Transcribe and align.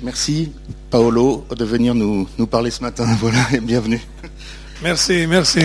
Merci 0.00 0.52
Paolo 0.90 1.46
de 1.56 1.64
venir 1.64 1.94
nous, 1.94 2.28
nous 2.38 2.46
parler 2.46 2.70
ce 2.70 2.82
matin. 2.82 3.04
Voilà, 3.20 3.46
et 3.52 3.60
bienvenue. 3.60 4.00
Merci, 4.82 5.26
merci. 5.26 5.60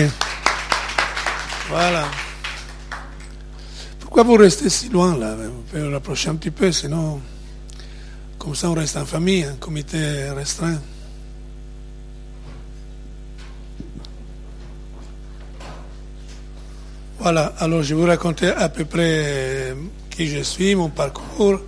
Voilà. 1.68 2.06
Pourquoi 4.00 4.22
vous 4.22 4.36
restez 4.36 4.68
si 4.68 4.88
loin 4.88 5.16
là? 5.16 5.34
Vous 5.34 5.62
pouvez 5.70 5.92
rapprocher 5.92 6.30
un 6.30 6.34
petit 6.34 6.50
peu, 6.50 6.72
sinon, 6.72 7.20
comme 8.38 8.54
ça 8.54 8.70
on 8.70 8.74
reste 8.74 8.96
en 8.96 9.04
famille, 9.04 9.44
un 9.44 9.54
comité 9.54 10.30
restreint. 10.30 10.78
Voilà, 17.18 17.52
alors 17.58 17.82
je 17.82 17.94
vais 17.94 18.00
vous 18.00 18.06
raconter 18.06 18.48
à 18.48 18.68
peu 18.68 18.84
près 18.84 19.74
qui 20.10 20.28
je 20.28 20.42
suis, 20.42 20.74
mon 20.74 20.88
parcours. 20.88 21.60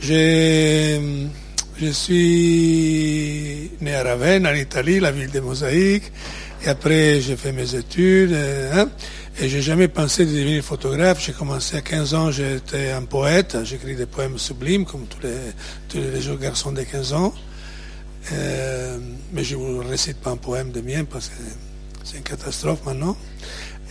Je, 0.00 1.26
je 1.80 1.90
suis 1.90 3.70
né 3.80 3.94
à 3.94 4.02
Ravenne, 4.02 4.46
en 4.46 4.52
Italie, 4.52 5.00
la 5.00 5.10
ville 5.10 5.30
des 5.30 5.40
mosaïques. 5.40 6.12
Et 6.62 6.68
après, 6.68 7.22
j'ai 7.22 7.36
fait 7.36 7.52
mes 7.52 7.74
études. 7.74 8.34
Hein, 8.34 8.90
et 9.40 9.48
j'ai 9.48 9.62
jamais 9.62 9.88
pensé 9.88 10.26
de 10.26 10.30
devenir 10.30 10.62
photographe. 10.62 11.24
J'ai 11.24 11.32
commencé 11.32 11.78
à 11.78 11.80
15 11.80 12.14
ans, 12.14 12.30
j'étais 12.30 12.90
un 12.90 13.02
poète. 13.02 13.56
J'écris 13.64 13.96
des 13.96 14.04
poèmes 14.04 14.36
sublimes, 14.36 14.84
comme 14.84 15.06
tous 15.06 15.22
les, 15.22 15.34
tous 15.88 15.96
les 15.96 16.20
jeunes 16.20 16.36
garçons 16.36 16.72
de 16.72 16.82
15 16.82 17.14
ans. 17.14 17.32
Euh, 18.32 18.98
mais 19.32 19.42
je 19.42 19.56
ne 19.56 19.60
vous 19.60 19.88
récite 19.88 20.18
pas 20.18 20.30
un 20.30 20.36
poème 20.36 20.72
de 20.72 20.82
mien 20.82 21.04
parce 21.04 21.28
que 21.28 21.42
c'est 22.04 22.18
une 22.18 22.22
catastrophe 22.22 22.84
maintenant. 22.84 23.16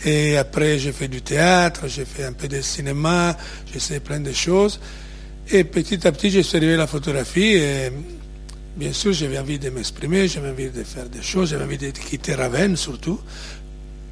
Et 0.04 0.36
après, 0.36 0.78
j'ai 0.78 0.92
fait 0.92 1.08
du 1.08 1.22
théâtre, 1.22 1.88
j'ai 1.88 2.04
fait 2.04 2.24
un 2.24 2.32
peu 2.32 2.46
de 2.46 2.60
cinéma, 2.60 3.36
j'ai 3.74 3.98
plein 3.98 4.20
de 4.20 4.32
choses. 4.32 4.78
Et 5.52 5.64
petit 5.64 6.06
à 6.06 6.12
petit, 6.12 6.30
j'ai 6.30 6.72
à 6.74 6.76
la 6.76 6.86
photographie. 6.86 7.56
Et 7.56 7.90
bien 8.76 8.92
sûr, 8.92 9.12
j'avais 9.12 9.36
envie 9.36 9.58
de 9.58 9.68
m'exprimer, 9.70 10.28
j'avais 10.28 10.50
envie 10.50 10.70
de 10.70 10.84
faire 10.84 11.08
des 11.08 11.22
choses, 11.22 11.50
j'avais 11.50 11.64
envie 11.64 11.76
de 11.76 11.90
quitter 11.90 12.34
Ravenne 12.34 12.76
surtout. 12.76 13.18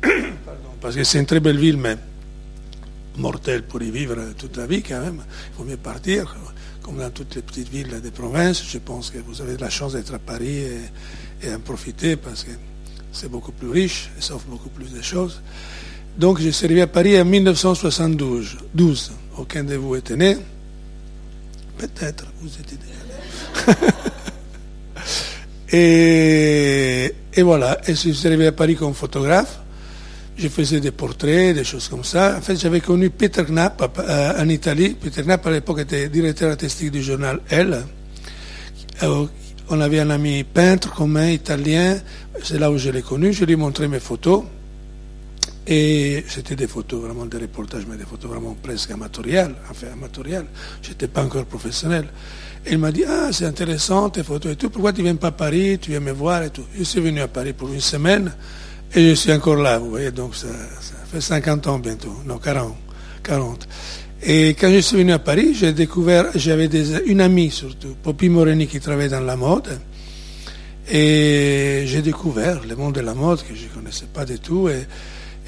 parce 0.80 0.96
que 0.96 1.04
c'est 1.04 1.20
une 1.20 1.26
très 1.26 1.38
belle 1.38 1.58
ville, 1.58 1.76
mais 1.76 1.96
mortelle 3.18 3.62
pour 3.62 3.80
y 3.82 3.90
vivre 3.92 4.16
toute 4.36 4.56
la 4.56 4.66
vie 4.66 4.82
quand 4.82 5.00
même. 5.00 5.22
Il 5.52 5.56
faut 5.56 5.64
mieux 5.64 5.76
partir, 5.76 6.36
comme 6.82 6.98
dans 6.98 7.10
toutes 7.10 7.36
les 7.36 7.42
petites 7.42 7.68
villes 7.68 8.00
des 8.02 8.10
provinces. 8.10 8.64
Je 8.68 8.78
pense 8.78 9.10
que 9.10 9.18
vous 9.18 9.40
avez 9.40 9.56
la 9.56 9.70
chance 9.70 9.92
d'être 9.92 10.14
à 10.14 10.18
Paris 10.18 10.64
et, 11.44 11.54
en 11.54 11.60
profiter 11.60 12.16
parce 12.16 12.42
que 12.42 12.50
c'est 13.12 13.30
beaucoup 13.30 13.52
plus 13.52 13.68
riche 13.68 14.10
et 14.18 14.22
ça 14.22 14.34
offre 14.34 14.46
beaucoup 14.46 14.70
plus 14.70 14.92
de 14.92 15.02
choses. 15.02 15.40
Donc 16.16 16.40
suis 16.40 16.64
arrivé 16.64 16.82
à 16.82 16.88
Paris 16.88 17.20
en 17.20 17.24
1972. 17.24 18.56
12. 18.74 19.12
Aucun 19.36 19.62
de 19.62 19.76
vous 19.76 19.94
était 19.94 20.16
né. 20.16 20.36
Peut-être, 21.78 22.26
vous 22.40 22.50
étiez 22.60 22.76
et, 25.72 27.42
voilà. 27.42 27.78
Et 27.86 27.94
je 27.94 28.10
suis 28.10 28.26
arrivé 28.26 28.48
à 28.48 28.52
Paris 28.52 28.74
comme 28.74 28.94
photographe. 28.94 29.60
Je 30.36 30.48
faisais 30.48 30.80
des 30.80 30.90
portraits, 30.90 31.54
des 31.54 31.64
choses 31.64 31.88
comme 31.88 32.04
ça. 32.04 32.36
En 32.38 32.40
fait, 32.40 32.56
j'avais 32.56 32.80
connu 32.80 33.10
Peter 33.10 33.44
Knapp 33.44 33.98
euh, 33.98 34.42
en 34.42 34.48
Italie. 34.48 34.96
Peter 35.00 35.22
Knapp, 35.22 35.46
à 35.46 35.50
l'époque, 35.50 35.80
était 35.80 36.08
directeur 36.08 36.50
artistique 36.50 36.90
du 36.90 37.02
journal 37.02 37.40
Elle. 37.48 37.84
Euh, 39.02 39.26
on 39.70 39.80
avait 39.80 40.00
un 40.00 40.10
ami 40.10 40.44
peintre 40.44 40.94
commun, 40.94 41.28
italien. 41.28 41.98
C'est 42.42 42.58
là 42.58 42.70
où 42.70 42.78
je 42.78 42.90
l'ai 42.90 43.02
connu. 43.02 43.32
Je 43.32 43.44
lui 43.44 43.52
ai 43.54 43.56
montré 43.56 43.88
mes 43.88 44.00
photos. 44.00 44.44
Et 45.70 46.24
c'était 46.26 46.56
des 46.56 46.66
photos, 46.66 47.02
vraiment 47.02 47.26
des 47.26 47.36
reportages, 47.36 47.84
mais 47.86 47.98
des 47.98 48.06
photos 48.06 48.30
vraiment 48.30 48.56
presque 48.62 48.90
amatoriales, 48.90 49.54
enfin 49.70 49.88
amatoriales. 49.92 50.46
Je 50.80 50.88
n'étais 50.88 51.08
pas 51.08 51.22
encore 51.22 51.44
professionnel. 51.44 52.06
Et 52.64 52.72
il 52.72 52.78
m'a 52.78 52.90
dit, 52.90 53.04
ah, 53.06 53.28
c'est 53.32 53.44
intéressant 53.44 54.08
tes 54.08 54.22
photos 54.22 54.52
et 54.52 54.56
tout, 54.56 54.70
pourquoi 54.70 54.94
tu 54.94 55.00
ne 55.00 55.04
viens 55.04 55.16
pas 55.16 55.28
à 55.28 55.32
Paris, 55.32 55.78
tu 55.78 55.90
viens 55.90 56.00
me 56.00 56.12
voir 56.12 56.42
et 56.42 56.48
tout. 56.48 56.64
Je 56.74 56.84
suis 56.84 57.00
venu 57.00 57.20
à 57.20 57.28
Paris 57.28 57.52
pour 57.52 57.70
une 57.70 57.82
semaine 57.82 58.32
et 58.94 59.10
je 59.10 59.14
suis 59.14 59.30
encore 59.30 59.56
là, 59.56 59.78
vous 59.78 59.90
voyez, 59.90 60.10
donc 60.10 60.34
ça, 60.34 60.48
fait 61.12 61.20
50 61.20 61.66
ans 61.66 61.78
bientôt, 61.78 62.14
non, 62.24 62.38
40. 62.38 62.74
40. 63.22 63.68
Et 64.22 64.48
quand 64.50 64.72
je 64.72 64.78
suis 64.78 64.96
venu 64.96 65.12
à 65.12 65.18
Paris, 65.18 65.54
j'ai 65.54 65.74
découvert, 65.74 66.30
j'avais 66.34 66.70
une 67.06 67.20
amie 67.20 67.50
surtout, 67.50 67.94
Poppy 68.02 68.30
Moreni, 68.30 68.66
qui 68.66 68.80
travaillait 68.80 69.10
dans 69.10 69.20
la 69.20 69.36
mode. 69.36 69.78
Et 70.90 71.82
j'ai 71.84 72.00
découvert 72.00 72.62
le 72.66 72.74
monde 72.74 72.94
de 72.94 73.00
la 73.02 73.12
mode 73.12 73.42
que 73.42 73.54
je 73.54 73.64
ne 73.64 73.68
connaissais 73.68 74.06
pas 74.06 74.24
du 74.24 74.38
tout. 74.38 74.70
Et, 74.70 74.86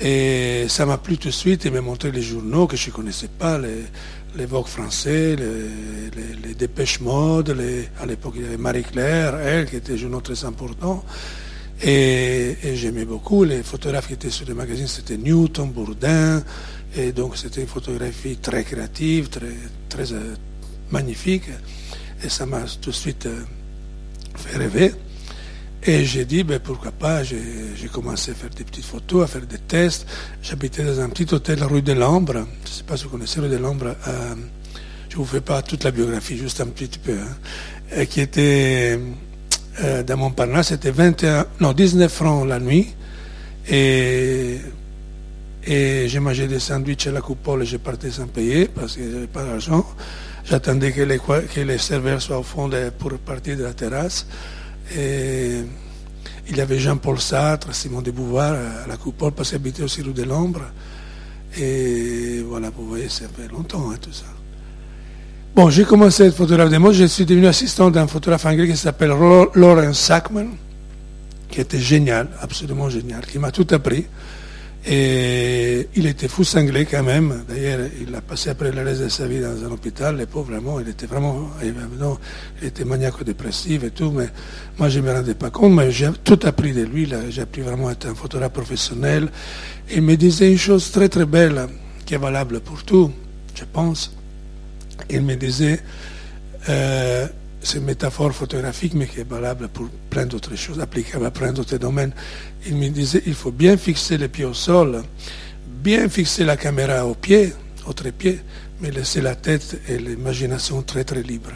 et 0.01 0.67
ça 0.69 0.87
m'a 0.87 0.97
plu 0.97 1.19
tout 1.19 1.29
de 1.29 1.33
suite. 1.35 1.65
Il 1.67 1.73
m'a 1.73 1.83
montré 1.83 2.11
les 2.11 2.23
journaux 2.23 2.67
que 2.67 2.77
je 2.77 2.89
ne 2.89 2.95
connaissais 2.95 3.29
pas, 3.29 3.59
les, 3.59 4.47
Vogue 4.47 4.67
français, 4.67 5.37
les, 5.37 6.55
Dépêches 6.55 7.01
Mode. 7.01 7.57
À 8.01 8.07
l'époque, 8.07 8.35
il 8.37 8.43
y 8.43 8.45
avait 8.47 8.57
Marie-Claire, 8.57 9.37
elle, 9.37 9.67
qui 9.67 9.77
était 9.77 9.93
un 9.93 9.97
journaux 9.97 10.21
très 10.21 10.45
important. 10.45 11.05
Et, 11.83 12.57
j'aimais 12.75 13.05
beaucoup. 13.05 13.45
Les 13.45 13.63
photographes 13.63 14.07
qui 14.07 14.15
étaient 14.15 14.31
sur 14.31 14.47
les 14.47 14.55
magazines, 14.55 14.87
c'était 14.87 15.19
Newton, 15.19 15.71
Bourdin. 15.71 16.43
Et 16.97 17.13
donc, 17.13 17.37
c'était 17.37 17.61
une 17.61 17.67
photographie 17.67 18.37
très 18.37 18.65
créative, 18.65 19.29
très, 19.29 19.55
très 19.89 20.13
euh, 20.13 20.35
magnifique. 20.91 21.45
Et 22.25 22.29
ça 22.29 22.47
m'a 22.47 22.63
tout 22.81 22.91
de 22.91 22.95
suite 22.95 23.27
euh, 23.27 23.43
fait 24.35 24.57
rêver. 24.57 24.93
Et 25.83 26.05
j'ai 26.05 26.27
dit, 26.27 26.45
ben, 26.45 26.59
pourquoi 26.59 26.93
pas, 26.93 27.23
j'ai 27.23 27.41
commencé 27.91 28.33
à 28.33 28.35
faire 28.35 28.51
des 28.51 28.65
petites 28.65 28.85
photos, 28.85 29.25
à 29.25 29.27
faire 29.27 29.47
des 29.47 29.59
tests. 29.59 30.07
J'habitais 30.43 30.85
dans 30.85 31.01
un 31.01 31.09
petit 31.09 31.33
hôtel 31.35 31.63
rue 31.65 31.81
de 31.81 31.95
l'Ambre. 31.95 32.35
Je 32.65 32.71
ne 32.71 32.75
sais 32.75 32.83
pas 32.83 32.99
si 32.99 33.05
vous 33.05 33.11
connaissez 33.11 33.41
rue 33.41 33.49
de 33.49 33.57
l'Ambre. 33.57 33.97
Euh, 34.07 34.35
je 35.09 35.15
ne 35.15 35.19
vous 35.19 35.25
fais 35.25 35.41
pas 35.41 35.63
toute 35.63 35.85
la 35.85 35.91
biographie, 35.91 36.37
juste 36.37 36.61
un 36.61 36.67
petit 36.67 36.99
peu. 36.99 37.17
Hein, 37.95 38.05
qui 38.05 38.21
était 38.21 39.01
euh, 39.83 40.03
dans 40.03 40.17
Montparnasse, 40.19 40.69
c'était 40.69 40.91
21, 40.91 41.47
non, 41.61 41.73
19 41.73 42.13
francs 42.13 42.47
la 42.47 42.61
nuit. 42.61 42.89
Et, 43.69 44.59
j'ai 45.67 46.21
mangé 46.21 46.47
des 46.47 46.59
sandwichs 46.59 47.07
à 47.07 47.13
la 47.13 47.21
coupole 47.21 47.63
et 47.63 47.67
je 47.67 47.77
partais 47.77 48.11
sans 48.11 48.27
payer 48.27 48.67
parce 48.67 48.97
que 48.97 49.11
j'avais 49.11 49.27
pas 49.27 49.45
d'argent. 49.45 49.87
J'attendais 50.45 50.93
que 50.93 51.03
les, 51.03 51.79
serveurs 51.79 52.21
soient 52.21 52.39
au 52.39 52.43
fond 52.43 52.69
pour 52.99 53.13
partir 53.19 53.57
de 53.57 53.63
la 53.63 53.73
terrasse. 53.73 54.27
Il 54.93 56.57
y 56.57 56.61
avait 56.61 56.79
Jean-Paul 56.79 57.21
Sartre, 57.21 57.75
Simon 57.75 58.03
de 58.03 58.11
Beauvoir 58.11 58.55
à 58.85 58.89
la 58.89 58.97
coupole, 58.97 59.33
parce 59.33 59.51
qu'il 59.51 59.57
habitait 59.57 59.83
aussi 59.83 60.03
rue 60.03 60.13
de 60.13 60.25
l'Ombre. 60.25 60.63
Et 61.59 62.43
voilà, 62.47 62.71
vous 62.71 62.87
voyez, 62.89 63.09
ça 63.09 63.27
fait 63.29 63.49
longtemps 63.51 63.91
hein, 63.91 63.97
tout 64.01 64.13
ça. 64.13 64.25
Bon, 65.55 65.69
j'ai 65.69 65.85
commencé 65.85 66.23
à 66.23 66.27
être 66.27 66.37
photographe 66.37 66.71
de 66.71 66.79
mode, 66.79 66.95
je 66.95 67.05
suis 67.05 67.27
devenu 67.27 67.49
assistant 67.49 67.91
d'un 67.91 68.07
photographe 68.07 68.47
anglais 68.47 68.69
qui 68.69 68.77
s'appelle 68.77 69.11
Lawrence 69.11 69.99
Sackman, 69.99 70.47
qui 71.49 71.61
était 71.61 71.81
génial, 71.81 72.29
absolument 72.41 72.89
génial, 72.89 73.27
qui 73.27 73.39
m'a 73.39 73.51
tout 73.51 73.67
appris. 73.73 74.07
Et 74.87 75.89
il 75.95 76.07
était 76.07 76.29
fou 76.29 76.43
cinglé 76.43 76.87
quand 76.87 77.03
même. 77.03 77.45
D'ailleurs, 77.49 77.81
il 78.01 78.15
a 78.15 78.23
passé 78.23 78.51
après 78.51 78.73
le 78.73 78.83
reste 78.83 79.03
de 79.03 79.09
sa 79.09 79.27
vie 79.27 79.41
dans 79.41 79.65
un 79.65 79.71
hôpital. 79.71 80.17
Le 80.17 80.25
pauvre, 80.27 80.53
vraiment, 80.53 80.81
il 80.81 80.89
était 80.89 81.07
vraiment, 81.07 81.51
non, 81.99 82.17
il 82.63 82.69
était 82.69 82.85
maniaco-dépressif 82.85 83.85
et 83.85 83.91
tout. 83.91 84.11
Mais 84.11 84.29
moi, 84.79 84.89
je 84.89 85.01
ne 85.01 85.07
me 85.07 85.13
rendais 85.13 85.35
pas 85.35 85.51
compte. 85.51 85.75
Mais 85.75 85.91
j'ai 85.91 86.11
tout 86.25 86.41
appris 86.45 86.73
de 86.73 86.83
lui. 86.83 87.11
J'ai 87.29 87.43
appris 87.43 87.61
vraiment 87.61 87.89
à 87.89 87.93
être 87.93 88.07
un 88.07 88.15
photographe 88.15 88.53
professionnel. 88.53 89.29
Il 89.93 90.03
me 90.03 90.17
disait 90.17 90.51
une 90.51 90.59
chose 90.59 90.91
très 90.91 91.09
très 91.09 91.27
belle 91.27 91.67
qui 92.07 92.15
est 92.15 92.19
valable 92.19 92.61
pour 92.61 92.83
tout, 92.83 93.13
je 93.55 93.65
pense. 93.71 94.17
Il 95.11 95.23
me 95.23 95.35
disait, 95.35 95.81
euh, 96.69 97.27
c'est 97.63 97.79
une 97.79 97.85
métaphore 97.85 98.33
photographique, 98.33 98.95
mais 98.95 99.07
qui 99.07 99.21
est 99.21 99.29
valable 99.29 99.69
pour 99.69 99.89
plein 100.09 100.27
d'autres 100.27 100.57
choses, 100.57 100.81
applicable 100.81 101.27
à 101.27 101.31
plein 101.31 101.53
d'autres 101.53 101.77
domaines. 101.77 102.13
Il 102.67 102.77
me 102.77 102.89
disait, 102.89 103.23
il 103.27 103.35
faut 103.35 103.51
bien 103.53 103.77
fixer 103.77 104.17
les 104.17 104.29
pieds 104.29 104.47
au 104.47 104.55
sol, 104.55 105.03
bien 105.67 106.09
fixer 106.09 106.45
la 106.45 106.57
caméra 106.57 107.07
au 107.07 107.15
pied, 107.15 107.53
au 107.87 107.93
trépied, 107.93 108.41
mais 108.81 108.91
laisser 108.91 109.21
la 109.21 109.35
tête 109.35 109.81
et 109.89 109.99
l'imagination 109.99 110.83
très 110.83 111.05
très 111.05 111.23
libres. 111.23 111.53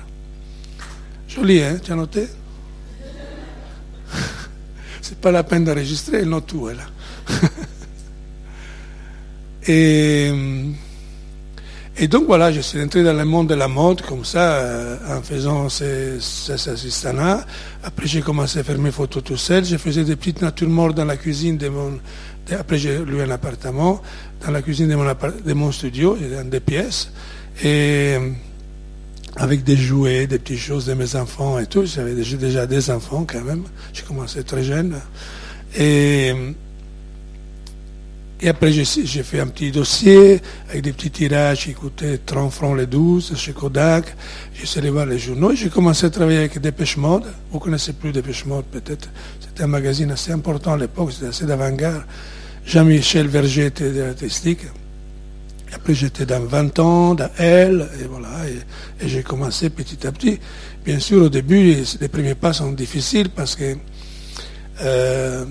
Joli, 1.27 1.63
hein 1.63 1.79
Tu 1.83 1.91
as 1.93 1.97
noté? 1.97 2.27
C'est 5.00 5.19
pas 5.19 5.33
la 5.33 5.43
peine 5.43 5.65
d'enregistrer, 5.65 6.21
il 6.23 6.29
note 6.29 6.47
tout, 6.47 6.69
là. 6.69 6.85
et 9.67 10.31
et 11.96 12.08
donc 12.08 12.26
voilà, 12.26 12.50
je 12.50 12.61
suis 12.61 12.82
entré 12.82 13.05
dans 13.05 13.12
le 13.12 13.25
monde 13.25 13.49
de 13.49 13.55
la 13.55 13.69
mode 13.69 14.02
comme 14.02 14.25
ça, 14.25 14.55
euh, 14.55 14.96
en 15.17 15.23
faisant 15.23 15.69
ces, 15.69 16.19
ces 16.20 16.69
assistants-là. 16.69 17.46
Après, 17.85 18.06
j'ai 18.06 18.20
commencé 18.20 18.58
à 18.58 18.64
faire 18.64 18.79
mes 18.79 18.91
photos 18.91 19.23
tout 19.23 19.37
seul. 19.37 19.64
Je 19.64 19.76
faisais 19.76 20.02
des 20.02 20.17
petites 20.17 20.43
natures 20.43 20.69
mortes 20.69 20.96
dans 20.96 21.05
la 21.05 21.17
cuisine 21.17 21.56
de 21.56 21.69
mon... 21.69 22.00
Après, 22.50 22.79
j'ai 22.79 22.99
loué 22.99 23.23
un 23.23 23.31
appartement 23.31 24.02
dans 24.44 24.50
la 24.50 24.61
cuisine 24.61 24.88
de 24.88 25.52
mon, 25.55 25.70
studio, 25.70 26.17
dans 26.17 26.49
des 26.49 26.61
pièces. 26.61 27.11
Et 27.62 28.17
avec 29.37 29.62
des 29.62 29.76
jouets, 29.76 30.26
des 30.26 30.38
petites 30.38 30.58
choses 30.58 30.87
de 30.87 30.94
mes 30.94 31.14
enfants 31.14 31.58
et 31.58 31.67
tout. 31.67 31.85
J'avais 31.85 32.14
déjà, 32.14 32.67
des 32.67 32.90
enfants 32.90 33.25
quand 33.25 33.43
même. 33.43 33.64
J'ai 33.93 34.02
commencé 34.02 34.43
très 34.43 34.64
jeune. 34.64 34.97
Et 35.76 36.35
Et 38.41 38.49
après, 38.49 38.73
j'ai 38.73 39.23
fait 39.23 39.41
un 39.41 39.47
petit 39.47 39.71
dossier 39.71 40.41
avec 40.69 40.83
des 40.83 40.93
petits 40.93 41.11
tirages 41.11 41.65
qui 41.65 41.73
coûtaient 41.73 42.19
30 42.19 42.53
francs 42.53 42.77
les 42.77 42.87
12 42.87 43.35
chez 43.37 43.53
Kodak. 43.53 44.15
J'ai 44.55 44.79
allé 44.79 44.91
voir 44.91 45.07
les 45.07 45.19
journaux 45.19 45.53
et 45.53 45.57
j'ai 45.57 45.71
commencé 45.71 46.07
à 46.07 46.11
travailler 46.11 46.39
avec 46.39 46.61
Dépêche 46.61 46.97
Mode. 46.97 47.25
Vous 47.53 47.59
connaissez 47.59 47.93
plus 47.93 48.13
Dépêche 48.13 48.45
Mode 48.45 48.65
peut-être. 48.67 49.09
C'était 49.41 49.63
un 49.63 49.69
magazine 49.69 50.11
assez 50.11 50.33
important 50.33 50.73
à 50.73 50.77
l'époque, 50.77 51.13
c'était 51.13 51.29
assez 51.29 51.47
d'avant-garde. 51.47 52.03
Jean-Michel 52.67 53.29
Verger 53.29 53.67
était 53.67 53.91
de 53.91 54.01
l'artistique. 54.03 54.61
Après, 55.73 55.95
j'étais 55.95 56.27
dans 56.27 56.45
20 56.45 56.79
ans, 56.79 57.15
dans 57.15 57.31
Elle, 57.37 57.89
et 58.01 58.05
voilà, 58.05 58.29
et, 58.49 59.09
j'ai 59.09 59.23
commencé 59.23 59.71
petit 59.71 60.07
à 60.07 60.13
petit. 60.13 60.39
Bien 60.85 60.99
sûr, 60.99 61.23
au 61.23 61.29
début, 61.29 61.77
les, 62.01 62.09
premiers 62.09 62.35
pas 62.35 62.53
sont 62.53 62.73
difficiles 62.73 63.29
parce 63.29 63.57
que 63.57 63.77
euh, 64.83 65.45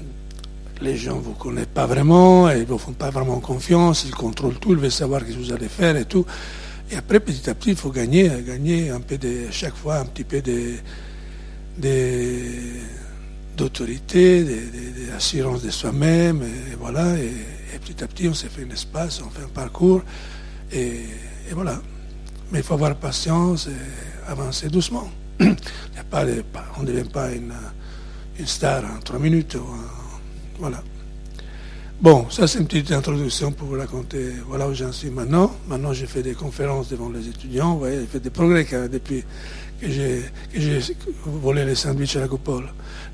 les 0.84 0.98
gens 0.98 1.16
ne 1.16 1.22
vous 1.22 1.34
connaissent 1.34 1.66
pas 1.74 1.86
vraiment, 1.86 2.50
ils 2.50 2.60
ne 2.60 2.66
vous 2.66 2.78
font 2.78 2.92
pas 2.92 3.10
vraiment 3.10 3.40
confiance, 3.40 4.04
ils 4.06 4.14
contrôlent 4.14 4.60
tout, 4.60 4.72
ils 4.72 4.78
veulent 4.78 4.92
savoir 4.92 5.22
ce 5.22 5.28
que 5.28 5.32
vous 5.34 5.54
allez 5.54 5.70
faire 5.70 5.96
et 5.96 6.06
tout. 6.06 6.26
Et 6.92 6.96
après, 6.96 7.20
petit 7.20 7.50
à 7.50 7.56
petit, 7.56 7.72
il 7.72 7.76
faut 7.76 7.90
gagner, 7.90 8.30
gagner 8.46 8.90
un 8.90 9.00
peu 9.00 9.18
de, 9.18 9.46
chaque 9.50 9.76
fois 9.76 9.98
un 9.98 10.06
petit 10.06 10.26
peu 10.26 10.42
de, 10.42 10.74
d'autorité, 13.56 14.44
d'assurance 15.10 15.64
de, 15.64 15.70
soi-même, 15.72 16.44
et, 16.44 16.76
voilà. 16.78 17.18
Et, 17.18 17.32
petit 17.80 18.04
à 18.04 18.08
petit, 18.08 18.28
on 18.28 18.34
s'est 18.34 18.50
fait 18.50 18.64
un 18.64 18.74
espace, 18.74 19.22
on 19.26 19.30
fait 19.30 19.44
un 19.44 19.48
parcours, 19.48 20.02
et, 20.72 21.00
voilà. 21.52 21.82
Mais 22.52 22.60
il 22.60 22.64
faut 22.64 22.76
avoir 22.76 22.96
patience 22.96 23.68
et 23.68 24.30
avancer 24.30 24.68
doucement. 24.68 25.10
Il 25.40 25.54
pas 26.12 26.26
on 26.78 26.84
ne 26.84 26.88
devient 26.88 27.10
pas 27.10 27.32
une, 27.32 27.54
star 28.46 28.84
en 28.84 29.00
trois 29.00 29.20
minutes. 29.20 29.58
Voilà. 30.60 30.84
Bon, 32.02 32.30
ça 32.30 32.48
c'est 32.48 32.60
une 32.60 32.68
petite 32.68 32.92
introduction 32.92 33.52
pour 33.52 33.70
vous 33.70 33.78
raconter 33.78 34.34
voilà 34.48 34.68
où 34.68 34.74
j'en 34.74 34.92
suis 34.92 35.10
maintenant. 35.10 35.56
Maintenant, 35.68 35.94
j'ai 35.94 36.06
fait 36.06 36.22
des 36.22 36.34
conférences 36.34 36.90
devant 36.90 37.10
les 37.10 37.28
étudiants. 37.30 37.74
Vous 37.74 37.80
voyez, 37.80 38.02
j'ai 38.02 38.08
fait 38.08 38.20
des 38.20 38.30
progrès 38.30 38.68
depuis 38.92 39.24
que 39.80 39.90
j'ai 39.90 40.24
volé 41.26 41.66
les 41.66 41.76
sandwichs 41.76 42.16
à 42.18 42.20
la 42.20 42.28
coupole. 42.28 42.66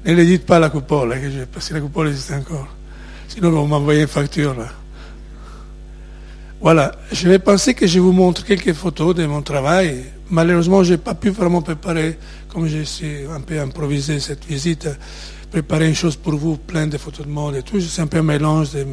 Ne 0.06 0.14
le 0.14 0.26
dites 0.26 0.46
pas 0.46 0.58
à 0.58 0.60
la 0.60 0.70
coupole, 0.70 1.14
hein, 1.14 1.46
parce 1.54 1.70
que 1.70 1.76
la 1.76 1.82
coupole 1.82 2.08
existe 2.08 2.32
encore. 2.32 2.68
Sinon, 3.28 3.52
vous 3.52 3.68
m'envoyez 3.68 4.02
une 4.02 4.08
facture. 4.08 4.56
Voilà, 6.62 6.92
je 7.12 7.30
vais 7.30 7.40
penser 7.40 7.74
que 7.74 7.88
je 7.88 8.00
vous 8.00 8.12
montre 8.12 8.44
quelques 8.44 8.74
photos 8.74 9.16
de 9.16 9.26
mon 9.26 9.42
travail. 9.42 10.04
Malheureusement, 10.30 10.84
je 10.84 10.94
n'ai 10.94 10.98
pas 10.98 11.14
pu 11.14 11.30
vraiment 11.30 11.62
préparer, 11.62 12.18
comme 12.52 12.68
j'ai 12.68 13.28
un 13.34 13.40
peu 13.40 13.60
improvisé 13.60 14.20
cette 14.20 14.46
visite, 14.46 14.90
préparer 15.52 15.88
une 15.88 15.96
chose 15.96 16.16
pour 16.16 16.36
vous, 16.36 16.58
plein 16.58 16.88
de 16.88 16.98
photos 16.98 17.26
de 17.26 17.32
mode 17.32 17.56
et 17.56 17.64
tout. 17.64 17.80
C'est 17.80 18.02
un 18.02 18.08
peu 18.08 18.18
un 18.18 18.24
mélange 18.24 18.72
de 18.72 18.86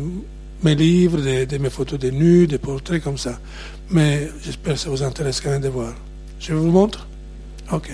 mes 0.62 0.74
livres, 0.74 1.18
de, 1.20 1.58
mes 1.58 1.70
photos 1.70 1.98
de 1.98 2.10
nus, 2.10 2.46
des 2.46 2.58
portraits 2.58 3.02
comme 3.02 3.18
ça. 3.18 3.38
Mais 3.90 4.28
j'espère 4.42 4.74
que 4.74 4.80
ça 4.80 4.90
vous 4.90 5.02
intéresse 5.02 5.40
quand 5.40 5.50
même 5.50 5.62
de 5.62 5.68
voir. 5.68 5.94
Je 6.40 6.54
vous 6.54 6.70
montre? 6.70 7.06
Ok. 7.72 7.90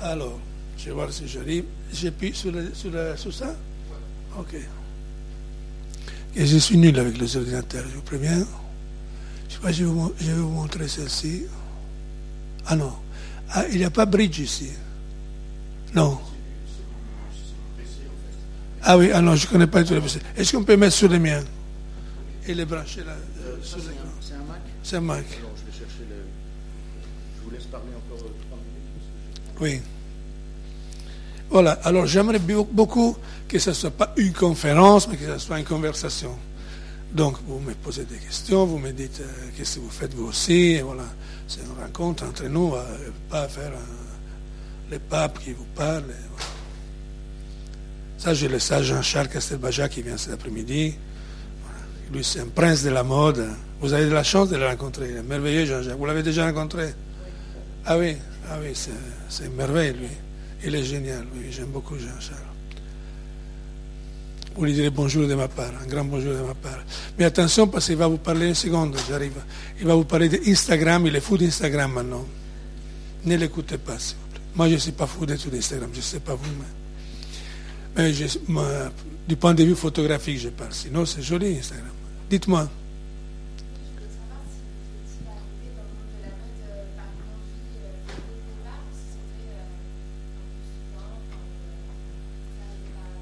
Alors, 0.00 0.38
je 0.78 0.86
vais 0.86 0.92
voir 0.92 1.12
si 1.12 1.26
j'arrive. 1.26 1.64
J'appuie 1.92 2.32
sur, 2.32 2.52
sur, 2.72 2.92
sur 3.16 3.34
ça? 3.34 3.54
Ok. 4.38 4.54
Et 6.36 6.46
je 6.46 6.56
suis 6.56 6.76
nul 6.76 6.98
avec 6.98 7.18
les 7.18 7.36
ordinateurs, 7.36 7.84
je 7.90 7.96
vous 7.96 8.02
préviens. 8.02 8.46
Je, 9.48 9.54
sais 9.54 9.60
pas, 9.60 9.72
je, 9.72 9.84
vais, 9.84 9.90
vous, 9.90 10.12
je 10.20 10.26
vais 10.26 10.32
vous 10.34 10.48
montrer 10.50 10.88
celle-ci. 10.88 11.44
Ah 12.66 12.76
non. 12.76 12.92
Ah, 13.50 13.64
il 13.70 13.78
n'y 13.78 13.84
a 13.84 13.90
pas 13.90 14.04
bridge 14.06 14.38
ici. 14.38 14.70
Non. 15.94 16.18
Ah 18.82 18.96
oui, 18.96 19.10
ah 19.12 19.20
non, 19.20 19.34
je 19.34 19.46
ne 19.46 19.50
connais 19.50 19.66
pas 19.66 19.82
tout 19.84 19.94
le 19.94 20.00
PC. 20.00 20.20
Est-ce 20.36 20.56
qu'on 20.56 20.64
peut 20.64 20.76
mettre 20.76 20.94
sur 20.94 21.08
les 21.08 21.18
miens 21.18 21.42
Et 22.46 22.54
les 22.54 22.64
brancher 22.64 23.04
là 23.04 23.12
euh, 23.12 23.56
sur 23.62 23.78
l'écran 23.78 23.92
C'est 24.20 24.34
un 24.34 24.38
Mac 24.38 24.60
C'est 24.82 24.96
un 24.96 25.00
Mac. 25.00 25.24
Alors, 25.38 25.50
je 25.56 25.64
vais 25.64 25.78
chercher 25.78 26.04
le. 26.08 26.16
Je 27.36 27.44
vous 27.44 27.50
laisse 27.50 27.64
parler 27.64 27.88
encore 27.96 28.18
trois 28.18 28.58
minutes. 28.58 29.60
Oui. 29.60 29.80
Voilà, 31.50 31.72
alors 31.84 32.06
j'aimerais 32.06 32.38
beaucoup 32.38 33.16
que 33.48 33.58
ce 33.58 33.70
ne 33.70 33.74
soit 33.74 33.90
pas 33.90 34.12
une 34.16 34.32
conférence, 34.32 35.08
mais 35.08 35.16
que 35.16 35.24
ce 35.24 35.38
soit 35.38 35.58
une 35.58 35.64
conversation. 35.64 36.36
Donc, 37.18 37.36
vous 37.48 37.58
me 37.58 37.74
posez 37.74 38.04
des 38.04 38.18
questions, 38.18 38.64
vous 38.64 38.78
me 38.78 38.92
dites 38.92 39.20
euh, 39.20 39.50
qu'est-ce 39.56 39.74
que 39.74 39.80
vous 39.80 39.90
faites 39.90 40.14
vous 40.14 40.28
aussi, 40.28 40.74
et 40.76 40.82
voilà. 40.82 41.02
C'est 41.48 41.58
une 41.62 41.82
rencontre 41.82 42.24
entre 42.24 42.44
nous, 42.44 42.76
euh, 42.76 43.10
pas 43.28 43.48
faire 43.48 43.72
les 44.88 45.00
papes 45.00 45.40
qui 45.40 45.52
vous 45.52 45.66
parlent. 45.74 46.14
Ça, 48.18 48.34
je 48.34 48.46
le 48.46 48.60
sais, 48.60 48.84
Jean-Charles 48.84 49.26
Castelbaja 49.30 49.88
qui 49.88 50.02
vient 50.02 50.16
cet 50.16 50.34
après-midi. 50.34 50.94
Lui, 52.12 52.22
c'est 52.22 52.38
un 52.38 52.46
prince 52.46 52.84
de 52.84 52.90
la 52.90 53.02
mode. 53.02 53.48
Vous 53.80 53.92
avez 53.92 54.06
de 54.06 54.14
la 54.14 54.22
chance 54.22 54.48
de 54.50 54.56
le 54.56 54.68
rencontrer. 54.68 55.10
Il 55.10 55.16
est 55.16 55.22
merveilleux, 55.22 55.66
Jean-Jacques. 55.66 55.98
Vous 55.98 56.06
l'avez 56.06 56.22
déjà 56.22 56.46
rencontré? 56.46 56.94
Ah 57.84 57.98
oui, 57.98 58.16
ah 58.48 58.58
oui 58.62 58.78
c'est 59.28 59.48
merveilleux, 59.56 59.94
lui. 59.94 60.08
Il 60.64 60.72
est 60.72 60.84
génial, 60.84 61.26
oui. 61.34 61.46
J'aime 61.50 61.72
beaucoup 61.72 61.96
Jean-Charles. 61.98 62.57
Vous 64.58 64.64
lui 64.64 64.72
direz 64.72 64.90
bonjour 64.90 65.28
de 65.28 65.34
ma 65.36 65.46
part, 65.46 65.70
un 65.80 65.86
grand 65.86 66.04
bonjour 66.04 66.32
de 66.32 66.40
ma 66.40 66.52
part. 66.52 66.80
Mais 67.16 67.24
attention 67.24 67.68
parce 67.68 67.86
qu'il 67.86 67.94
va 67.94 68.08
vous 68.08 68.18
parler 68.18 68.48
une 68.48 68.56
seconde, 68.56 68.96
j'arrive. 69.08 69.40
Il 69.78 69.86
va 69.86 69.94
vous 69.94 70.02
parler 70.02 70.28
d'Instagram, 70.28 71.06
il 71.06 71.14
est 71.14 71.20
fou 71.20 71.38
d'Instagram 71.38 71.92
maintenant. 71.92 72.26
Ne 73.24 73.36
l'écoutez 73.36 73.78
pas, 73.78 73.96
s'il 74.00 74.16
vous 74.16 74.26
plaît. 74.32 74.40
Moi, 74.56 74.68
je 74.68 74.74
ne 74.74 74.78
suis 74.78 74.90
pas 74.90 75.06
fou 75.06 75.26
de 75.26 75.36
tout 75.36 75.48
d'Instagram, 75.48 75.90
je 75.92 75.98
ne 75.98 76.02
sais 76.02 76.18
pas 76.18 76.34
vous, 76.34 76.50
mais 77.96 78.12
du 79.28 79.36
point 79.36 79.54
de 79.54 79.62
vue 79.62 79.76
photographique, 79.76 80.40
je 80.40 80.48
parle. 80.48 80.72
Sinon, 80.72 81.06
c'est 81.06 81.22
joli, 81.22 81.56
Instagram. 81.56 81.92
Dites-moi. 82.28 82.68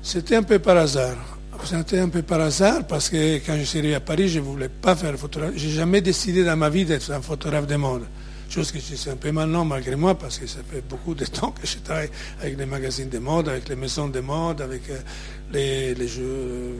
C'était 0.06 0.36
un 0.36 0.44
peu 0.44 0.60
par 0.60 0.76
hasard. 0.76 1.16
C'était 1.64 1.98
un 1.98 2.08
peu 2.08 2.22
par 2.22 2.40
hasard 2.40 2.86
parce 2.86 3.08
que 3.08 3.38
quand 3.44 3.56
je 3.58 3.64
suis 3.64 3.80
arrivé 3.80 3.96
à 3.96 4.00
Paris, 4.00 4.28
je 4.28 4.38
ne 4.38 4.44
voulais 4.44 4.68
pas 4.68 4.94
faire 4.94 5.18
photographie. 5.18 5.58
Je 5.58 5.66
n'ai 5.66 5.72
jamais 5.72 6.00
décidé 6.00 6.44
dans 6.44 6.56
ma 6.56 6.68
vie 6.70 6.84
d'être 6.84 7.10
un 7.10 7.20
photographe 7.20 7.66
de 7.66 7.74
mode. 7.74 8.04
Chose 8.48 8.70
que 8.70 8.78
je 8.78 8.94
sais 8.94 9.10
un 9.10 9.16
peu 9.16 9.32
maintenant 9.32 9.64
malgré 9.64 9.96
moi, 9.96 10.16
parce 10.16 10.38
que 10.38 10.46
ça 10.46 10.60
fait 10.70 10.80
beaucoup 10.88 11.16
de 11.16 11.24
temps 11.24 11.50
que 11.50 11.66
je 11.66 11.78
travaille 11.78 12.10
avec 12.40 12.56
les 12.56 12.66
magazines 12.66 13.08
de 13.08 13.18
mode, 13.18 13.48
avec 13.48 13.68
les 13.68 13.74
maisons 13.74 14.06
de 14.06 14.20
mode, 14.20 14.60
avec 14.60 14.82
euh, 14.90 15.92
les, 15.98 16.06
jeux 16.06 16.72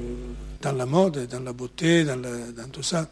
dans 0.63 0.73
la 0.73 0.87
mode, 0.87 1.27
dans 1.27 1.41
la 1.41 1.53
beauté, 1.53 2.05
dans, 2.05 2.21
tout 2.73 2.85
ça. 2.85 3.09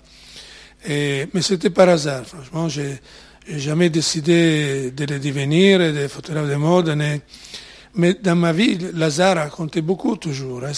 mais 0.88 1.42
c'était 1.42 1.70
par 1.70 1.88
hasard, 1.88 2.24
franchement. 2.24 2.68
Je 2.68 2.82
n'ai 2.82 3.58
jamais 3.58 3.90
décidé 3.90 4.92
de 4.92 5.06
le 5.06 5.18
devenir, 5.18 5.80
de 5.80 6.06
photographe 6.06 6.48
de 6.48 6.54
mode. 6.54 7.20
Dans 7.94 8.36
ma 8.36 8.52
vie, 8.52 8.78
l'hasard 8.92 9.38
a 9.38 9.48
compté 9.48 9.80
beaucoup 9.80 10.16
toujours. 10.16 10.62
Hein. 10.64 10.72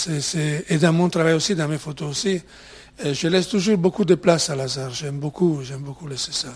et 0.68 0.78
dans 0.78 0.92
mon 0.92 1.08
travail 1.08 1.34
aussi, 1.34 1.54
dans 1.54 1.68
mes 1.68 1.78
photos 1.78 2.10
aussi. 2.10 2.40
Euh, 3.04 3.12
je 3.12 3.28
laisse 3.28 3.48
toujours 3.48 3.76
beaucoup 3.76 4.04
de 4.04 4.14
place 4.14 4.48
à 4.48 4.56
l'hasard. 4.56 4.90
J'aime 4.92 5.18
beaucoup, 5.18 5.60
j'aime 5.62 5.82
beaucoup 5.82 6.06
laisser 6.06 6.32
ça. 6.32 6.48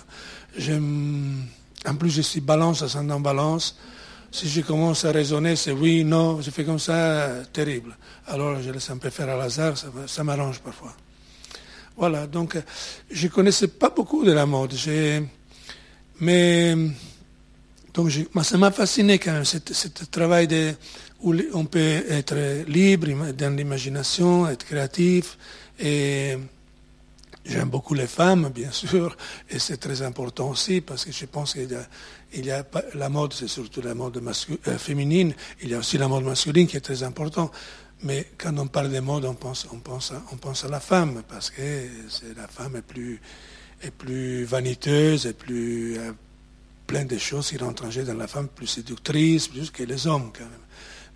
En 1.87 1.95
plus, 1.97 2.11
je 2.11 2.23
suis 2.23 2.41
balance, 2.41 2.83
ascendant 2.83 3.21
balance. 3.21 3.77
Si 4.33 4.49
je 4.49 4.61
commence 4.61 5.05
à 5.05 5.13
raisonner, 5.13 5.57
c'est 5.57 5.73
oui, 5.73 6.05
non, 6.05 6.41
je 6.41 6.51
fais 6.51 6.65
comme 6.65 6.79
ça, 6.79 7.29
terrible. 7.53 7.97
Alors, 8.27 8.61
je 8.61 8.71
laisse 8.71 8.89
un 8.91 8.97
peu 8.97 9.11
faire 9.11 9.29
à 9.29 9.43
hasard, 9.43 9.75
ça, 10.07 10.25
m'arrange 10.25 10.61
parfois. 10.61 10.95
Voilà, 11.97 12.27
donc, 12.27 12.57
je 13.11 13.27
ne 13.27 13.33
connaissais 13.33 13.69
pas 13.69 13.91
beaucoup 13.91 14.25
de 14.25 14.33
la 14.33 14.47
mode. 14.47 14.75
Mais, 16.21 16.77
donc, 17.95 18.11
ça 18.43 18.59
m'a 18.59 18.71
fasciné 18.71 19.19
quand 19.19 19.33
même, 19.33 19.45
ce 19.45 19.59
travail 20.11 20.49
où 21.23 21.35
on 21.55 21.65
peut 21.65 22.05
être 22.09 22.65
libre 22.67 23.33
dans 23.33 23.55
l'imagination, 23.57 24.49
être 24.49 24.65
créatif. 24.65 25.37
Et, 25.79 26.37
J'aime 27.45 27.71
beaucoup 27.71 27.95
les 27.95 28.07
femmes, 28.07 28.51
bien 28.55 28.71
sûr, 28.71 29.17
et 29.49 29.59
c'est 29.59 29.79
très 29.79 30.03
important 30.03 30.51
aussi 30.51 30.83
parce 30.83 31.07
que 31.07 31.13
je 31.13 31.25
pense 31.25 31.55
qu'il 31.55 32.45
y 32.45 32.51
a, 32.51 32.67
la 32.95 33.09
mode, 33.09 33.33
c'est 33.33 33.49
surtout 33.49 33.81
la 33.81 33.95
mode 33.95 34.23
euh, 34.23 34.79
féminine, 34.79 35.33
il 35.63 35.71
y 35.71 35.75
a 35.75 35.79
aussi 35.79 35.97
la 35.97 36.07
mode 36.07 36.25
masculine 36.25 36.67
qui 36.67 36.77
est 36.77 36.83
très 36.83 37.03
important. 37.03 37.51
Mais 38.03 38.27
quand 38.37 38.57
on 38.59 38.67
parle 38.67 38.93
de 38.93 39.01
mode, 39.01 39.25
on 39.25 39.35
pense, 39.35 39.67
on 39.73 39.79
pense, 39.79 40.13
à, 40.13 40.23
on 40.33 40.37
pense 40.37 40.65
à 40.65 40.69
la 40.69 40.81
femme 40.81 41.23
parce 41.29 41.51
que 41.51 41.63
la 42.37 42.47
femme 42.47 42.77
est 42.77 42.83
plus, 42.83 43.21
est 43.83 43.91
plus 43.91 44.45
vaniteuse, 44.45 45.27
et 45.27 45.33
plus 45.33 45.99
euh, 45.99 46.13
plein 46.91 47.05
de 47.05 47.19
choses 47.19 47.51
qui 47.51 47.57
jeu 47.91 48.03
dans 48.03 48.15
la 48.15 48.27
femme, 48.27 48.49
plus 48.49 48.67
séductrice, 48.67 49.47
plus 49.47 49.71
que 49.71 49.85
les 49.85 50.09
hommes 50.09 50.33
quand 50.37 50.45
même. 50.45 50.67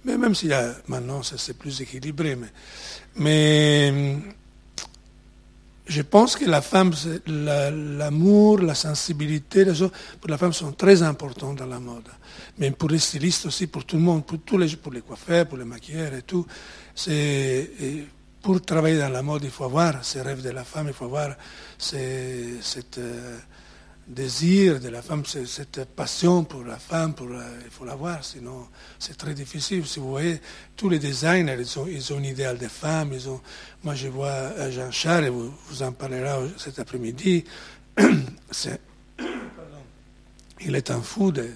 Mais 0.05 0.17
même 0.17 0.35
s'il 0.35 0.51
y 0.51 0.53
a 0.53 0.73
maintenant, 0.87 1.21
c'est 1.25 1.59
plus 1.59 1.81
équilibré. 1.81 2.37
mais, 2.37 2.53
mais 3.17 4.19
je 5.87 6.03
pense 6.03 6.37
que 6.37 6.45
la 6.45 6.63
femme, 6.63 6.93
l'amour, 7.27 8.61
la, 8.61 8.75
sensibilité, 8.75 9.65
les 9.65 9.75
choses, 9.75 9.91
pour 10.21 10.31
la 10.31 10.39
femme 10.39 10.53
sont 10.53 10.73
très 10.73 11.03
importants 11.03 11.55
dans 11.55 11.67
la 11.67 11.81
mode. 11.81 12.09
Mais 12.59 12.71
pour 12.71 12.89
les 12.91 13.01
stylistes 13.01 13.47
aussi, 13.47 13.67
pour 13.67 13.85
tout 13.85 13.97
le 13.97 14.03
monde, 14.03 14.25
pour 14.25 14.39
tous 14.47 14.57
les, 14.57 14.69
pour 14.77 14.93
les 14.93 15.01
coiffeurs, 15.01 15.47
pour 15.47 15.59
les 15.59 15.65
maquilleurs 15.65 16.15
et 16.15 16.23
tout, 16.23 16.47
c'est 16.95 17.69
pour 18.41 18.61
travailler 18.61 18.99
dans 18.99 19.09
la 19.09 19.23
mode, 19.23 19.43
il 19.43 19.51
faut 19.51 19.65
avoir 19.65 20.05
ces 20.05 20.23
rêves 20.23 20.43
de 20.43 20.51
la 20.51 20.65
femme, 20.65 20.87
il 20.87 20.95
faut 20.95 21.07
avoir 21.07 21.35
cette 21.79 22.99
euh, 22.99 23.39
désir 24.07 24.81
de 24.81 24.89
la 24.89 25.03
femme, 25.03 25.25
cette 25.25 25.85
passion 25.85 26.45
pour 26.45 26.65
la 26.65 26.77
femme, 26.79 27.15
pour 27.15 27.29
il 27.29 27.71
faut 27.71 27.85
l'avoir, 27.85 28.25
sinon 28.25 28.69
c'est 28.99 29.17
très 29.17 29.35
difficile. 29.35 29.87
Si 29.87 29.99
vous 30.01 30.11
voyez, 30.11 30.41
tous 30.77 30.89
les 30.89 30.99
designers, 30.99 31.57
ils 31.59 31.79
ont, 31.79 31.87
ils 31.87 32.13
ont 32.13 32.19
un 32.19 32.23
idéal 32.23 32.59
de 32.59 32.69
femme. 32.69 33.13
Ils 33.13 33.29
ont, 33.29 33.41
moi, 33.83 33.95
je 33.95 34.09
vois 34.09 34.29
euh, 34.29 34.71
Jean-Charles, 34.71 35.29
vous, 35.29 35.53
vous 35.69 35.83
en 35.83 35.93
parlera 35.93 36.41
cet 36.59 36.79
après-midi. 36.79 37.45
il 40.61 40.75
est 40.75 40.91
un 40.91 41.01
fou 41.01 41.31
des 41.33 41.51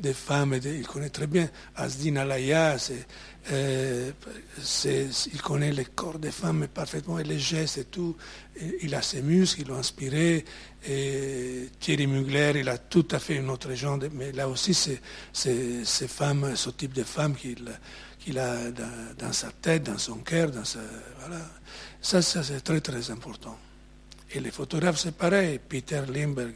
de, 0.00 0.12
femmes, 0.12 0.58
il 0.64 0.86
connaît 0.86 1.10
très 1.10 1.26
bien. 1.26 1.48
Asdin 1.76 2.16
Alaya, 2.16 2.78
c'est 2.78 3.06
euh, 3.50 4.12
il 5.32 5.42
connaît 5.42 5.72
le 5.72 5.84
corps 5.84 6.18
des 6.18 6.30
femmes 6.30 6.68
parfaitement 6.68 7.18
et 7.18 7.24
les 7.24 7.40
gestes 7.40 7.78
et 7.78 7.84
tout. 7.84 8.16
il 8.82 8.94
a 8.94 9.02
ses 9.02 9.20
muscles, 9.20 9.62
il 9.62 9.68
l'a 9.68 9.74
inspiré. 9.74 10.44
Thierry 11.80 12.06
Mugler, 12.06 12.52
il 12.56 12.68
a 12.68 12.78
tout 12.78 13.06
à 13.10 13.18
fait 13.18 13.36
une 13.36 13.50
autre 13.50 13.74
genre. 13.74 13.98
mais 14.12 14.30
là 14.32 14.48
aussi, 14.48 14.74
c'est 14.74 15.00
ces 15.32 16.08
femmes, 16.08 16.54
ce 16.54 16.70
type 16.70 16.92
de 16.92 17.02
femmes 17.02 17.34
qu'il 17.34 18.38
a 18.38 18.70
dans, 19.18 19.32
sa 19.32 19.50
tête, 19.50 19.84
dans 19.84 19.98
son 19.98 20.18
cœur. 20.18 20.50
Dans 20.50 20.64
sa, 20.64 20.80
voilà. 21.18 21.42
Ça, 22.00 22.22
ça 22.22 22.42
c'est 22.44 22.60
très 22.60 22.80
très 22.80 23.10
important. 23.10 23.58
Et 24.34 24.40
les 24.40 24.50
photographes, 24.50 24.98
c'est 24.98 25.16
pareil. 25.16 25.58
Peter 25.68 26.02
Lindbergh, 26.08 26.54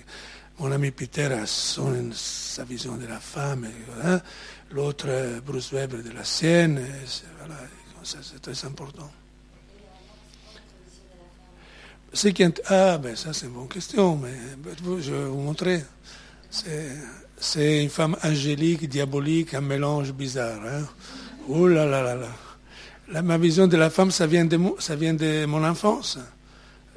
mon 0.59 0.73
ami 0.73 0.91
Peter 0.91 1.27
a 1.27 1.47
son, 1.47 2.11
sa 2.13 2.65
vision 2.65 2.97
de 2.97 3.07
la 3.07 3.21
femme. 3.21 3.69
L'autre 4.71 5.09
Bruce 5.45 5.73
Weber 5.73 6.03
de 6.03 6.11
la 6.11 6.25
Sienne. 6.25 6.81
Voilà, 7.39 7.61
c'est 8.03 8.41
très 8.41 8.67
important. 8.67 9.11
C'est 12.13 12.33
qui... 12.33 12.45
Ah, 12.67 12.99
ben 12.99 13.15
ça 13.15 13.33
c'est 13.33 13.47
une 13.47 13.53
bonne 13.53 13.69
question, 13.69 14.17
mais 14.17 14.35
je 15.01 15.13
vais 15.13 15.25
vous 15.25 15.41
montrer. 15.41 15.85
C'est 17.39 17.83
une 17.83 17.91
femme 17.91 18.17
angélique, 18.25 18.89
diabolique, 18.89 19.55
un 19.55 19.61
mélange 19.61 20.13
bizarre. 20.13 20.61
Hein? 20.65 20.87
Oh 21.49 21.69
là 21.69 21.85
là 21.85 22.03
là 22.03 22.15
là. 22.15 23.23
ma 23.23 23.37
vision 23.37 23.67
de 23.67 23.77
la 23.77 23.91
femme, 23.91 24.11
ça 24.11 24.27
vient 24.27 24.47
de, 24.47 24.59
ça 24.79 24.97
vient 24.97 25.15
de 25.15 25.45
mon 25.47 25.63
enfance. 25.65 26.19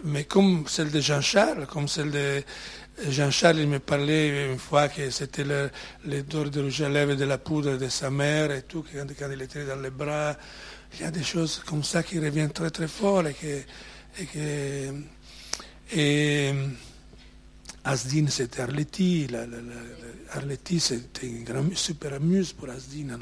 Mais 0.05 0.23
comme 0.23 0.63
celle 0.67 0.91
de 0.91 1.01
Jean-Charles, 1.01 1.67
comme 1.67 1.89
celle 1.89 2.11
de, 2.11 2.41
Jean-Charles 3.08 3.65
me 3.65 3.79
parlait 3.79 4.51
une 4.51 4.60
fois 4.60 4.89
que 4.89 5.10
c'était 5.10 5.46
l'odeur 6.06 6.50
de 6.50 6.62
rouge 6.62 6.82
à 6.82 6.89
de 6.89 7.25
la 7.25 7.38
poudre 7.38 7.77
de 7.77 7.88
sa 7.88 8.10
mère 8.10 8.51
et 8.51 8.63
tout, 8.63 8.84
quand, 8.91 9.06
quand 9.18 9.29
il 9.32 9.41
était 9.41 9.65
dans 9.65 9.79
les 9.79 9.89
bras. 9.89 10.36
Il 10.96 11.01
y 11.01 11.03
a 11.03 11.12
des 11.12 11.24
choses 11.24 11.62
comme 11.65 11.84
ça 11.84 12.03
qui 12.03 12.20
reviennent 12.20 12.51
très 12.51 12.72
très 12.72 12.88
fort 12.88 13.24
et 13.27 13.36
que. 13.36 14.94
Asdin, 17.86 18.27
c'était 18.27 18.62
Arletty. 18.62 19.27
La, 19.27 19.46
c'était 20.79 21.27
une 21.27 21.44
grande, 21.44 21.75
super 21.75 22.13
amuse 22.13 22.53
pour 22.53 22.70
Asdin. 22.70 23.18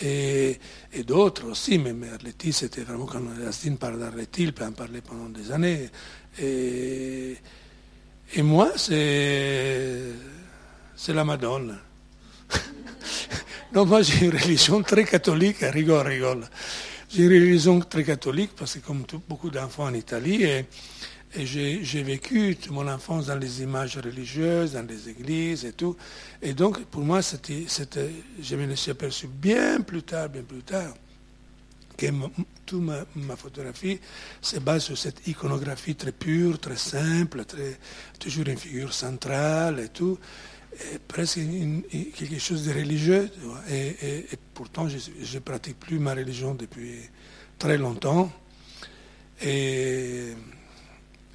et, 0.00 0.58
et 0.92 1.02
d'autres 1.04 1.50
aussi, 1.50 1.78
mais, 1.78 1.92
mais 1.92 2.08
c'était 2.52 2.82
vraiment 2.82 3.06
quand 3.06 3.22
Asdin 3.46 3.74
parle 3.74 3.98
d'Arletty, 4.00 4.44
il 4.44 4.52
peut 4.52 4.64
en 4.64 4.72
parler 4.72 5.02
pendant 5.02 5.28
des 5.28 5.52
années. 5.52 5.90
Et 8.32 8.42
moi, 8.42 8.72
c'est, 8.76 10.12
la 11.08 11.24
Madone. 11.24 11.78
non, 13.74 13.86
moi 13.86 14.02
j'ai 14.02 14.26
une 14.26 14.36
religion 14.36 14.82
très 14.82 15.04
catholique, 15.04 15.58
rigole, 15.60 16.06
rigole. 16.06 16.48
J'ai 17.08 17.24
une 17.24 17.32
religion 17.32 17.80
très 17.80 18.04
catholique 18.04 18.52
parce 18.56 18.74
que 18.74 18.78
comme 18.80 19.04
beaucoup 19.28 19.50
d'enfants 19.50 19.86
en 19.86 19.94
Italie, 19.94 20.44
et, 20.44 20.66
j'ai, 21.36 22.02
vécu 22.02 22.56
toute 22.56 22.72
mon 22.72 22.86
enfance 22.88 23.26
dans 23.26 23.36
les 23.36 23.62
images 23.62 23.96
religieuses, 23.96 24.72
dans 24.72 24.86
les 24.86 25.08
églises 25.08 25.64
et 25.64 25.72
tout. 25.72 25.96
Et 26.42 26.54
donc, 26.54 26.84
pour 26.84 27.02
moi, 27.02 27.22
c'était, 27.22 27.64
c'était, 27.68 28.10
je 28.40 28.56
me 28.56 28.74
suis 28.74 28.90
aperçu 28.90 29.28
bien 29.28 29.80
plus 29.80 30.02
tard, 30.02 30.28
bien 30.28 30.42
plus 30.42 30.62
tard, 30.62 30.92
que 31.96 32.06
ma, 32.78 33.36
photographie 33.36 33.98
se 34.40 34.58
base 34.58 34.84
sur 34.84 34.98
cette 34.98 35.26
iconographie 35.26 35.94
très 35.94 36.12
pure, 36.12 36.58
très 36.58 36.76
simple, 36.76 37.44
très, 37.44 37.78
toujours 38.18 38.46
une 38.46 38.56
figure 38.56 38.92
centrale 38.92 39.80
et 39.80 39.88
tout, 39.88 40.18
presque 41.08 41.40
quelque 42.14 42.38
chose 42.38 42.66
de 42.66 42.72
religieux. 42.72 43.30
Et, 43.70 44.26
pourtant, 44.54 44.88
je 44.88 45.34
ne 45.34 45.40
pratique 45.40 45.78
plus 45.78 45.98
ma 45.98 46.14
religion 46.14 46.54
depuis 46.54 47.00
très 47.58 47.78
longtemps. 47.78 48.30
Et, 49.42 50.34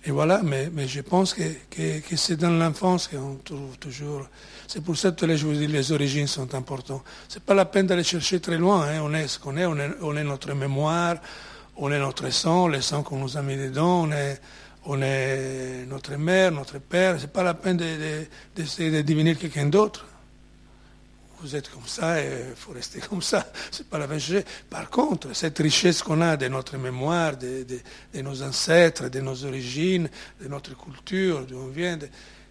voilà, 0.07 0.41
mais, 0.43 0.87
je 0.87 1.01
pense 1.01 1.33
que 1.33 2.15
c'est 2.15 2.37
dans 2.37 2.51
l'enfance 2.51 3.07
qu'on 3.07 3.35
trouve 3.43 3.77
toujours 3.77 4.27
c'est 4.67 4.83
pour 4.83 4.97
ça 4.97 5.11
que 5.11 5.35
je 5.35 5.45
vous 5.45 5.53
dis 5.53 5.67
les 5.67 5.91
origines 5.91 6.27
sont 6.27 6.53
importantes. 6.55 7.03
Ce 7.27 7.35
n'est 7.35 7.45
pas 7.45 7.53
la 7.53 7.65
peine 7.65 7.87
d'aller 7.87 8.03
chercher 8.03 8.39
très 8.39 8.57
loin. 8.57 8.87
Hein. 8.87 9.01
On 9.03 9.13
est 9.13 9.27
ce 9.27 9.39
qu'on 9.39 9.57
est, 9.57 9.65
on, 9.65 10.15
est, 10.15 10.23
notre 10.23 10.53
mémoire, 10.53 11.17
on 11.77 11.91
est 11.91 11.99
notre 11.99 12.29
sang, 12.31 12.67
le 12.67 12.81
sang 12.81 13.03
qu'on 13.03 13.17
nous 13.17 13.37
a 13.37 13.41
mis 13.41 13.57
dedans, 13.57 14.07
on 14.85 15.01
est, 15.01 15.85
notre 15.87 16.15
mère, 16.15 16.51
notre 16.51 16.79
père. 16.79 17.17
Ce 17.17 17.23
n'est 17.23 17.31
pas 17.31 17.43
la 17.43 17.53
peine 17.53 17.77
d'essayer 18.55 18.91
de, 18.91 19.01
devenir 19.01 19.37
quelqu'un 19.37 19.67
d'autre. 19.67 20.05
Vous 21.41 21.55
êtes 21.55 21.69
comme 21.69 21.85
ça 21.85 22.19
et 22.19 22.27
il 22.49 22.55
faut 22.55 22.71
rester 22.71 22.99
comme 23.01 23.21
ça. 23.21 23.45
Ce 23.71 23.83
n'est 23.83 23.89
pas 23.89 23.99
la 23.99 24.07
peine 24.07 24.19
Par 24.67 24.89
contre, 24.89 25.35
cette 25.35 25.59
richesse 25.59 26.01
qu'on 26.01 26.21
a 26.21 26.37
de 26.37 26.47
notre 26.47 26.77
mémoire, 26.77 27.37
de, 27.37 27.65
nos 28.15 28.41
ancêtres, 28.41 29.09
de 29.09 29.19
nos 29.19 29.45
origines, 29.45 30.09
de 30.41 30.47
notre 30.47 30.75
culture, 30.75 31.45
d'où 31.45 31.57
on 31.57 31.67
vient, 31.67 31.99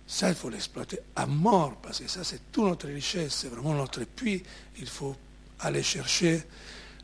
ça, 0.06 0.28
il 0.28 0.34
faut 0.34 0.50
l'exploiter 0.50 0.99
à 1.16 1.26
mort, 1.26 1.76
parce 1.82 2.00
que 2.00 2.08
ça, 2.08 2.25
c'est 2.25 2.52
toute 2.52 2.64
notre 2.64 2.88
richesse, 2.88 3.34
c'est 3.34 3.49
vraiment 3.49 3.75
notre 3.75 4.04
puits. 4.04 4.42
Il 4.78 4.87
faut 4.87 5.16
aller 5.61 5.82
chercher 5.82 6.42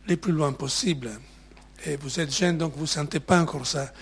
le 0.06 0.16
plus 0.16 0.32
loin 0.32 0.52
possible. 0.52 1.10
Et 1.86 1.96
vous 1.96 2.20
êtes 2.20 2.34
jeune, 2.34 2.58
donc 2.58 2.74
vous 2.74 2.82
ne 2.82 2.86
sentez 2.86 3.20
pas 3.20 3.40
encore 3.40 3.66
ça. 3.66 3.92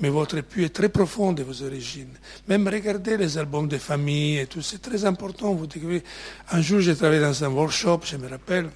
Mais 0.00 0.08
votre 0.08 0.40
puits 0.40 0.64
est 0.64 0.74
très 0.74 0.88
profond 0.88 1.32
de 1.32 1.42
vos 1.42 1.62
origines. 1.62 2.12
Même 2.48 2.66
regardez 2.66 3.16
les 3.16 3.38
albums 3.38 3.68
de 3.68 3.78
famille 3.78 4.38
et 4.38 4.46
tout, 4.46 4.62
c'est 4.62 4.82
très 4.82 5.04
important. 5.04 5.54
Vous 5.54 5.68
un 6.50 6.60
jour, 6.60 6.80
j'ai 6.80 6.96
travaillé 6.96 7.20
dans 7.20 7.44
un 7.44 7.48
workshop, 7.48 8.00
je 8.04 8.16
me 8.16 8.28
rappelle, 8.28 8.70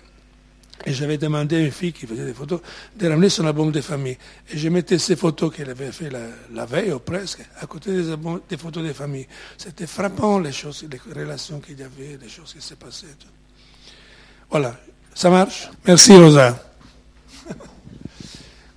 et 0.87 0.93
j'avais 0.93 1.19
demandé 1.19 1.57
à 1.57 1.61
une 1.61 1.71
fille 1.71 1.93
qui 1.93 2.07
faisait 2.07 2.25
des 2.25 2.35
photos 2.35 2.61
de 2.97 3.09
ramener 3.09 3.29
son 3.29 3.47
album 3.47 3.71
de 3.71 3.81
famille. 3.81 4.17
Et 4.51 4.59
je 4.59 4.69
mettais 4.69 4.99
ces 4.99 5.17
photos 5.17 5.55
qu'elle 5.55 5.71
avait 5.71 5.93
fait 5.93 6.11
la, 6.11 6.67
veille 6.67 6.93
ou 6.93 6.99
presque 6.99 7.41
à 7.61 7.67
côté 7.67 7.91
des, 7.93 8.15
des 8.49 8.57
photos 8.57 8.85
de 8.85 8.93
famille. 8.93 9.27
C'était 9.57 9.87
frappant 9.87 10.39
les 10.39 10.53
choses, 10.53 10.85
les 10.91 11.01
relations 11.15 11.61
qu'il 11.61 11.79
y 11.79 11.83
avait, 11.83 12.19
les 12.21 12.29
choses 12.29 12.55
qui 12.55 12.65
s'est 12.67 12.77
passées. 12.77 13.07
Voilà, 14.51 14.77
ça 15.15 15.31
marche? 15.31 15.71
Merci 15.87 16.17
Rosa. 16.17 16.63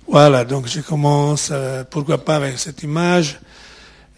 voilà, 0.06 0.44
donc 0.44 0.66
je 0.66 0.80
commence, 0.80 1.50
euh, 1.52 1.84
pourquoi 1.84 2.24
pas 2.24 2.36
avec 2.36 2.58
cette 2.58 2.82
image. 2.82 3.38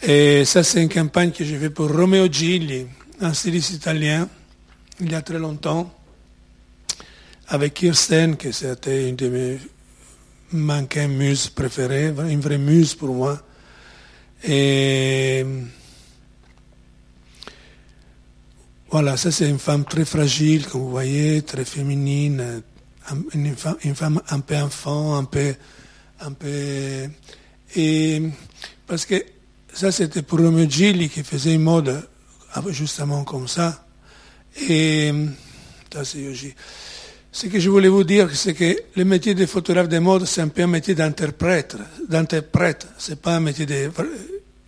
Et 0.02 0.44
ça, 0.44 0.62
c'est 0.62 0.82
une 0.82 0.88
campagne 0.88 1.32
que 1.32 1.44
j'ai 1.44 1.58
faite 1.58 1.74
pour 1.74 1.90
Romeo 1.92 2.26
Gigli, 2.30 2.86
un 3.20 3.34
styliste 3.34 3.70
italien, 3.70 4.28
il 5.00 5.10
y 5.10 5.14
a 5.14 5.22
très 5.22 5.38
longtemps 5.38 5.92
avec 7.48 7.74
Kirsten, 7.74 8.36
qui 8.36 8.52
c'était 8.52 9.08
une 9.08 9.16
de 9.16 9.28
mes 9.28 9.58
mannequins 10.52 11.08
muses 11.08 11.48
préférées, 11.48 12.12
une 12.28 12.40
vraie 12.40 12.58
muse 12.58 12.94
pour 12.94 13.14
moi. 13.14 13.40
Et 14.46 15.44
voilà, 18.90 19.16
ça 19.16 19.30
c'est 19.30 19.48
une 19.48 19.58
femme 19.58 19.84
très 19.84 20.04
fragile, 20.04 20.66
comme 20.66 20.82
vous 20.82 20.90
voyez, 20.90 21.42
très 21.42 21.64
féminine, 21.64 22.62
une 23.34 23.56
femme, 23.56 24.20
un 24.28 24.40
peu 24.40 24.56
enfant, 24.56 25.16
un 25.16 25.24
peu, 25.24 25.54
un 26.20 26.32
peu. 26.32 27.08
Et 27.76 28.22
parce 28.86 29.06
que 29.06 29.24
ça 29.72 29.90
c'était 29.90 30.22
pour 30.22 30.38
Romeo 30.38 30.68
Gilli 30.68 31.08
qui 31.08 31.22
faisait 31.22 31.54
une 31.54 31.62
mode 31.62 32.08
justement 32.68 33.24
comme 33.24 33.48
ça. 33.48 33.86
Et 34.68 35.12
ça 35.92 36.04
c'est 36.04 36.34
ce 37.30 37.46
que 37.46 37.60
je 37.60 37.68
voulais 37.68 37.88
vous 37.88 38.04
dire, 38.04 38.34
c'est 38.34 38.54
que 38.54 38.76
le 38.96 39.04
métier 39.04 39.34
de 39.34 39.44
photographe 39.46 39.88
de 39.88 39.98
mode, 39.98 40.24
c'est 40.24 40.40
un 40.40 40.48
peu 40.48 40.62
un 40.62 40.66
métier 40.66 40.94
d'interprète. 40.94 41.76
d'interprète. 42.08 42.88
C'est 42.98 43.20
pas 43.20 43.36
un 43.36 43.40
métier 43.40 43.66
de... 43.66 43.90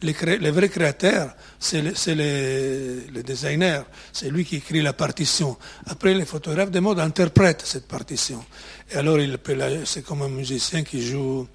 Les, 0.03 0.51
vrais 0.51 0.71
créateurs, 0.71 1.35
c'est 1.59 1.83
le, 1.83 3.23
designer, 3.23 3.85
c'est 4.15 4.31
lui 4.31 4.47
qui 4.47 4.57
écrit 4.57 4.81
la 4.81 4.95
partition. 4.95 5.59
Après, 5.85 6.15
les 6.15 6.25
photographes 6.25 6.71
de 6.71 6.81
mode 6.81 7.01
interprètent 7.01 7.63
cette 7.67 7.87
partition. 7.87 8.43
Et 8.91 8.97
alors, 8.97 9.19
c'est 9.85 10.03
comme 10.03 10.23
un 10.23 10.31
musicien 10.31 10.85
qui 10.85 11.07
joue, 11.07 11.47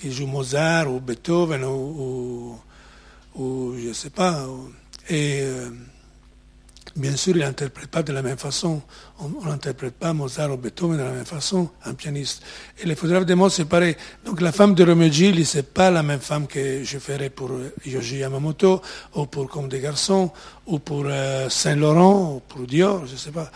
qui 0.00 0.12
joue 0.12 0.28
Mozart 0.28 0.88
ou 0.92 1.00
Beethoven 1.00 1.64
ou, 1.64 2.60
ou, 3.34 3.74
je 3.76 3.88
ne 3.88 3.92
sais 3.92 4.10
pas. 4.10 4.46
Euh, 5.10 5.70
bien 6.96 7.16
sûr, 7.16 7.36
il 7.36 7.42
n'interprète 7.42 7.88
pas 7.88 8.02
de 8.02 8.12
la 8.12 8.22
même 8.22 8.38
façon. 8.38 8.82
On 9.18 9.44
n'interprète 9.46 9.94
pas 9.94 10.12
Mozart 10.12 10.50
ou 10.50 10.56
Beethoven 10.56 10.98
de 10.98 11.02
la 11.02 11.10
même 11.10 11.24
façon, 11.24 11.70
un 11.84 11.94
pianiste. 11.94 12.42
Et 12.78 12.86
les 12.86 12.94
photographes 12.94 13.26
de 13.26 13.34
mode, 13.34 13.50
c'est 13.50 13.66
pareil. 13.66 13.96
Donc 14.24 14.40
la 14.40 14.52
femme 14.52 14.74
de 14.74 14.84
Romeo 14.84 15.10
Gilli, 15.10 15.44
c'est 15.44 15.72
pas 15.74 15.90
la 15.90 16.02
même 16.02 16.20
femme 16.20 16.46
que 16.46 16.82
je 16.82 16.98
ferais 16.98 17.30
pour 17.30 17.50
Yoji 17.84 18.18
Yamamoto, 18.18 18.80
ou 19.14 19.26
pour 19.26 19.48
Comme 19.48 19.68
des 19.68 19.80
garçons, 19.80 20.30
ou 20.66 20.78
pour 20.78 21.04
euh, 21.06 21.48
Saint-Laurent, 21.48 22.34
ou 22.36 22.40
pour 22.40 22.66
Dior, 22.66 23.06
je 23.06 23.12
ne 23.12 23.18
sais 23.18 23.32
pas. 23.32 23.50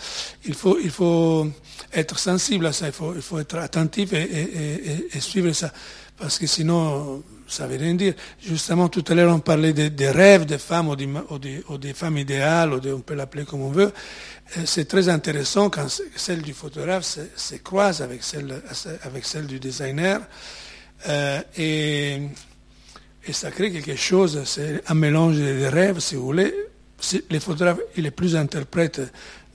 Il 0.44 0.54
faut, 0.54 0.78
il 0.82 0.90
faut 0.90 1.46
être 1.92 2.18
sensible 2.18 2.66
à 2.66 2.72
ça, 2.72 2.86
il 2.86 2.92
faut, 3.22 3.38
être 3.38 3.56
attentif 3.56 4.12
et, 4.12 5.20
suivre 5.20 5.52
ça. 5.52 5.72
Parce 6.16 6.38
que 6.38 6.46
sinon, 6.46 7.22
ça 7.46 7.66
veut 7.66 7.76
rien 7.76 7.94
dire. 7.94 8.14
Justement, 8.42 8.88
tout 8.88 9.04
à 9.08 9.14
l'heure, 9.14 9.34
on 9.34 9.40
parlait 9.40 9.72
des, 9.72 10.10
rêves 10.10 10.46
des 10.46 10.58
femmes 10.58 10.88
ou 10.88 10.96
des, 10.96 11.94
femmes 11.94 12.18
idéales, 12.18 12.72
ou 12.74 12.80
on 12.88 13.00
peut 13.00 13.14
l'appeler 13.14 13.44
comme 13.44 13.62
on 13.62 13.70
veut. 13.70 13.92
C'est 14.64 14.86
très 14.86 15.08
intéressant 15.08 15.70
quand 15.70 15.86
celle 16.16 16.42
du 16.42 16.52
photographe 16.52 17.04
se, 17.04 17.20
se 17.36 17.56
croise 17.56 18.02
avec 18.02 18.22
celle, 18.22 18.62
avec 19.02 19.24
celle 19.24 19.46
du 19.46 19.58
designer. 19.58 20.20
Euh, 21.08 21.40
et, 21.58 22.20
ça 23.32 23.50
crée 23.50 23.72
quelque 23.72 23.96
chose, 23.96 24.42
c'est 24.44 24.82
un 24.86 24.94
mélange 24.94 25.36
des 25.36 25.68
rêves, 25.68 25.98
si 25.98 26.14
vous 26.14 26.24
voulez. 26.24 26.54
Les 27.30 27.40
photographes, 27.40 27.80
il 27.96 28.06
est 28.06 28.10
plus 28.10 28.36
interprète 28.36 29.00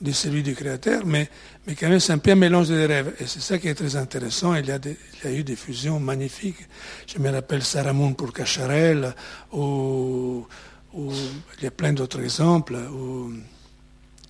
de 0.01 0.11
celui 0.11 0.43
du 0.43 0.55
créateur, 0.55 1.05
mais, 1.05 1.29
mais 1.67 1.75
quand 1.75 1.89
même 1.89 1.99
c'est 1.99 2.13
un 2.13 2.17
peu 2.17 2.31
un 2.31 2.35
mélange 2.35 2.69
des 2.69 2.85
rêves. 2.85 3.13
Et 3.19 3.27
c'est 3.27 3.41
ça 3.41 3.57
qui 3.57 3.67
est 3.67 3.75
très 3.75 3.95
intéressant. 3.95 4.55
Il 4.55 4.65
y, 4.65 4.71
a 4.71 4.79
il 4.85 5.29
y 5.29 5.33
a 5.33 5.37
eu 5.37 5.43
des 5.43 5.55
fusions 5.55 5.99
magnifiques. 5.99 6.67
Je 7.05 7.19
me 7.19 7.29
rappelle 7.29 7.63
Saramon 7.63 8.13
pour 8.13 8.31
Cacharel, 8.31 9.13
ou, 9.51 10.45
il 10.95 11.63
y 11.63 11.67
a 11.67 11.71
plein 11.71 11.93
d'autres 11.93 12.21
exemples, 12.21 12.75
ou 12.75 13.33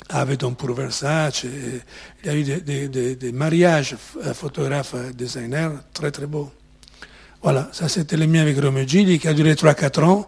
Avedon 0.09 0.53
pour 0.53 0.73
Versace. 0.73 1.43
il 1.43 1.81
y 2.25 2.29
a 2.29 2.35
eu 2.35 2.43
des, 2.43 3.31
mariages 3.31 3.95
photographes, 4.33 4.95
designers 5.13 5.69
très 5.93 6.11
très 6.11 6.25
beaux. 6.25 6.51
Voilà, 7.41 7.69
ça 7.71 7.87
c'était 7.87 8.17
le 8.17 8.27
mien 8.27 8.41
avec 8.41 8.59
Romeo 8.59 8.85
qui 8.85 9.27
a 9.27 9.33
duré 9.33 9.53
3-4 9.53 10.03
ans, 10.03 10.27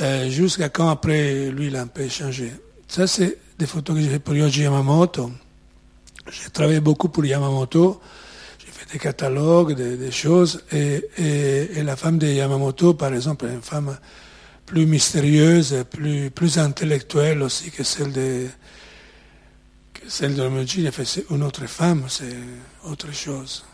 euh, 0.00 0.30
jusqu'à 0.30 0.70
quand 0.70 0.88
après 0.88 1.50
lui 1.50 1.66
il 1.66 1.76
a 1.76 1.82
un 1.82 1.86
peu 1.86 2.08
changé. 2.08 2.50
Ça 2.88 3.06
c'est 3.06 3.36
des 3.58 3.66
photos 3.66 3.96
que 3.96 4.02
j'ai 4.02 4.08
fait 4.08 4.18
pour 4.18 4.34
Yoji 4.34 4.62
Yamamoto. 4.62 5.30
J'ai 6.30 6.50
travaillé 6.50 6.80
beaucoup 6.80 7.08
pour 7.08 7.24
Yamamoto. 7.24 8.00
J'ai 8.58 8.72
fait 8.72 8.92
des 8.92 8.98
catalogues, 8.98 9.74
des, 9.74 10.10
choses. 10.10 10.62
Et, 10.72 11.82
la 11.82 11.96
femme 11.96 12.18
de 12.18 12.26
Yamamoto, 12.26 12.94
par 12.94 13.14
exemple, 13.14 13.46
est 13.46 13.54
une 13.54 13.62
femme 13.62 13.96
plus 14.66 14.86
mystérieuse, 14.86 15.84
plus, 15.90 16.30
plus 16.30 16.58
intellectuelle 16.58 17.42
aussi 17.42 17.70
que 17.70 17.84
celle 17.84 18.12
de, 18.12 18.46
que 19.92 20.08
celle 20.08 20.34
de. 20.34 20.50
C'est 21.04 21.30
une 21.30 21.42
autre 21.42 21.66
femme, 21.66 22.04
c'est 22.08 22.36
autre 22.84 23.12
chose. 23.12 23.64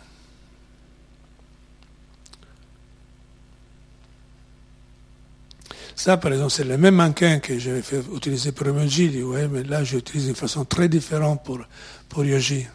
Ça, 6.02 6.16
par 6.16 6.32
exemple, 6.32 6.50
c'est 6.50 6.64
le 6.64 6.78
même 6.78 6.94
mannequin 6.94 7.40
que 7.40 7.58
j'avais 7.58 7.82
fait 7.82 8.00
utiliser 8.16 8.52
pour. 8.52 8.66
Ouais, 8.68 9.48
mais 9.48 9.62
là, 9.64 9.84
j'utilise 9.84 10.24
d'une 10.28 10.34
façon 10.34 10.64
très 10.64 10.88
différente 10.88 11.44
pour, 11.44 11.60
pour 12.08 12.24
Yoji. 12.24 12.66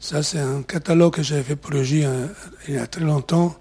Ça, 0.00 0.22
c'est 0.22 0.38
un 0.38 0.62
catalogue 0.62 1.12
que 1.16 1.22
j'avais 1.22 1.42
fait 1.42 1.56
pour 1.56 1.74
Yoji 1.74 2.02
euh, 2.06 2.28
il 2.66 2.76
y 2.76 2.78
a 2.78 2.86
très 2.86 3.02
longtemps, 3.02 3.58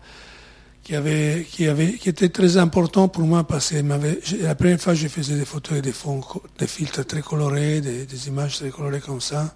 qui, 0.82 0.96
avait, 0.96 1.46
qui, 1.52 1.68
avait, 1.68 1.96
qui 1.96 2.08
était 2.08 2.30
très 2.30 2.56
important 2.56 3.10
pour 3.10 3.24
moi 3.24 3.46
parce 3.46 3.72
que 3.72 4.42
la 4.42 4.56
première 4.56 4.80
fois, 4.80 4.94
je 4.94 5.10
faisais 5.10 5.36
des 5.36 5.44
photos 5.44 5.80
et 5.80 5.82
des 5.82 5.92
fonds, 5.92 6.24
des 6.58 6.68
filtres 6.68 7.06
très 7.06 7.22
colorés, 7.22 7.82
des, 7.82 8.28
images 8.30 8.60
très 8.60 8.70
colorées 8.70 9.02
comme 9.02 9.20
ça. 9.20 9.54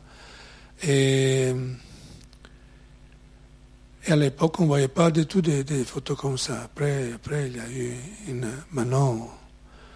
Et 4.05 4.11
à 4.11 4.15
l'époque, 4.15 4.59
on 4.59 4.63
ne 4.63 4.67
voyait 4.67 4.87
pas 4.87 5.11
du 5.11 5.25
tout 5.25 5.41
des, 5.41 5.63
photos 5.85 6.17
comme 6.17 6.37
ça. 6.37 6.63
Après, 6.63 7.11
il 7.47 7.55
y 7.55 7.59
a 7.59 7.69
eu 7.69 7.93
une. 8.27 8.47
Maintenant, 8.71 9.29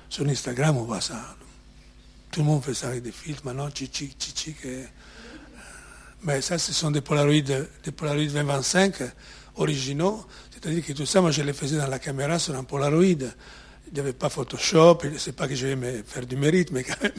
sur 0.10 0.28
Instagram, 0.28 0.78
on 0.78 0.84
voit 0.84 1.02
ça. 1.02 1.36
Tout 2.30 2.42
le 2.42 2.46
monde 2.46 2.64
fait 2.64 2.76
ça 2.76 2.90
avec 2.90 3.02
des 3.02 3.12
filtres. 3.12 3.44
Maintenant, 3.46 3.70
chichi, 3.74 4.16
chichi. 4.20 4.56
Mais 6.24 6.42
ça, 6.42 6.58
ce 6.60 6.72
sont 6.72 6.92
des 6.92 7.02
Polaroids, 7.02 7.42
des 7.42 7.92
Polaroids 7.92 8.26
2025 8.26 8.96
originaux. 9.56 10.24
C'est-à-dire 10.52 10.86
que 10.86 10.94
tout 10.94 11.06
ça, 11.06 11.22
moi, 11.22 11.32
je 11.32 11.42
les 11.42 11.54
faisais 11.54 11.78
dans 11.78 11.88
la 11.88 12.00
caméra 12.00 12.38
sur 12.38 12.56
un 12.56 12.64
Polaroid 12.64 13.30
il 13.88 13.94
n'y 13.94 14.00
avait 14.00 14.14
pas 14.14 14.30
Photoshop, 14.30 15.00
c'est 15.18 15.36
pas 15.36 15.48
que 15.48 15.56
je 15.56 15.68
vais 15.68 15.76
me 15.76 16.04
faire 16.04 16.26
du 16.26 16.36
mérite, 16.36 16.72
mais 16.72 16.84
quand 16.84 17.02
même, 17.02 17.12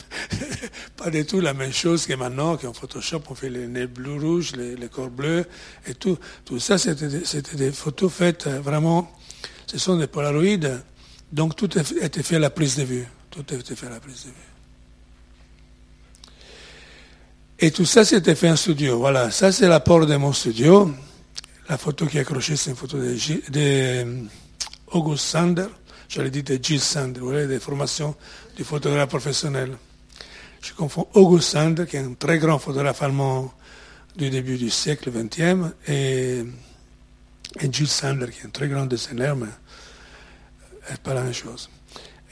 pas 0.96 1.10
du 1.10 1.24
tout 1.24 1.40
la 1.40 1.54
même 1.54 1.72
chose 1.72 2.06
que 2.06 2.14
maintenant, 2.14 2.56
qu'en 2.56 2.72
Photoshop, 2.72 3.22
on 3.30 3.34
fait 3.34 3.48
les 3.48 3.66
nez 3.66 3.86
bleu 3.86 4.16
rouges, 4.16 4.52
les, 4.56 4.88
corps 4.88 5.10
bleus, 5.10 5.46
et 5.86 5.94
tout. 5.94 6.18
Tout 6.44 6.58
ça, 6.58 6.76
c'était 6.78 7.08
des 7.08 7.72
photos 7.72 8.12
faites 8.12 8.46
euh, 8.46 8.60
vraiment, 8.60 9.10
ce 9.66 9.78
sont 9.78 9.96
des 9.96 10.06
polaroïdes, 10.06 10.82
donc 11.32 11.56
tout 11.56 11.70
était 11.78 12.22
fait 12.22 12.36
à 12.36 12.40
la 12.40 12.50
prise 12.50 12.76
de 12.76 12.84
vue. 12.84 13.06
Tout 13.30 13.54
était 13.54 13.76
fait 13.76 13.86
à 13.86 13.90
la 13.90 14.00
prise 14.00 14.24
de 14.24 14.28
vue. 14.28 14.34
Et 17.58 17.70
tout 17.70 17.86
ça, 17.86 18.04
c'était 18.04 18.34
fait 18.34 18.50
en 18.50 18.56
studio. 18.56 18.98
Voilà, 18.98 19.30
ça, 19.30 19.50
c'est 19.50 19.68
la 19.68 19.80
porte 19.80 20.08
de 20.08 20.16
mon 20.16 20.32
studio. 20.32 20.92
La 21.68 21.78
photo 21.78 22.06
qui 22.06 22.18
est 22.18 22.20
accrochée, 22.20 22.56
c'est 22.56 22.70
une 22.70 22.76
photo 22.76 22.98
de, 22.98 23.14
de 23.14 23.50
euh, 23.56 24.22
August 24.88 25.24
Sander 25.24 25.66
j'allais 26.08 26.30
dire 26.30 26.44
de 26.44 26.58
Gilles 26.62 26.80
vous 27.18 27.28
voyez, 27.28 27.46
des 27.46 27.60
formations 27.60 28.14
du 28.56 28.64
photographe 28.64 29.08
professionnel. 29.08 29.76
Je 30.62 30.72
confonds 30.72 31.06
August 31.14 31.50
Sander, 31.50 31.86
qui 31.86 31.96
est 31.96 32.00
un 32.00 32.14
très 32.14 32.38
grand 32.38 32.58
photographe 32.58 33.02
allemand 33.02 33.52
du 34.16 34.30
début 34.30 34.56
du 34.56 34.70
siècle 34.70 35.10
XXe, 35.10 35.72
et, 35.88 36.42
et 37.60 37.72
Gilles 37.72 37.88
Sander, 37.88 38.26
qui 38.30 38.40
est 38.42 38.46
un 38.46 38.50
très 38.50 38.68
grand 38.68 38.86
designer, 38.86 39.36
mais 39.36 39.46
n'est 40.90 40.96
pas 41.02 41.14
la 41.14 41.22
même 41.22 41.34
chose. 41.34 41.68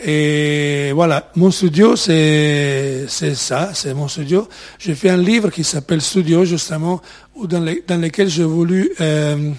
Et 0.01 0.91
voilà, 0.93 1.31
mon 1.37 1.51
studio, 1.51 1.95
c'est 1.95 3.07
ça, 3.07 3.71
c'est 3.75 3.95
mon 3.95 4.09
studio. 4.09 4.49
J'ai 4.79 4.95
fait 4.95 5.11
un 5.11 5.17
livre 5.17 5.51
qui 5.51 5.63
s'appelle 5.63 6.01
Studio, 6.01 6.45
justement, 6.45 7.01
dans, 7.37 7.65
dans 7.87 8.01
lequel 8.01 8.29
j'ai 8.29 8.45
voulu 8.45 8.91
euh, 9.01 9.53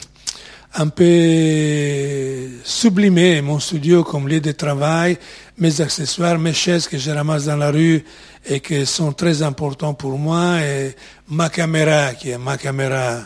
un 0.77 0.89
peu 0.89 2.49
sublimé 2.63 3.41
mon 3.41 3.59
studio 3.59 4.03
comme 4.03 4.27
lieu 4.27 4.41
de 4.41 4.51
travail, 4.51 5.17
mes 5.57 5.79
accessoires, 5.79 6.37
mes 6.37 6.53
chaises 6.53 6.87
que 6.87 6.97
je 6.97 7.11
ramasse 7.11 7.45
dans 7.45 7.55
la 7.55 7.71
rue 7.71 8.03
et 8.45 8.59
qui 8.59 8.85
sont 8.85 9.13
très 9.13 9.41
importants 9.41 9.93
pour 9.93 10.17
moi, 10.17 10.59
et 10.61 10.95
ma 11.29 11.49
caméra 11.49 12.13
qui 12.13 12.31
est 12.31 12.37
ma 12.37 12.57
caméra, 12.57 13.21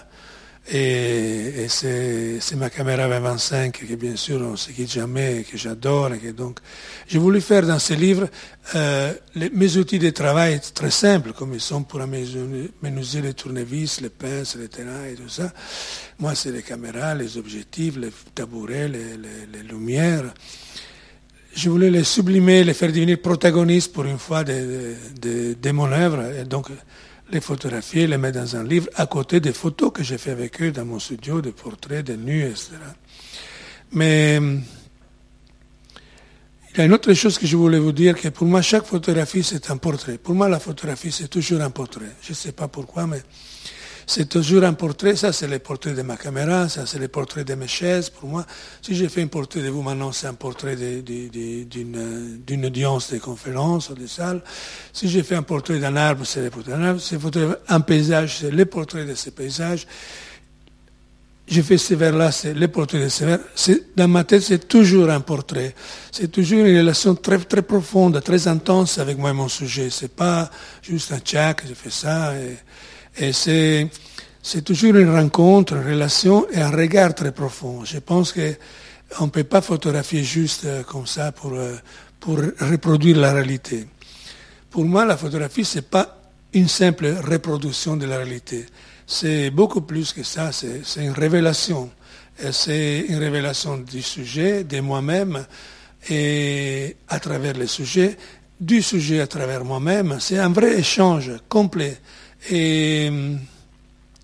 et, 0.72 1.68
c'est 1.68 2.56
ma 2.56 2.70
caméra 2.70 3.08
25 3.08 3.72
que 3.88 3.96
bien 3.96 4.16
sûr 4.16 4.40
on 4.42 4.52
ne 4.52 4.56
se 4.56 4.72
quitte 4.72 4.92
jamais, 4.92 5.46
que 5.50 5.58
j'adore, 5.58 6.14
et 6.14 6.20
que 6.20 6.32
donc 6.32 6.60
j'ai 7.08 7.18
voulu 7.18 7.42
faire 7.42 7.66
dans 7.66 7.80
ce 7.80 7.94
livre 7.94 8.28
euh, 8.76 9.14
mes 9.54 9.78
outils 9.78 9.98
de 9.98 10.12
travail 10.12 10.60
très 10.74 10.92
simples, 10.92 11.34
comme 11.34 11.54
ils 11.54 11.62
sont 11.62 11.84
pour 11.84 12.00
menuiser 12.00 13.22
les 13.22 13.34
tournevis, 13.34 14.02
les 14.02 14.10
pinces, 14.10 14.56
les 14.58 14.68
terrains 14.68 15.06
et 15.12 15.16
tout 15.16 15.30
ça. 15.30 15.52
Moi, 16.20 16.36
c'est 16.36 16.52
les 16.52 16.62
caméras, 16.62 17.16
les 17.16 17.38
objectifs, 17.38 17.98
les 17.98 18.12
tabourets, 18.36 18.88
les, 18.88 19.64
lumières. 19.64 20.34
Je 21.56 21.70
voulais 21.70 21.90
les 21.90 22.04
sublimer, 22.04 22.64
les 22.64 22.76
faire 22.76 22.92
devenir 22.92 23.20
protagonistes 23.20 23.92
pour 23.92 24.06
une 24.06 24.20
fois 24.20 24.44
de, 24.44 24.96
de, 25.60 25.72
mon 25.72 25.92
œuvre, 25.92 26.24
et 26.40 26.44
donc 26.46 26.68
les 27.32 27.42
photographier, 27.42 28.08
les 28.08 28.18
mettre 28.18 28.40
dans 28.40 28.56
un 28.56 28.64
livre, 28.64 28.88
à 28.96 29.06
côté 29.06 29.40
des 29.40 29.54
photos 29.54 29.92
que 29.94 30.04
j'ai 30.04 30.18
fait 30.18 30.32
avec 30.32 30.62
eux 30.62 30.72
dans 30.72 30.86
mon 30.86 31.00
studio, 31.00 31.42
des 31.42 31.52
portraits, 31.52 32.06
des 32.06 32.18
nus, 32.18 32.44
etc. 32.44 32.72
Mais 33.92 34.40
il 36.72 36.78
y 36.78 36.82
a 36.82 36.86
une 36.86 36.94
autre 36.94 37.14
chose 37.14 37.38
que 37.38 37.48
je 37.48 37.58
voulais 37.58 37.80
vous 37.80 37.92
dire, 37.92 38.16
que 38.16 38.30
pour 38.30 38.48
moi, 38.48 38.62
chaque 38.62 38.86
photographie, 38.86 39.44
c'est 39.44 39.72
un 39.72 39.78
portrait. 39.78 40.18
Pour 40.18 40.36
moi, 40.36 40.48
la 40.50 40.60
photographie, 40.60 41.12
c'est 41.12 41.28
toujours 41.28 41.62
un 41.62 41.72
portrait. 41.72 42.12
Je 42.22 42.32
ne 42.32 42.36
sais 42.36 42.52
pas 42.52 42.68
pourquoi, 42.68 43.08
mais 43.08 43.22
c'est 44.10 44.28
toujours 44.28 44.64
un 44.64 44.74
portrait. 44.74 45.16
Ça, 45.16 45.32
c'est 45.32 45.48
le 45.48 45.60
portrait 45.60 45.94
de 45.94 46.02
ma 46.02 46.18
caméra, 46.18 46.68
ça, 46.68 46.88
c'est 46.88 46.98
le 46.98 47.10
portrait 47.10 47.44
de 47.44 47.54
mes 47.54 47.68
chaises. 47.68 48.10
Pour 48.10 48.28
moi, 48.28 48.44
si 48.82 48.96
j'ai 48.96 49.08
fait 49.08 49.22
un 49.22 49.28
portrait 49.28 49.62
de 49.62 49.70
vous 49.70 49.84
maintenant, 49.84 50.12
c'est 50.12 50.26
un 50.26 50.34
portrait 50.34 50.76
d'une 50.76 52.66
audience 52.66 53.14
de 53.14 53.20
conférence 53.20 53.92
ou 53.92 53.94
de 53.94 54.08
salle. 54.08 54.42
Si 54.94 55.08
j'ai 55.08 55.22
fait 55.22 55.36
un 55.36 55.44
portrait 55.44 55.78
d'un 55.78 55.96
arbre, 55.96 56.26
c'est 56.26 56.42
le 56.42 56.50
portrait 56.50 56.72
d'un 56.72 56.84
arbre. 56.86 57.00
Si 57.00 57.18
j'ai 57.20 57.48
un 57.68 57.82
paysage, 57.82 58.38
c'est 58.40 58.50
le 58.50 58.66
portrait 58.66 59.06
de 59.06 59.14
ce 59.14 59.30
paysage. 59.30 59.86
J'ai 61.48 61.62
fait 61.62 61.78
ce 61.78 61.94
vers-là, 61.94 62.32
c'est 62.32 62.56
le 62.56 62.68
portrait 62.68 63.00
de 63.00 63.10
ce 63.10 63.26
vers. 63.26 63.40
Dans 63.96 64.08
ma 64.08 64.24
tête, 64.24 64.42
c'est 64.42 64.68
toujours 64.68 65.12
un 65.12 65.20
portrait. 65.20 65.76
C'est 66.12 66.32
toujours 66.32 66.66
une 66.66 66.78
relation 66.78 67.14
très, 67.14 67.38
très 67.38 67.62
profonde, 67.62 68.20
très 68.24 68.48
intense 68.48 68.98
avec 68.98 69.20
moi 69.20 69.30
et 69.30 69.34
mon 69.34 69.50
sujet. 69.50 69.90
C'est 69.92 70.16
pas 70.16 70.50
juste 70.82 71.12
un 71.12 71.20
tchac, 71.20 71.64
j'ai 71.68 71.76
fait 71.76 71.92
ça. 71.92 72.34
Et 73.20 73.34
c'est, 73.34 73.90
toujours 74.64 74.96
une 74.96 75.12
rencontre, 75.14 75.74
une 75.76 75.86
relation 75.86 76.48
et 76.52 76.62
un 76.62 76.72
regard 76.72 77.14
très 77.14 77.34
profond. 77.34 77.84
Je 77.84 78.00
pense 78.00 78.32
qu'on 78.34 79.26
ne 79.26 79.30
peut 79.30 79.44
pas 79.44 79.62
photographier 79.62 80.24
juste 80.24 80.66
euh, 80.66 80.84
comme 80.84 81.06
ça 81.06 81.34
euh, 81.46 81.76
pour 82.20 82.38
reproduire 82.38 83.18
la 83.18 83.34
réalité. 83.34 83.88
Pour 84.70 84.86
moi, 84.86 85.06
la 85.06 85.18
photographie, 85.18 85.66
ce 85.66 85.78
n'est 85.78 85.84
pas 85.84 86.22
une 86.54 86.70
simple 86.70 87.14
reproduction 87.30 87.98
de 87.98 88.06
la 88.06 88.18
réalité. 88.18 88.66
C'est 89.06 89.50
beaucoup 89.50 89.82
plus 89.82 90.14
que 90.14 90.24
ça, 90.24 90.52
c'est 90.52 91.04
une 91.04 91.12
révélation. 91.12 91.90
C'est 92.52 93.06
une 93.10 93.18
révélation 93.18 93.78
du 93.78 94.02
sujet, 94.02 94.64
de 94.64 94.80
moi-même, 94.80 95.46
et 96.10 96.96
à 97.10 97.20
travers 97.20 97.58
le 97.58 97.68
sujet, 97.68 98.16
du 98.60 98.82
sujet 98.82 99.20
à 99.20 99.28
travers 99.28 99.66
moi-même. 99.66 100.18
C'est 100.20 100.38
un 100.38 100.50
vrai 100.50 100.80
échange 100.80 101.32
complet. 101.50 101.98
Et 102.50 103.12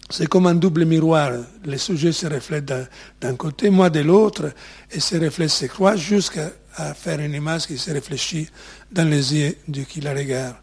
c'est 0.09 0.27
comme 0.27 0.47
un 0.47 0.55
double 0.55 0.85
miroir. 0.85 1.31
Le 1.65 1.77
sujet 1.77 2.11
se 2.11 2.27
reflète 2.27 2.71
d'un 3.19 3.35
côté, 3.35 3.69
moi 3.69 3.89
de 3.89 4.01
l'autre, 4.01 4.51
et 4.91 4.99
ces 4.99 5.17
reflets 5.17 5.47
se 5.47 5.65
croisent 5.65 5.99
jusqu'à 5.99 6.51
faire 6.95 7.19
une 7.19 7.33
image 7.33 7.67
qui 7.67 7.77
se 7.77 7.91
réfléchit 7.91 8.47
dans 8.91 9.07
les 9.09 9.33
yeux 9.33 9.55
de 9.67 9.83
qui 9.83 10.01
la 10.01 10.13
regarde. 10.13 10.55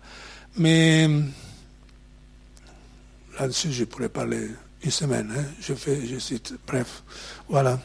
Mais 0.56 1.08
là-dessus, 3.38 3.72
je 3.72 3.84
pourrais 3.84 4.08
parler 4.08 4.48
une 4.82 4.90
semaine. 4.90 5.32
Hein. 5.36 5.44
Je 5.60 5.74
fais, 5.74 6.06
je 6.06 6.18
cite, 6.18 6.54
bref, 6.66 7.02
voilà. 7.48 7.80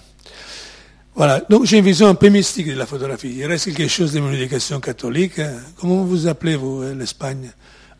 Voilà, 1.15 1.39
donc 1.49 1.65
j'ai 1.65 1.80
une 1.80 1.86
vision 1.86 2.08
un 2.08 2.15
peu 2.15 2.30
mystique 2.30 2.67
de 2.67 2.73
la 2.75 2.86
photographie. 2.86 3.34
Il 3.36 3.45
reste 3.47 3.73
quelque 3.73 3.88
chose 3.88 4.13
de 4.13 4.19
mon 4.19 4.32
éducation 4.32 4.80
catholique. 4.80 5.39
Hein. 5.39 5.56
Comment 5.75 6.03
vous 6.03 6.27
appelez, 6.27 6.56
vous, 6.56 6.84
euh, 6.84 6.93
l'Espagne? 6.93 7.51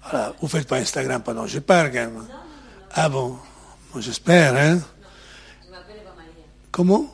Voilà, 0.10 0.34
vous 0.40 0.48
faites 0.48 0.68
pas 0.68 0.78
Instagram 0.78 1.22
pendant 1.24 1.48
je 1.48 1.60
parle, 1.60 1.92
quand 1.92 2.00
même. 2.00 2.26
Ah 2.94 3.10
bon 3.10 3.38
J'espère, 4.00 4.56
hein. 4.56 4.80
Comment? 6.72 7.08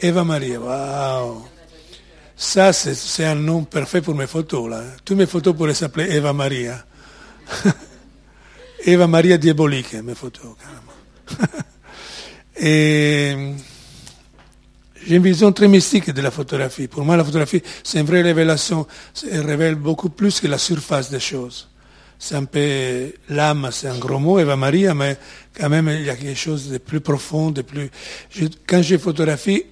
Eva 0.00 0.24
Maria. 0.24 0.58
Eva 0.58 0.58
Maria, 0.58 0.60
waouh 0.60 1.44
Ça, 2.36 2.72
c'est 2.72 3.24
un 3.24 3.34
nom 3.34 3.64
parfait 3.64 4.00
pour 4.00 4.14
mes 4.14 4.26
photos, 4.26 4.70
là. 4.70 4.82
Toutes 5.04 5.18
mes 5.18 5.26
photos 5.26 5.54
pourraient 5.54 5.74
s'appeler 5.74 6.14
Eva 6.16 6.32
Maria. 6.32 6.84
Eva 8.84 9.06
Maria 9.06 9.36
diabolique, 9.36 9.94
mes 9.94 10.14
photos, 10.14 10.56
carrément. 10.58 11.52
Et 12.58 13.36
j'ai 15.06 15.16
une 15.16 15.22
vision 15.22 15.52
très 15.52 15.68
mystique 15.68 16.10
de 16.10 16.22
la 16.22 16.30
photographie. 16.30 16.88
Pour 16.88 17.04
moi, 17.04 17.16
la 17.16 17.24
photographie, 17.24 17.62
c'est 17.84 18.00
une 18.00 18.06
vraie 18.06 18.22
révélation. 18.22 18.86
Elle 19.30 19.46
révèle 19.46 19.74
beaucoup 19.74 20.08
plus 20.08 20.40
que 20.40 20.46
la 20.46 20.58
surface 20.58 21.10
des 21.10 21.20
choses. 21.20 21.68
C'est 22.18 22.34
un 22.34 22.44
peu 22.44 23.12
l'âme, 23.28 23.68
c'est 23.72 23.88
un 23.88 23.98
gros 23.98 24.18
mot, 24.18 24.38
Eva 24.38 24.56
Maria, 24.56 24.94
mais 24.94 25.16
quand 25.54 25.68
même, 25.68 25.88
il 25.88 26.04
y 26.04 26.10
a 26.10 26.16
quelque 26.16 26.38
chose 26.38 26.70
de 26.70 26.78
plus 26.78 27.00
profond, 27.00 27.50
de 27.50 27.62
plus. 27.62 27.90
quand 28.66 28.82
j'ai 28.82 28.98
photographie, 28.98 29.64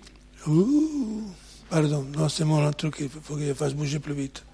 pardon, 1.70 2.06
non, 2.16 2.28
c'est 2.28 2.44
mon 2.44 2.70
truc, 2.72 2.96
il 3.00 3.08
faut 3.08 3.36
que 3.36 3.46
je 3.46 3.54
fasse 3.54 3.74
bouger 3.74 3.98
plus 3.98 4.14
vite. 4.14 4.44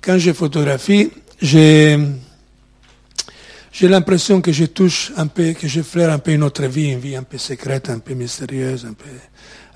Quand 0.00 0.18
j'ai 0.18 0.34
photographie, 0.34 1.10
j'ai 1.40 1.98
j'ai 3.70 3.86
l'impression 3.86 4.40
que 4.40 4.50
je 4.50 4.64
touche 4.64 5.12
un 5.16 5.28
peu, 5.28 5.52
que 5.52 5.68
je 5.68 5.82
flaire 5.82 6.10
un 6.10 6.18
peu 6.18 6.32
une 6.32 6.42
autre 6.42 6.64
vie, 6.64 6.90
une 6.90 6.98
vie 6.98 7.14
un 7.14 7.22
peu 7.22 7.38
secrète, 7.38 7.90
un 7.90 8.00
peu 8.00 8.14
mystérieuse, 8.14 8.84
un 8.84 8.94
peu 8.94 9.06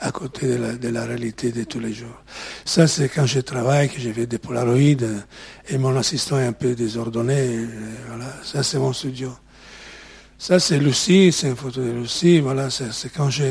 à 0.02 0.10
côté 0.10 0.48
de 0.48 0.56
la, 0.56 0.72
de 0.72 0.88
la 0.88 1.04
réalité 1.04 1.52
de 1.52 1.62
tous 1.62 1.78
les 1.78 1.94
jours. 1.94 2.22
Ça, 2.64 2.88
c'est 2.88 3.08
quand 3.08 3.24
je 3.24 3.38
travaille, 3.40 3.88
que 3.88 4.00
j'ai 4.00 4.12
fait 4.12 4.26
des 4.26 4.38
polaroïdes 4.38 5.24
et 5.68 5.78
mon 5.78 5.96
assistant 5.96 6.38
est 6.40 6.46
un 6.46 6.52
peu 6.52 6.74
désordonné. 6.74 7.66
voilà, 8.08 8.26
ça, 8.42 8.62
c'est 8.64 8.78
mon 8.78 8.92
studio. 8.92 9.32
Ça, 10.38 10.58
c'est 10.58 10.78
Lucie, 10.78 11.30
c'est 11.30 11.48
une 11.48 11.56
photo 11.56 11.80
de 11.80 11.92
Lucie. 11.92 12.40
Voilà, 12.40 12.68
c'est 12.68 13.12
quand 13.12 13.30
je, 13.30 13.44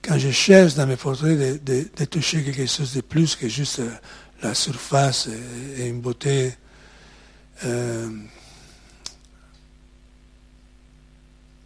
quand 0.00 0.18
je 0.18 0.30
cherche 0.30 0.74
dans 0.74 0.86
mes 0.86 0.96
photos 0.96 1.36
de, 1.36 1.60
de, 1.62 2.04
toucher 2.06 2.42
quelque 2.42 2.66
chose 2.66 2.94
de 2.94 3.02
plus 3.02 3.36
que 3.36 3.48
juste 3.48 3.82
la 4.42 4.54
surface 4.54 5.28
et, 5.78 5.88
une 5.88 6.00
beauté. 6.00 6.54
Euh, 7.64 8.08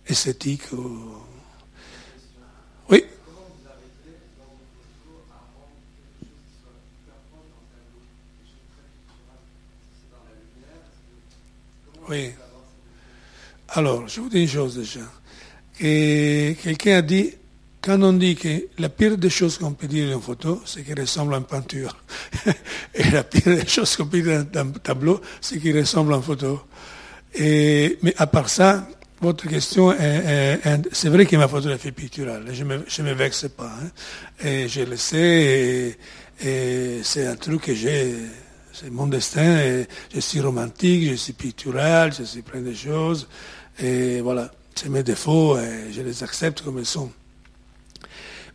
esthétique. 0.09 0.73
Ou... 0.73 1.26
Oui. 12.09 12.31
Alors, 13.71 14.07
je 14.07 14.21
vous 14.21 14.29
dis 14.29 14.43
une 14.43 14.49
chose 14.49 14.77
déjà. 14.77 15.01
quelqu'un 15.79 16.99
a 16.99 17.03
dit, 17.03 17.33
quand 17.81 18.01
on 18.03 18.13
dit 18.13 18.37
que 18.37 18.69
la 18.79 18.89
pire 18.89 19.17
des 19.19 19.31
choses 19.31 19.59
qu'on 19.59 19.73
peut 19.73 19.87
dire 19.87 20.09
d'une 20.09 20.21
photo, 20.21 20.63
c'est 20.65 20.83
qu'elle 20.83 21.01
ressemble 21.01 21.35
à 21.35 21.39
une 21.39 21.45
peinture. 21.45 21.97
Et 22.95 23.11
la 23.11 23.25
pire 23.25 23.57
des 23.57 23.67
choses 23.67 23.97
qu'on 23.97 24.07
peut 24.07 24.23
dire 24.23 24.45
d'un 24.45 24.71
tableau, 24.71 25.21
c'est 25.41 25.59
qu'il 25.59 25.77
ressemble 25.79 26.15
à 26.15 26.17
une 26.17 26.23
photo. 26.23 26.61
Mais 27.39 28.15
à 28.17 28.27
part 28.27 28.49
ça, 28.49 28.87
votre 29.21 29.49
question 29.49 29.93
est, 29.93 30.61
c'est 30.93 31.09
vrai 31.09 31.27
que 31.27 31.37
ma 31.37 31.49
photographie 31.49 31.93
picturale, 31.93 32.45
je 32.53 32.65
ne 32.65 33.09
me, 33.09 33.15
vexe 33.15 33.47
pas, 33.49 33.73
hein. 33.83 34.47
et 34.47 34.69
je 34.69 34.83
le 34.83 34.97
sais, 34.97 35.97
et, 36.45 37.01
c'est 37.03 37.27
un 37.27 37.37
truc 37.37 37.63
que 37.63 37.75
j'ai, 37.75 38.15
c'est 38.79 38.91
mon 38.91 39.07
destin, 39.07 39.59
et 39.59 39.87
je 40.15 40.21
suis 40.21 40.41
romantique, 40.41 41.11
je 41.11 41.15
suis 41.15 41.33
pictural, 41.33 42.13
je 42.13 42.25
suis 42.25 42.43
plein 42.43 42.61
de 42.61 42.75
choses, 42.75 43.29
et 43.79 44.21
voilà, 44.21 44.51
c'est 44.75 44.89
mes 44.89 45.03
défauts, 45.03 45.59
et 45.59 45.93
je 45.93 46.03
les 46.03 46.23
accepte 46.23 46.63
comme 46.63 46.79
ils 46.79 46.87
sont. 46.87 47.11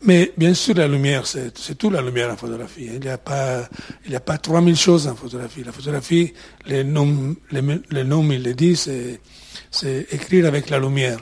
Mais 0.03 0.31
bien 0.35 0.53
sûr, 0.53 0.75
la 0.75 0.87
lumière, 0.87 1.27
c'est 1.27 1.77
tout 1.77 1.89
la 1.89 2.01
lumière 2.01 2.31
en 2.31 2.37
photographie. 2.37 2.87
Hein. 2.89 2.93
Il 2.95 3.01
n'y 3.01 3.09
a 3.09 3.19
pas, 3.19 3.69
il 4.05 4.09
n'y 4.09 4.15
a 4.15 4.19
pas 4.19 4.39
3000 4.39 4.75
choses 4.75 5.07
en 5.07 5.15
photographie. 5.15 5.63
La 5.63 5.71
photographie, 5.71 6.33
les 6.65 6.83
noms, 6.83 7.35
les, 7.51 7.61
les 7.91 8.03
noms, 8.03 8.27
il 8.31 8.41
le 8.41 8.55
dit, 8.55 8.75
c'est 8.75 9.19
c'est 9.71 10.07
écrire 10.11 10.45
avec 10.45 10.69
la 10.69 10.79
lumière. 10.79 11.19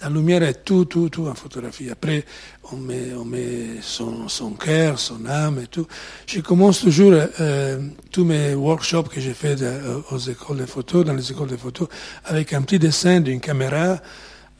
La 0.00 0.10
lumière 0.10 0.42
est 0.42 0.64
tout, 0.64 0.84
tout, 0.84 1.08
tout 1.08 1.28
en 1.28 1.34
photographie. 1.34 1.88
Après, 1.88 2.24
on 2.72 2.76
met, 2.76 3.12
on 3.14 3.24
met 3.24 3.80
son, 3.82 4.28
son 4.28 4.50
cœur, 4.52 4.98
son 4.98 5.26
âme 5.26 5.60
et 5.62 5.66
tout. 5.66 5.86
Je 6.26 6.40
commence 6.40 6.80
toujours 6.80 7.12
euh, 7.40 7.80
tous 8.10 8.24
mes 8.24 8.54
workshops 8.54 9.08
que 9.08 9.20
j'ai 9.20 9.34
fait 9.34 9.60
euh, 9.62 10.00
aux 10.10 10.18
écoles 10.18 10.58
de 10.58 10.66
photo, 10.66 11.04
dans 11.04 11.14
les 11.14 11.30
écoles 11.30 11.48
de 11.48 11.56
photo, 11.56 11.88
avec 12.24 12.52
un 12.52 12.62
petit 12.62 12.78
dessin 12.78 13.20
d'une 13.20 13.40
caméra. 13.40 13.98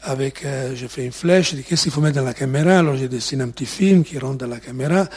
Avec, 0.01 0.45
euh, 0.45 0.75
j'ai 0.75 0.87
fait 0.87 1.05
une 1.05 1.11
flèche, 1.11 1.51
je 1.51 1.55
dis 1.55 1.63
qu'est-ce 1.63 1.83
qu'il 1.83 1.91
faut 1.91 2.01
mettre 2.01 2.17
dans 2.17 2.23
la 2.23 2.33
caméra? 2.33 2.79
Alors 2.79 2.95
je 2.95 3.05
dessine 3.05 3.41
un 3.41 3.49
petit 3.49 3.65
film 3.65 4.03
qui 4.03 4.19
rentre 4.19 4.37
dans 4.37 4.47
la 4.47 4.59
caméra. 4.59 5.07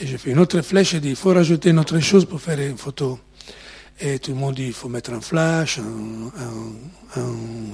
Et 0.00 0.06
je 0.06 0.16
fais 0.16 0.30
une 0.30 0.38
autre 0.38 0.62
flèche, 0.62 0.92
je 0.92 0.98
dis 0.98 1.10
il 1.10 1.16
faut 1.16 1.32
rajouter 1.32 1.70
une 1.70 1.78
autre 1.78 2.00
chose 2.00 2.24
pour 2.24 2.40
faire 2.40 2.58
une 2.58 2.78
photo. 2.78 3.20
Et 4.00 4.18
tout 4.18 4.32
le 4.32 4.36
monde 4.36 4.54
dit 4.54 4.66
il 4.66 4.72
faut 4.72 4.88
mettre 4.88 5.12
un 5.12 5.20
flash, 5.20 5.78
un, 5.78 7.22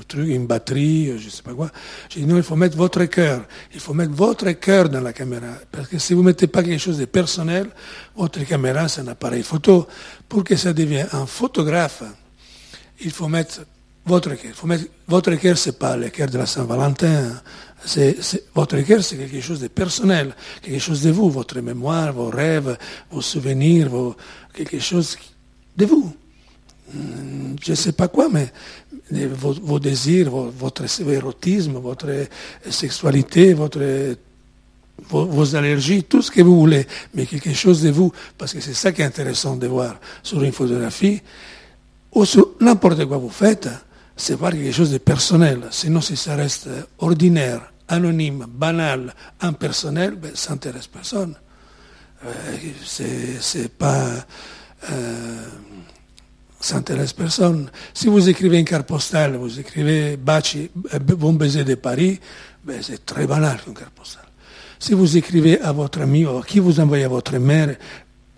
truc, 0.07 0.29
une 0.29 0.47
batterie, 0.47 1.19
je 1.19 1.25
ne 1.25 1.31
sais 1.31 1.43
pas 1.43 1.55
quoi. 1.55 1.71
J'ai 2.09 2.21
dit 2.21 2.27
non, 2.27 2.37
il 2.37 2.43
faut 2.43 2.57
mettre 2.57 2.77
votre 2.77 3.05
cœur. 3.05 3.45
Il 3.73 3.81
faut 3.81 3.95
mettre 3.95 4.13
votre 4.13 4.51
cœur 4.53 4.89
dans 4.89 5.01
la 5.01 5.13
caméra. 5.13 5.47
Parce 5.71 5.89
que 5.89 5.99
si 5.99 6.15
vous 6.15 6.23
ne 6.23 6.27
mettez 6.27 6.47
pas 6.47 6.63
quelque 6.63 6.81
chose 6.81 6.99
de 6.99 7.05
personnel, 7.05 7.69
votre 8.17 8.45
caméra, 8.45 8.89
c'est 8.89 9.01
un 9.01 9.09
appareil 9.09 9.43
photo. 9.43 9.87
Pour 10.29 10.45
que 10.45 10.57
ça 10.57 10.73
devienne 10.73 11.09
un 11.13 11.27
photographe, 11.27 12.03
il 13.01 13.11
faut 13.11 13.29
mettre 13.29 13.61
votre 14.09 14.35
cœur. 14.35 14.53
faut 14.55 14.67
mettre, 14.67 14.85
votre 15.07 15.35
cœur, 15.37 15.57
ce 15.57 15.69
n'est 15.69 15.77
pas 15.77 15.97
le 15.97 16.09
cœur 16.09 16.29
de 16.29 16.39
la 16.39 16.47
Saint-Valentin. 16.47 17.43
C'est, 17.85 18.17
votre 18.55 18.81
cœur, 18.81 19.05
c'est 19.05 19.17
quelque 19.17 19.41
chose 19.41 19.61
de 19.61 19.69
personnel, 19.69 20.35
quelque 20.63 20.81
chose 20.81 21.03
de 21.03 21.11
vous, 21.11 21.31
votre 21.31 21.61
mémoire, 21.61 22.13
vos 22.13 22.29
rêves, 22.29 22.77
vos 23.11 23.21
souvenirs, 23.21 23.89
vos, 23.89 24.17
quelque 24.53 24.81
chose 24.81 25.17
de 25.79 25.87
vous. 25.87 26.13
Hmm, 26.93 27.55
je 27.63 27.71
ne 27.71 27.77
sais 27.77 27.93
pas 27.93 28.09
quoi, 28.09 28.29
mais 28.31 28.51
vos, 29.11 29.79
désirs, 29.79 30.31
votre 30.31 30.85
érotisme, 31.09 31.79
votre 31.79 32.09
sexualité, 32.69 33.55
vos, 33.55 33.69
allergies, 35.55 36.05
tout 36.05 36.21
ce 36.21 36.31
que 36.31 36.43
vous 36.43 36.59
voulez, 36.59 36.87
mais 37.15 37.27
quelque 37.27 37.55
chose 37.55 37.83
de 37.83 37.91
vous, 37.91 38.13
parce 38.37 38.53
que 38.53 38.61
c'est 38.61 38.75
ça 38.75 38.93
qui 38.93 39.03
est 39.03 39.05
intéressant 39.05 39.57
de 39.57 39.67
voir 39.67 39.97
sur 40.23 40.43
une 40.43 40.53
photographie, 40.53 41.23
ou 42.13 42.25
sur 42.25 42.55
n'importe 42.61 43.05
quoi 43.07 43.19
vous 43.19 43.31
faites, 43.31 43.69
c'est 44.17 44.35
voir 44.35 44.53
quelque 44.53 44.73
chose 44.73 44.91
de 44.91 44.99
personnel. 44.99 45.69
Sinon, 45.71 46.01
si 46.01 46.17
ça 46.17 46.35
reste 46.35 46.69
ordinaire, 46.99 47.73
anonyme, 47.87 48.47
banal, 48.49 49.15
impersonnel, 49.41 50.17
ben, 50.17 50.33
ça 50.35 50.51
n'intéresse 50.51 50.89
personne. 50.89 51.35
Euh, 52.25 52.33
c'est 52.85 53.73
pas 53.73 54.09
euh, 54.91 55.45
ça 56.61 56.77
n'intéresse 56.77 57.13
personne. 57.13 57.71
Si 57.95 58.09
vous 58.09 58.29
écrivez 58.29 58.59
une 58.59 58.65
carte 58.65 58.87
postale, 58.87 59.37
vous 59.37 59.61
écrivez 59.61 60.17
Baci, 60.17 60.71
euh, 60.93 60.99
bon 60.99 61.33
baiser 61.33 61.65
de 61.65 61.75
Paris, 61.77 62.19
ben 62.65 62.83
c'est 62.83 63.05
très 63.05 63.27
banal 63.27 63.59
une 63.67 63.75
carte 63.75 63.91
postale. 63.91 64.25
Si 64.79 64.93
vous 64.93 65.17
écrivez 65.17 65.61
à 65.61 65.73
votre 65.73 66.01
ami 66.01 66.25
ou 66.25 66.39
à 66.39 66.43
qui 66.43 66.59
vous 66.59 66.81
envoyez 66.81 67.05
à 67.05 67.09
votre 67.09 67.37
mère 67.39 67.77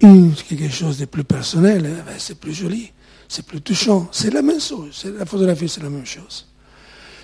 une, 0.00 0.32
quelque 0.34 0.70
chose 0.70 0.98
de 0.98 1.06
plus 1.06 1.24
personnel, 1.24 1.82
ben 1.82 2.14
c'est 2.18 2.38
plus 2.38 2.52
joli, 2.52 2.92
c'est 3.28 3.44
plus 3.44 3.60
touchant. 3.60 4.08
C'est 4.12 4.32
la 4.32 4.42
même 4.42 4.60
chose. 4.60 5.04
La 5.18 5.26
photographie, 5.26 5.68
c'est 5.68 5.82
la 5.82 5.90
même 5.90 6.06
chose. 6.06 6.46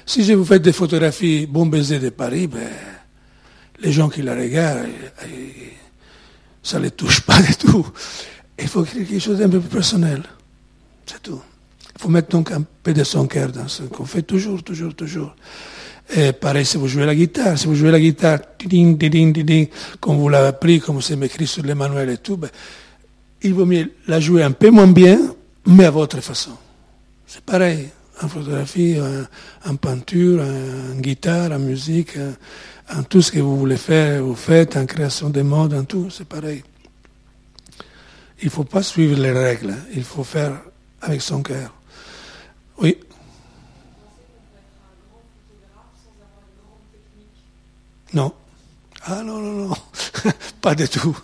si 0.04 0.24
je 0.24 0.32
vous 0.32 0.44
fais 0.44 0.60
des 0.60 0.72
photographies 0.72 1.46
Bon 1.46 1.66
baiser 1.66 1.98
de 1.98 2.10
Paris, 2.10 2.46
ben, 2.46 2.68
les 3.80 3.92
gens 3.92 4.08
qui 4.08 4.22
la 4.22 4.34
regardent, 4.34 4.88
ça 6.62 6.78
ne 6.78 6.84
les 6.84 6.90
touche 6.90 7.20
pas 7.20 7.40
du 7.42 7.54
tout. 7.56 7.86
Il 8.58 8.68
faut 8.68 8.82
quelque 8.82 9.18
chose 9.18 9.38
d'un 9.38 9.50
peu 9.50 9.60
plus 9.60 9.68
personnel. 9.68 10.22
C'est 11.06 11.22
tout. 11.22 11.40
Il 11.94 12.02
faut 12.02 12.08
mettre 12.08 12.28
donc 12.28 12.52
un 12.52 12.62
peu 12.82 12.92
de 12.92 13.04
son 13.04 13.26
cœur 13.26 13.50
dans 13.50 13.68
ce 13.68 13.84
qu'on 13.84 14.04
fait 14.04 14.22
toujours, 14.22 14.62
toujours, 14.62 14.94
toujours. 14.94 15.34
Et 16.14 16.32
pareil, 16.32 16.64
si 16.64 16.76
vous 16.76 16.86
jouez 16.86 17.06
la 17.06 17.14
guitare, 17.14 17.58
si 17.58 17.66
vous 17.66 17.74
jouez 17.74 17.90
la 17.90 17.98
guitare, 17.98 18.40
comme 20.00 20.16
vous 20.18 20.28
l'avez 20.28 20.48
appris, 20.48 20.80
comme 20.80 21.00
c'est 21.00 21.20
écrit 21.22 21.46
sur 21.46 21.64
les 21.64 21.74
manuels 21.74 22.10
et 22.10 22.18
tout, 22.18 22.36
ben, 22.36 22.50
il 23.42 23.54
vaut 23.54 23.66
mieux 23.66 23.92
la 24.06 24.20
jouer 24.20 24.42
un 24.42 24.52
peu 24.52 24.70
moins 24.70 24.86
bien, 24.86 25.18
mais 25.66 25.84
à 25.84 25.90
votre 25.90 26.20
façon. 26.20 26.52
C'est 27.26 27.42
pareil, 27.42 27.88
en 28.22 28.28
photographie, 28.28 28.96
en, 29.64 29.76
peinture, 29.76 30.42
en, 30.42 31.00
guitare, 31.00 31.52
en 31.52 31.58
musique, 31.58 32.16
en, 32.94 33.02
tout 33.02 33.20
ce 33.20 33.32
que 33.32 33.40
vous 33.40 33.56
voulez 33.56 33.76
faire, 33.76 34.22
vous 34.22 34.36
faites, 34.36 34.76
en 34.76 34.86
création 34.86 35.30
de 35.30 35.42
mode, 35.42 35.74
en 35.74 35.84
tout, 35.84 36.08
c'est 36.10 36.28
pareil. 36.28 36.62
Il 38.42 38.46
ne 38.46 38.50
faut 38.50 38.64
pas 38.64 38.82
suivre 38.82 39.18
les 39.20 39.32
règles, 39.32 39.74
il 39.94 40.04
faut 40.04 40.24
faire 40.24 40.60
avec 41.06 41.22
son 41.22 41.42
cœur. 41.42 41.72
Oui. 42.78 42.98
Non. 48.12 48.32
Ah 49.04 49.22
non, 49.22 49.38
non, 49.40 49.68
non. 49.68 49.74
pas 50.60 50.74
du 50.74 50.88
tout. 50.88 51.16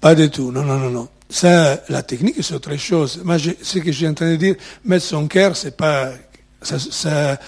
Pas 0.00 0.14
du 0.14 0.30
tout. 0.30 0.52
Non, 0.52 0.62
non, 0.62 0.78
non, 0.78 0.90
non. 0.90 1.08
Ça, 1.28 1.82
la 1.88 2.02
technique, 2.02 2.36
c'est 2.42 2.54
autre 2.54 2.76
chose. 2.76 3.22
Moi, 3.24 3.38
ce 3.38 3.78
que 3.78 3.90
j'ai 3.90 4.06
en 4.06 4.14
train 4.14 4.32
de 4.32 4.36
dire, 4.36 4.56
mettre 4.84 5.06
son 5.06 5.26
cœur, 5.28 5.56
c'est 5.56 5.76
pas, 5.76 6.12
ça, 6.60 6.78
ça, 6.78 7.38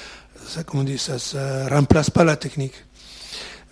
comment 0.64 0.84
dit, 0.84 0.96
ça, 0.96 1.18
ça 1.18 1.68
remplace 1.68 2.08
pas 2.08 2.24
la 2.24 2.36
technique. 2.36 2.74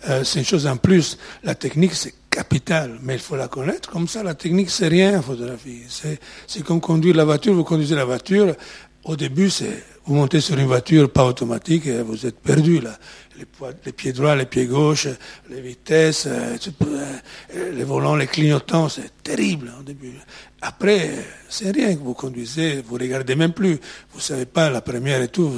Euh, 0.07 0.23
c'est 0.23 0.39
une 0.39 0.45
chose 0.45 0.67
en 0.67 0.77
plus. 0.77 1.17
La 1.43 1.55
technique, 1.55 1.95
c'est 1.95 2.13
capital, 2.33 2.97
mais 3.03 3.13
il 3.13 3.19
faut 3.19 3.35
la 3.35 3.47
connaître. 3.47 3.89
Comme 3.89 4.07
ça, 4.07 4.23
la 4.23 4.33
technique, 4.33 4.69
c'est 4.69 4.87
rien 4.87 5.19
en 5.19 5.21
photographie. 5.21 5.83
C'est 6.47 6.63
comme 6.63 6.81
conduire 6.81 7.15
la 7.15 7.25
voiture. 7.25 7.53
Vous 7.53 7.63
conduisez 7.63 7.95
la 7.95 8.05
voiture. 8.05 8.55
Au 9.03 9.15
début, 9.15 9.49
c'est 9.49 9.83
vous 10.05 10.15
montez 10.15 10.41
sur 10.41 10.57
une 10.57 10.65
voiture 10.65 11.09
pas 11.09 11.25
automatique 11.25 11.87
et 11.87 12.01
vous 12.01 12.25
êtes 12.25 12.39
perdu 12.39 12.81
là. 12.81 12.97
Les, 13.85 13.91
pieds 13.91 14.13
droits, 14.13 14.35
les 14.35 14.45
pieds 14.45 14.65
gauches, 14.65 15.07
les 15.49 15.61
vitesses, 15.61 16.27
euh, 16.27 16.55
euh, 16.85 17.71
les 17.71 17.83
volants, 17.83 18.15
les 18.15 18.27
clignotants, 18.27 18.89
c'est 18.89 19.23
terrible 19.23 19.71
au 19.79 19.83
début. 19.83 20.13
Après, 20.61 21.09
c'est 21.49 21.71
rien 21.71 21.95
que 21.95 21.99
vous 21.99 22.13
conduisez, 22.13 22.81
vous 22.85 22.95
regardez 22.95 23.35
même 23.35 23.53
plus. 23.53 23.79
Vous 24.13 24.19
savez 24.19 24.45
pas 24.45 24.69
la 24.69 24.81
première 24.81 25.21
et 25.21 25.29
tout. 25.29 25.51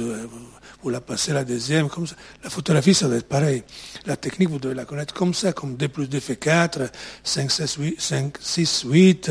Vous 0.82 0.90
la 0.90 1.00
passez 1.00 1.32
la 1.32 1.44
deuxième, 1.44 1.88
comme 1.88 2.06
ça. 2.06 2.14
La 2.44 2.50
photographie, 2.50 2.94
ça 2.94 3.08
doit 3.08 3.16
être 3.16 3.28
pareil. 3.28 3.62
La 4.06 4.16
technique, 4.16 4.50
vous 4.50 4.58
devez 4.58 4.74
la 4.74 4.84
connaître 4.84 5.14
comme 5.14 5.34
ça, 5.34 5.52
comme 5.52 5.76
2 5.76 5.88
plus 5.88 6.08
2 6.08 6.20
fait 6.20 6.36
4, 6.36 6.90
5, 7.24 7.50
6, 7.50 7.76
8, 7.76 8.00
5, 8.00 8.34
6, 8.40 8.84
8 8.86 9.30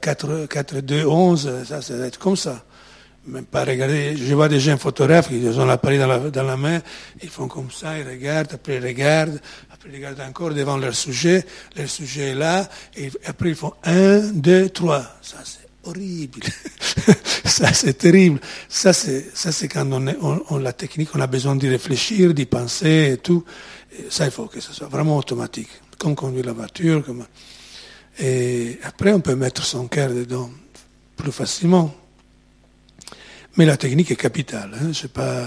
4, 0.00 0.46
4, 0.46 0.80
2, 0.80 1.06
11, 1.06 1.64
ça, 1.64 1.82
ça 1.82 1.96
doit 1.96 2.06
être 2.06 2.18
comme 2.18 2.36
ça. 2.36 2.64
Même 3.26 3.44
pas 3.44 3.64
regarder, 3.64 4.16
je 4.16 4.34
vois 4.34 4.48
des 4.48 4.58
gens 4.58 4.78
photographes 4.78 5.28
qui 5.28 5.46
ont 5.46 5.66
l'appareil 5.66 5.98
dans 5.98 6.06
la, 6.06 6.18
dans 6.18 6.44
la 6.44 6.56
main, 6.56 6.80
ils 7.22 7.28
font 7.28 7.46
comme 7.46 7.70
ça, 7.70 7.98
ils 7.98 8.08
regardent, 8.08 8.54
après 8.54 8.76
ils 8.76 8.84
regardent, 8.84 9.38
après 9.70 9.90
ils 9.90 9.96
regardent 9.96 10.20
encore 10.20 10.54
devant 10.54 10.78
leur 10.78 10.94
sujet, 10.94 11.44
leur 11.76 11.90
sujet 11.90 12.30
est 12.30 12.34
là, 12.34 12.66
et 12.96 13.10
après 13.26 13.50
ils 13.50 13.54
font 13.54 13.74
1, 13.84 14.32
2, 14.32 14.70
3. 14.70 15.02
Ça, 15.20 15.36
c'est 15.44 15.67
horrible. 15.88 16.40
ça, 17.44 17.72
c'est 17.72 17.94
terrible. 17.94 18.40
Ça, 18.68 18.92
c'est, 18.92 19.30
ça, 19.34 19.52
c'est 19.52 19.68
quand 19.68 19.86
on, 19.90 20.58
la 20.58 20.72
technique, 20.72 21.10
on 21.14 21.20
a 21.20 21.26
besoin 21.26 21.56
d'y 21.56 21.68
réfléchir, 21.68 22.34
d'y 22.34 22.46
penser 22.46 23.12
et 23.14 23.16
tout. 23.18 23.44
ça, 24.10 24.24
il 24.24 24.30
faut 24.30 24.46
que 24.46 24.60
ce 24.60 24.72
soit 24.72 24.88
vraiment 24.88 25.16
automatique. 25.16 25.68
Comme 25.98 26.14
conduire 26.14 26.46
la 26.46 26.52
voiture. 26.52 27.04
Comme... 27.04 27.24
Et 28.20 28.78
après, 28.84 29.12
on 29.12 29.20
peut 29.20 29.34
mettre 29.34 29.64
son 29.64 29.88
cœur 29.88 30.10
dedans 30.10 30.50
plus 31.16 31.32
facilement. 31.32 31.94
Mais 33.56 33.66
la 33.66 33.76
technique 33.76 34.10
est 34.12 34.16
capitale. 34.16 34.70
Je, 34.92 35.08
pas, 35.08 35.44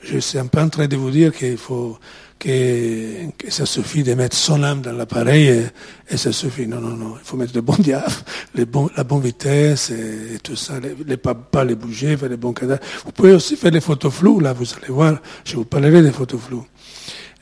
je 0.00 0.18
suis 0.18 0.38
un 0.38 0.46
peu 0.46 0.60
en 0.60 0.68
train 0.68 0.86
de 0.86 0.96
vous 0.96 1.10
dire 1.10 1.34
qu'il 1.34 1.58
faut 1.58 1.98
que, 2.38 3.30
ça 3.48 3.66
suffit 3.66 4.02
de 4.02 4.14
mettre 4.14 4.36
son 4.36 4.62
âme 4.62 4.80
dans 4.80 4.92
l'appareil 4.92 5.70
et, 6.10 6.16
ça 6.16 6.32
suffit. 6.32 6.66
Non, 6.66 6.80
non, 6.80 6.96
non. 6.96 7.14
Il 7.20 7.24
faut 7.24 7.36
mettre 7.36 7.54
le 7.54 7.60
bon 7.60 7.76
diable, 7.78 8.12
les 8.54 8.66
la 8.96 9.04
bonne 9.04 9.20
vitesse 9.20 9.90
et, 9.90 10.38
tout 10.42 10.56
ça. 10.56 10.80
Les, 10.80 10.94
les, 11.06 11.16
pas, 11.16 11.64
les 11.64 11.74
bouger, 11.74 12.16
faire 12.16 12.28
les 12.28 12.36
bons 12.36 12.52
cadavres. 12.52 12.82
Vous 13.04 13.12
pouvez 13.12 13.32
aussi 13.32 13.56
faire 13.56 13.70
les 13.70 13.80
photos 13.80 14.12
floues, 14.12 14.40
là, 14.40 14.52
vous 14.52 14.66
allez 14.76 14.92
voir. 14.92 15.18
Je 15.44 15.56
vous 15.56 15.64
parlerai 15.64 16.02
des 16.02 16.12
photos 16.12 16.40
floues. 16.40 16.66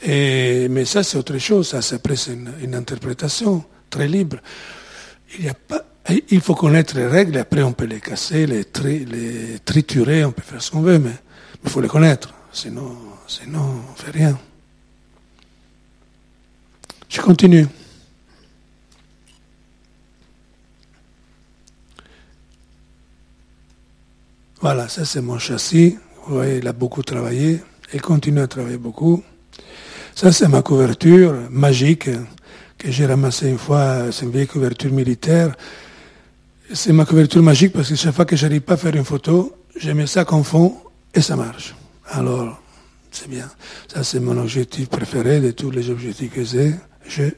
Mais 0.06 0.84
ça, 0.84 1.02
c'est 1.02 1.18
autre 1.18 1.38
chose. 1.38 1.68
Ça, 1.68 1.82
c'est 1.82 2.00
une, 2.28 2.74
interprétation 2.74 3.64
très 3.90 4.08
libre. 4.08 4.38
Il 5.38 5.48
a 5.48 5.54
pas, 5.54 5.84
il 6.30 6.40
faut 6.40 6.54
connaître 6.54 6.96
les 6.96 7.06
règles, 7.06 7.36
après 7.38 7.62
on 7.62 7.72
peut 7.72 7.84
les 7.84 8.00
casser, 8.00 8.46
les, 8.46 8.64
les 8.84 9.58
triturer, 9.64 10.24
on 10.24 10.32
peut 10.32 10.42
faire 10.42 10.62
ce 10.62 10.70
qu'on 10.70 10.82
veut, 10.82 10.98
mais 10.98 11.10
il 11.64 11.70
faut 11.70 11.80
les 11.80 11.88
connaître, 11.88 12.32
sinon, 12.52 12.96
sinon 13.26 13.60
on 13.60 13.92
ne 13.92 13.96
fait 13.96 14.16
rien. 14.16 14.38
Je 17.08 17.20
continue. 17.20 17.66
Voilà, 24.60 24.88
ça 24.88 25.04
c'est 25.04 25.20
mon 25.20 25.38
châssis. 25.38 25.96
Vous 26.26 26.34
voyez, 26.34 26.58
il 26.58 26.66
a 26.66 26.72
beaucoup 26.72 27.02
travaillé. 27.02 27.60
Il 27.94 28.00
continue 28.00 28.40
à 28.40 28.48
travailler 28.48 28.78
beaucoup. 28.78 29.22
Ça 30.14 30.32
c'est 30.32 30.48
ma 30.48 30.62
couverture 30.62 31.34
magique 31.50 32.10
que 32.78 32.90
j'ai 32.90 33.06
ramassée 33.06 33.48
une 33.48 33.58
fois. 33.58 34.10
C'est 34.10 34.24
une 34.24 34.32
vieille 34.32 34.46
couverture 34.46 34.90
militaire. 34.90 35.54
C'est 36.72 36.92
ma 36.92 37.04
couverture 37.04 37.42
magique 37.42 37.72
parce 37.72 37.90
que 37.90 37.94
chaque 37.94 38.14
fois 38.14 38.24
que 38.24 38.34
j'arrive 38.34 38.62
pas 38.62 38.74
à 38.74 38.76
faire 38.76 38.96
une 38.96 39.04
photo, 39.04 39.54
je 39.78 39.90
mets 39.92 40.06
ça 40.08 40.24
comme 40.24 40.42
fond 40.42 40.76
et 41.14 41.20
ça 41.20 41.36
marche. 41.36 41.74
Alors, 42.08 42.60
c'est 43.12 43.28
bien. 43.28 43.48
Ça, 43.86 44.02
c'est 44.02 44.20
mon 44.20 44.36
objectif 44.36 44.88
préféré 44.88 45.40
de 45.40 45.52
tous 45.52 45.70
les 45.70 45.90
objectifs 45.90 46.32
que 46.32 46.44
j'ai. 46.44 46.74
J'ai 47.08 47.34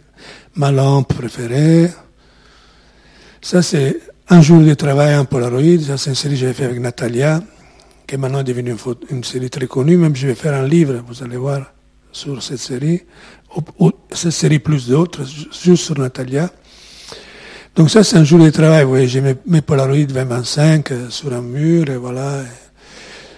ma 0.57 0.71
lampe 0.71 1.15
préférée. 1.15 1.91
Ça, 3.41 3.63
c'est 3.63 4.01
un 4.29 4.43
jour 4.43 4.61
de 4.61 4.75
travail 4.75 5.17
en 5.17 5.25
Polaroid. 5.25 5.79
Ça, 5.87 5.97
c'est 5.97 6.11
une 6.11 6.17
série 6.17 6.35
que 6.35 6.41
j'ai 6.41 6.53
fait 6.53 6.65
avec 6.65 6.81
Natalia, 6.81 7.41
qui 8.07 8.15
est 8.15 8.19
maintenant 8.19 8.43
devenue 8.43 8.75
une, 9.11 9.25
série 9.25 9.49
très 9.51 9.67
connue. 9.67 9.97
Même 9.97 10.15
je 10.15 10.27
vais 10.27 10.35
faire 10.35 10.55
un 10.55 10.67
livre, 10.67 11.03
vous 11.07 11.23
allez 11.23 11.37
voir, 11.37 11.73
sur 12.13 12.43
cette 12.43 12.59
série. 12.59 13.03
Ou, 13.79 13.91
cette 14.13 14.33
série 14.33 14.59
plus 14.59 14.89
d'autres, 14.89 15.23
juste 15.25 15.85
sur 15.85 15.99
Natalia. 15.99 16.51
Donc 17.77 17.91
ça, 17.91 18.03
c'est 18.03 18.17
un 18.17 18.25
jour 18.25 18.45
de 18.45 18.51
travail. 18.51 18.83
Vous 18.83 18.91
voyez, 18.91 19.07
j'ai 19.07 19.23
mes, 19.23 19.63
Polaroid 19.63 20.05
2025 20.05 20.91
euh, 20.91 21.11
sur 21.11 21.33
un 21.33 21.43
mur, 21.43 21.89
et 21.89 21.97
voilà. 21.97 22.43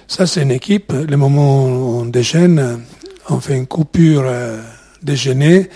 Ça, 0.09 0.27
c'est 0.27 0.43
une 0.43 0.51
équipe. 0.51 0.93
Le 0.93 1.17
moment 1.17 1.67
où 1.67 2.01
on 2.01 2.07
déjeune, 2.07 2.83
on 3.29 3.39
fait 3.39 3.57
une 3.57 3.67
coupure 3.67 4.25
euh, 4.25 4.61
déjeuner. 5.03 5.69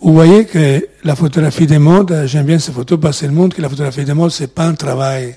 Vous 0.00 0.12
voyez 0.12 0.44
que 0.44 0.86
la 1.02 1.16
photographie 1.16 1.66
des 1.66 1.80
modes, 1.80 2.24
j'aime 2.26 2.46
bien 2.46 2.60
ces 2.60 2.70
photos 2.70 3.00
parce 3.00 3.20
qu'elle 3.20 3.32
montre 3.32 3.56
que 3.56 3.62
la 3.62 3.68
photographie 3.68 4.04
des 4.04 4.14
modes, 4.14 4.30
c'est 4.30 4.54
pas 4.54 4.66
un 4.66 4.74
travail 4.74 5.36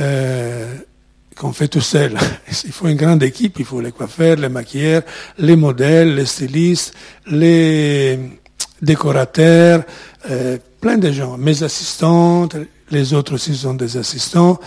euh, 0.00 0.74
qu'on 1.36 1.52
fait 1.52 1.68
tout 1.68 1.82
seul. 1.82 2.16
Il 2.64 2.72
faut 2.72 2.88
une 2.88 2.96
grande 2.96 3.22
équipe, 3.22 3.58
il 3.58 3.66
faut 3.66 3.82
les 3.82 3.92
coiffeurs, 3.92 4.36
les 4.36 4.48
maquilleurs, 4.48 5.02
les 5.38 5.56
modèles, 5.56 6.14
les 6.14 6.24
stylistes, 6.24 6.94
les 7.26 8.18
décorateurs, 8.80 9.82
euh, 10.30 10.56
plein 10.80 10.96
de 10.96 11.12
gens, 11.12 11.36
mes 11.36 11.62
assistantes, 11.62 12.56
les 12.90 13.12
autres 13.12 13.34
aussi 13.34 13.54
sont 13.54 13.74
des 13.74 13.96
assistants. 13.98 14.58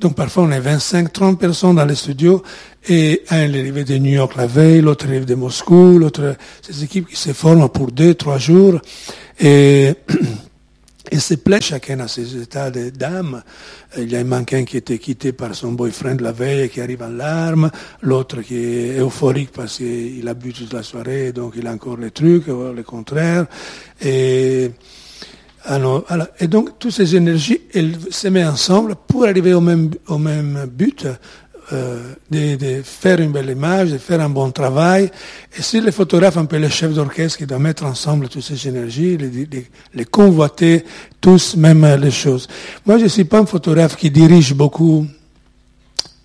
Donc 0.00 0.14
parfois 0.14 0.44
on 0.44 0.50
est 0.50 0.60
25, 0.60 1.12
30 1.12 1.38
personnes 1.38 1.76
dans 1.76 1.84
les 1.84 1.94
studios 1.94 2.42
et 2.88 3.22
un 3.28 3.52
est 3.52 3.58
arrivé 3.58 3.84
de 3.84 3.98
New 3.98 4.12
York 4.12 4.34
la 4.34 4.46
veille, 4.46 4.80
l'autre 4.80 5.06
arrive 5.06 5.26
de 5.26 5.34
Moscou, 5.34 5.98
l'autre, 5.98 6.36
ces 6.62 6.82
équipes 6.82 7.06
qui 7.06 7.16
se 7.16 7.34
forment 7.34 7.68
pour 7.68 7.92
deux, 7.92 8.14
trois 8.14 8.38
jours 8.38 8.80
et, 9.38 9.92
et 11.10 11.18
se 11.18 11.34
plaît 11.34 11.60
chacun 11.60 12.00
à 12.00 12.08
ses 12.08 12.40
états 12.40 12.70
d'âme. 12.70 13.42
Il 13.98 14.10
y 14.10 14.16
a 14.16 14.20
un 14.20 14.24
mannequin 14.24 14.64
qui 14.64 14.78
était 14.78 14.98
quitté 14.98 15.32
par 15.32 15.54
son 15.54 15.72
boyfriend 15.72 16.16
la 16.20 16.32
veille 16.32 16.62
et 16.62 16.68
qui 16.70 16.80
arrive 16.80 17.02
en 17.02 17.08
larmes, 17.08 17.70
l'autre 18.00 18.40
qui 18.40 18.56
est 18.56 19.00
euphorique 19.00 19.50
parce 19.52 19.76
qu'il 19.76 20.26
a 20.26 20.32
bu 20.32 20.54
toute 20.54 20.72
la 20.72 20.82
soirée, 20.82 21.32
donc 21.32 21.52
il 21.58 21.66
a 21.66 21.72
encore 21.72 21.98
les 21.98 22.10
trucs, 22.10 22.46
le 22.46 22.82
contraire. 22.84 23.44
Et, 24.00 24.70
alors, 25.64 26.04
et 26.38 26.48
donc, 26.48 26.78
toutes 26.78 26.92
ces 26.92 27.16
énergies, 27.16 27.60
elles 27.74 27.96
se 28.10 28.28
mettent 28.28 28.48
ensemble 28.48 28.94
pour 29.06 29.24
arriver 29.24 29.52
au 29.52 29.60
même, 29.60 29.90
au 30.08 30.18
même 30.18 30.66
but, 30.72 31.06
euh, 31.72 32.14
de, 32.30 32.56
de, 32.56 32.82
faire 32.82 33.20
une 33.20 33.30
belle 33.30 33.50
image, 33.50 33.92
de 33.92 33.98
faire 33.98 34.20
un 34.20 34.28
bon 34.28 34.50
travail. 34.50 35.10
Et 35.56 35.62
si 35.62 35.80
les 35.80 35.92
photographes, 35.92 36.36
un 36.36 36.46
peu 36.46 36.56
les 36.56 36.70
chefs 36.70 36.94
d'orchestre 36.94 37.38
qui 37.38 37.46
doivent 37.46 37.60
mettre 37.60 37.84
ensemble 37.84 38.28
toutes 38.28 38.42
ces 38.42 38.66
énergies, 38.66 39.16
les, 39.16 39.28
les, 39.28 39.66
les, 39.94 40.04
convoiter 40.04 40.84
tous, 41.20 41.56
même 41.56 41.86
les 42.00 42.10
choses. 42.10 42.48
Moi, 42.86 42.98
je 42.98 43.04
ne 43.04 43.08
suis 43.08 43.24
pas 43.24 43.38
un 43.38 43.46
photographe 43.46 43.96
qui 43.96 44.10
dirige 44.10 44.54
beaucoup 44.54 45.06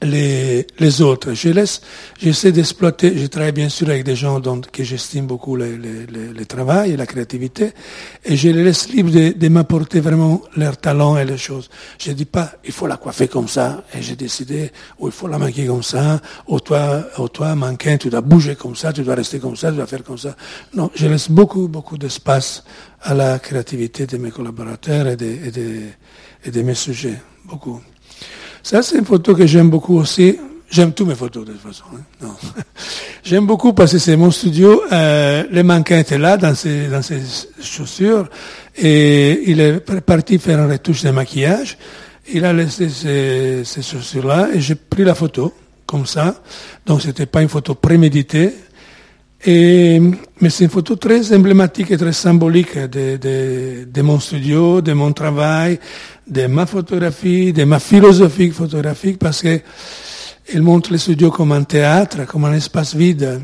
les, 0.06 1.02
autres. 1.02 1.34
Je 1.34 1.50
laisse, 1.50 1.82
j'essaie 2.20 2.52
d'exploiter, 2.52 3.18
je 3.18 3.26
travaille 3.28 3.52
bien 3.52 3.70
sûr 3.70 3.90
avec 3.90 4.04
des 4.04 4.16
gens 4.16 4.40
dont, 4.40 4.62
que 4.62 4.84
j'estime 4.84 5.28
beaucoup 5.28 5.56
le, 5.56 6.46
travail 6.46 6.92
et 6.92 6.98
la 6.98 7.06
créativité, 7.06 7.72
et 8.24 8.38
je 8.38 8.50
les 8.50 8.64
laisse 8.64 8.90
libres 8.90 9.12
de, 9.12 9.48
m'apporter 9.50 10.00
vraiment 10.00 10.42
leurs 10.56 10.78
talents 10.78 11.18
et 11.18 11.26
les 11.26 11.38
choses. 11.38 11.70
Je 12.00 12.12
dis 12.12 12.26
pas, 12.26 12.54
il 12.64 12.72
faut 12.72 12.88
la 12.88 12.98
coiffer 12.98 13.28
comme 13.28 13.48
ça, 13.48 13.84
et 13.94 14.02
j'ai 14.02 14.16
décidé, 14.16 14.72
ou 15.00 15.08
il 15.08 15.14
faut 15.14 15.28
la 15.28 15.38
manquer 15.38 15.66
comme 15.66 15.84
ça, 15.84 16.22
ou 16.48 16.60
toi, 16.60 17.04
ou 17.18 17.28
toi, 17.28 17.56
manquin, 17.56 17.98
tu 17.98 18.10
dois 18.10 18.22
bouger 18.22 18.56
comme 18.56 18.76
ça, 18.76 18.94
tu 18.94 19.04
dois 19.04 19.16
rester 19.16 19.40
comme 19.40 19.56
ça, 19.56 19.70
tu 19.72 19.78
dois 19.78 19.88
faire 19.88 20.04
comme 20.04 20.18
ça. 20.18 20.36
Non, 20.74 20.92
je 20.96 21.08
laisse 21.08 21.30
beaucoup, 21.30 21.68
beaucoup 21.68 21.98
d'espace 21.98 22.64
à 23.02 23.14
la 23.14 23.40
créativité 23.40 24.06
de 24.06 24.18
mes 24.18 24.32
collaborateurs 24.32 25.08
et 25.08 25.16
de, 25.16 25.38
et 26.46 26.52
de 26.52 26.62
mes 26.62 26.76
sujets. 26.76 27.20
Beaucoup. 27.46 27.80
Ça, 28.66 28.82
c'est 28.82 28.98
une 28.98 29.06
photo 29.06 29.36
que 29.36 29.46
j'aime 29.46 29.70
beaucoup 29.70 30.00
aussi. 30.00 30.40
J'aime 30.72 30.92
toutes 30.92 31.10
mes 31.10 31.14
photos 31.14 31.46
de 31.46 31.52
toute 31.52 31.62
façon. 31.62 31.84
Hein. 32.24 32.30
J'aime 33.24 33.46
beaucoup 33.46 33.74
parce 33.74 33.92
que 33.92 34.00
c'est 34.00 34.18
mon 34.18 34.32
studio. 34.32 34.82
Euh, 34.92 35.44
le 35.52 35.62
mannequin 35.62 36.00
était 36.00 36.18
là 36.18 36.36
dans 36.36 36.56
ses, 36.56 36.88
dans 36.88 37.04
ses 37.04 37.22
chaussures 37.62 38.28
et 38.76 39.52
il 39.52 39.62
est 39.62 39.80
parti 40.02 40.40
faire 40.40 40.58
une 40.64 40.72
retouche 40.72 41.04
de 41.04 41.12
maquillage. 41.12 41.78
Il 42.34 42.44
a 42.44 42.54
laissé 42.54 42.90
ces, 42.90 43.64
ces 43.66 43.84
chaussures-là 43.84 44.50
et 44.52 44.60
j'ai 44.62 44.74
pris 44.74 45.04
la 45.04 45.14
photo 45.14 45.54
comme 45.86 46.08
ça. 46.08 46.42
Donc 46.88 47.04
c'était 47.04 47.28
pas 47.28 47.44
une 47.44 47.50
photo 47.50 47.76
préméditée. 47.76 48.52
Et, 49.48 50.02
mais 50.42 50.50
c'est 50.50 50.64
une 50.64 50.70
photo 50.72 50.96
très 50.96 51.36
emblématique 51.36 51.92
et 51.92 51.98
très 51.98 52.14
symbolique 52.14 52.78
de, 52.78 53.18
de, 53.18 53.88
de 53.92 54.02
mon 54.02 54.20
studio, 54.20 54.82
de 54.82 54.94
mon 54.94 55.14
travail, 55.14 55.80
de 56.28 56.48
ma 56.48 56.66
photographie, 56.66 57.54
de 57.54 57.64
ma 57.64 57.80
philosophie 57.80 58.50
photographique, 58.50 59.20
parce 59.20 59.42
que 59.44 59.60
il 60.54 60.62
montre 60.62 60.92
le 60.92 60.98
studio 60.98 61.32
comme 61.32 61.52
un 61.52 61.64
théâtre, 61.64 62.26
comme 62.26 62.46
un 62.46 62.54
espace 62.54 62.96
vide 62.96 63.42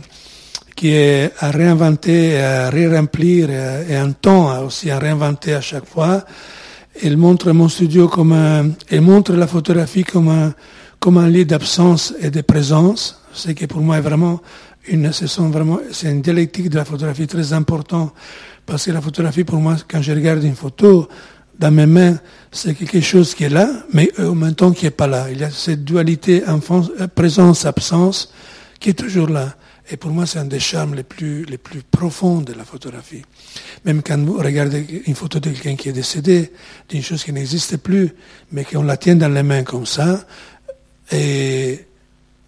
qui 0.76 0.90
est 0.94 1.32
à 1.40 1.52
réinventer, 1.52 2.40
à 2.42 2.70
ré-remplir, 2.72 3.50
et 3.52 3.96
un 3.96 4.12
temps 4.14 4.66
aussi 4.66 4.90
à 4.90 4.98
réinventer 4.98 5.54
à 5.54 5.62
chaque 5.62 5.86
fois. 5.86 6.26
Il 7.04 7.18
montre 7.18 7.52
mon 7.52 7.70
studio 7.70 8.08
comme 8.08 8.34
un, 8.34 8.72
il 8.92 9.02
montre 9.02 9.34
la 9.34 9.46
photographie 9.46 10.04
comme 10.04 10.30
un, 10.30 10.54
comme 11.00 11.18
un 11.18 11.28
lieu 11.28 11.46
d'absence 11.46 12.16
et 12.20 12.32
de 12.32 12.42
présence, 12.42 13.22
ce 13.34 13.52
qui 13.52 13.68
pour 13.68 13.82
moi 13.82 13.98
est 13.98 14.02
vraiment 14.02 14.42
une, 14.88 15.12
sont 15.12 15.50
vraiment, 15.50 15.80
c'est 15.92 16.10
une 16.10 16.22
dialectique 16.22 16.70
de 16.70 16.78
la 16.78 16.86
photographie 16.86 17.28
très 17.28 17.54
important, 17.54 18.14
parce 18.66 18.86
que 18.86 18.92
la 18.92 19.02
photographie 19.02 19.44
pour 19.44 19.60
moi, 19.60 19.78
quand 19.88 20.02
je 20.02 20.12
regarde 20.12 20.44
une 20.44 20.56
photo, 20.56 21.08
dans 21.60 21.72
mes 21.72 21.86
mains, 21.86 22.18
c'est 22.52 22.74
quelque 22.74 23.02
chose 23.02 23.36
qui 23.36 23.44
est 23.44 23.50
là, 23.50 23.70
mais 23.94 24.12
en 24.20 24.34
même 24.34 24.56
temps 24.56 24.72
qui 24.72 24.86
n'est 24.86 24.92
pas 24.92 25.08
là. 25.08 25.28
Il 25.32 25.40
y 25.40 25.44
a 25.44 25.52
cette 25.52 25.84
dualité 25.84 26.44
présence-absence 27.14 28.34
qui 28.80 28.90
est 28.90 28.94
toujours 28.94 29.30
là. 29.30 29.56
Et 29.92 29.98
pour 29.98 30.10
moi, 30.10 30.26
c'est 30.26 30.40
un 30.40 30.46
des 30.46 30.60
charmes 30.60 30.96
les 30.96 31.04
plus, 31.04 31.44
les 31.46 31.58
plus 31.58 31.82
profonds 31.84 32.42
de 32.42 32.54
la 32.54 32.64
photographie. 32.64 33.24
Même 33.86 34.02
quand 34.02 34.18
vous 34.18 34.38
regardez 34.38 35.04
une 35.06 35.16
photo 35.16 35.40
de 35.40 35.50
quelqu'un 35.50 35.76
qui 35.76 35.90
est 35.90 35.94
décédé, 35.94 36.52
d'une 36.90 37.04
chose 37.04 37.24
qui 37.24 37.34
n'existe 37.34 37.78
plus, 37.78 38.12
mais 38.52 38.64
qu'on 38.64 38.84
la 38.84 38.98
tient 38.98 39.16
dans 39.16 39.30
les 39.30 39.44
mains 39.44 39.64
comme 39.64 39.86
ça, 39.86 40.26
et, 41.12 41.86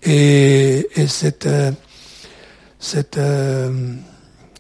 et, 0.04 0.88
et 0.96 1.08
cette, 1.08 1.46
euh, 1.46 1.72
cette 2.84 3.18
euh, 3.18 3.96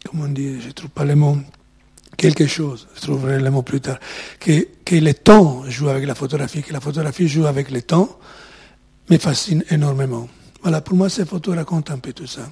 comment 0.09 0.29
dit, 0.29 0.61
je 0.61 0.71
trouve 0.71 0.89
pas 0.89 1.03
les 1.03 1.13
mots, 1.13 1.37
quelque 2.15 2.47
chose, 2.47 2.87
je 2.95 3.01
trouverai 3.01 3.37
le 3.37 3.51
mot 3.51 3.63
plus 3.63 3.81
tard, 3.81 3.99
que, 4.39 4.65
que 4.85 4.95
le 4.95 5.13
temps 5.13 5.65
joue 5.67 5.89
avec 5.89 6.05
la 6.05 6.15
photographie, 6.15 6.63
que 6.63 6.71
la 6.71 6.79
photographie 6.79 7.27
joue 7.27 7.45
avec 7.45 7.69
le 7.69 7.81
temps, 7.81 8.17
me 9.09 9.17
fascine 9.17 9.65
énormément. 9.69 10.29
Voilà, 10.61 10.79
pour 10.79 10.95
moi, 10.95 11.09
ces 11.09 11.25
photos 11.25 11.57
racontent 11.57 11.93
un 11.93 11.99
peu 11.99 12.13
tout 12.13 12.25
ça. 12.25 12.49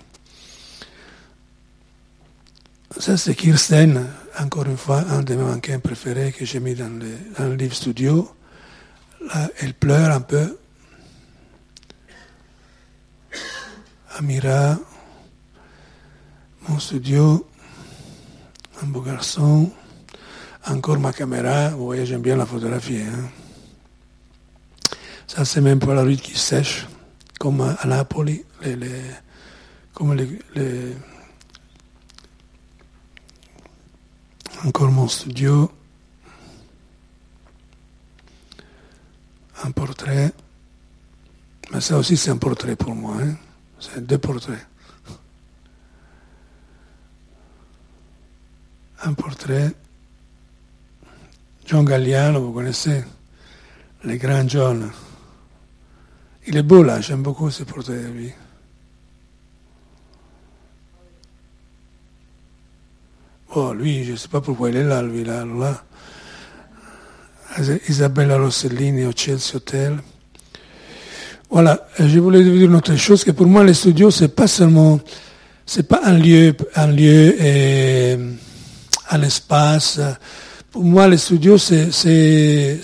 Ça, 3.00 3.16
c'est 3.16 3.34
Kirsten, 3.34 4.06
encore 4.38 4.66
une 4.66 4.76
fois, 4.76 5.06
un 5.10 5.24
de 5.24 5.36
mes 5.36 5.44
mannequins 5.44 5.80
préférés 5.80 6.34
que 6.34 6.44
j'ai 6.44 6.60
mis 6.60 6.76
dans 6.76 6.90
le, 7.00 7.18
dans 7.38 7.46
le 7.46 7.56
livre 7.56 7.74
studio. 7.74 8.30
Là, 9.34 9.50
elle 9.62 9.74
pleure 9.74 10.12
un 10.12 10.20
peu. 10.20 10.58
Amira, 14.18 14.78
mon 16.68 16.80
studio, 16.80 17.48
un 18.82 18.88
beau 18.88 19.02
garçon, 19.02 19.72
encore 20.68 21.00
ma 21.00 21.12
caméra, 21.12 21.70
vous 21.70 21.86
voyez, 21.86 22.06
j'aime 22.06 22.22
bien 22.22 22.36
la 22.36 22.46
photographie. 22.46 23.02
Hein. 23.02 23.30
Ça, 25.28 25.46
c'est 25.46 25.62
même 25.62 25.80
pour 25.80 25.94
la 25.94 26.04
rue 26.04 26.18
qui 26.18 26.38
sèche, 26.38 26.88
comme 27.40 27.62
à 27.62 27.86
Napoli, 27.86 28.44
les, 28.62 28.76
les, 28.76 29.02
comme 29.94 30.14
les, 30.14 30.28
les, 30.56 30.96
encore 34.66 34.92
mon 34.92 35.08
studio, 35.08 35.72
un 39.64 39.72
portrait, 39.72 40.32
mais 41.72 41.82
ça 41.82 41.98
aussi 41.98 42.18
c'est 42.18 42.32
un 42.32 42.38
portrait 42.38 42.76
pour 42.76 42.94
moi, 42.94 43.16
hein. 43.22 43.36
c'est 43.80 44.06
deux 44.06 44.18
portraits. 44.18 44.68
Un 49.04 49.14
portrait. 49.14 49.72
John 51.66 51.86
Galliano, 51.86 52.42
vous 52.42 52.54
connaissez, 52.54 53.04
le 54.04 54.16
grand 54.18 54.48
John. 54.48 54.92
Il 56.48 56.58
est 56.58 56.64
beau 56.64 56.84
là, 56.84 57.02
j'aime 57.02 57.22
beaucoup 57.22 57.50
ce 57.50 57.64
portrait 57.64 58.02
de 58.02 58.08
lui. 58.08 58.32
Oh, 63.54 63.74
lui, 63.74 64.04
je 64.06 64.12
ne 64.14 64.16
sais 64.16 64.30
pas 64.30 64.42
pourquoi 64.42 64.70
il 64.70 64.78
est 64.78 64.84
là, 64.84 65.02
lui, 65.02 65.24
là, 65.24 65.46
là. 65.46 65.84
Isabella 67.90 68.38
Rossellini 68.38 69.06
au 69.06 69.12
Chelsea 69.14 69.56
Hotel. 69.56 70.00
Voilà, 71.50 71.86
je 72.00 72.18
voulais 72.20 72.42
vous 72.42 72.58
dire 72.58 72.70
une 72.70 72.76
autre 72.76 72.96
chose, 72.96 73.26
que 73.26 73.32
pour 73.32 73.46
moi, 73.46 73.66
le 73.66 73.74
studio, 73.74 74.10
c'est 74.10 74.34
pas 74.34 74.48
seulement, 74.48 75.02
c'est 75.66 75.86
pas 75.86 76.00
un 76.06 76.18
lieu, 76.18 76.56
un 76.76 76.88
lieu, 76.88 77.36
et, 77.44 78.18
un 79.12 79.22
espace. 79.22 80.00
Pour 80.72 80.84
moi, 80.84 81.08
le 81.08 81.18
studio, 81.18 81.58
c'est 81.58 81.90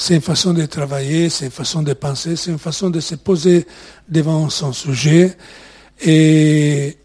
une 0.10 0.22
façon 0.22 0.54
de 0.54 0.66
travailler, 0.66 1.30
c'est 1.30 1.46
une 1.46 1.52
façon 1.52 1.82
de 1.82 1.94
penser, 1.94 2.36
c'est 2.36 2.52
une 2.52 2.60
façon 2.60 2.90
de 2.90 3.00
se 3.00 3.16
poser 3.16 3.66
devant 4.10 4.50
son 4.50 4.74
sujet. 4.74 5.38
Et 6.06 6.98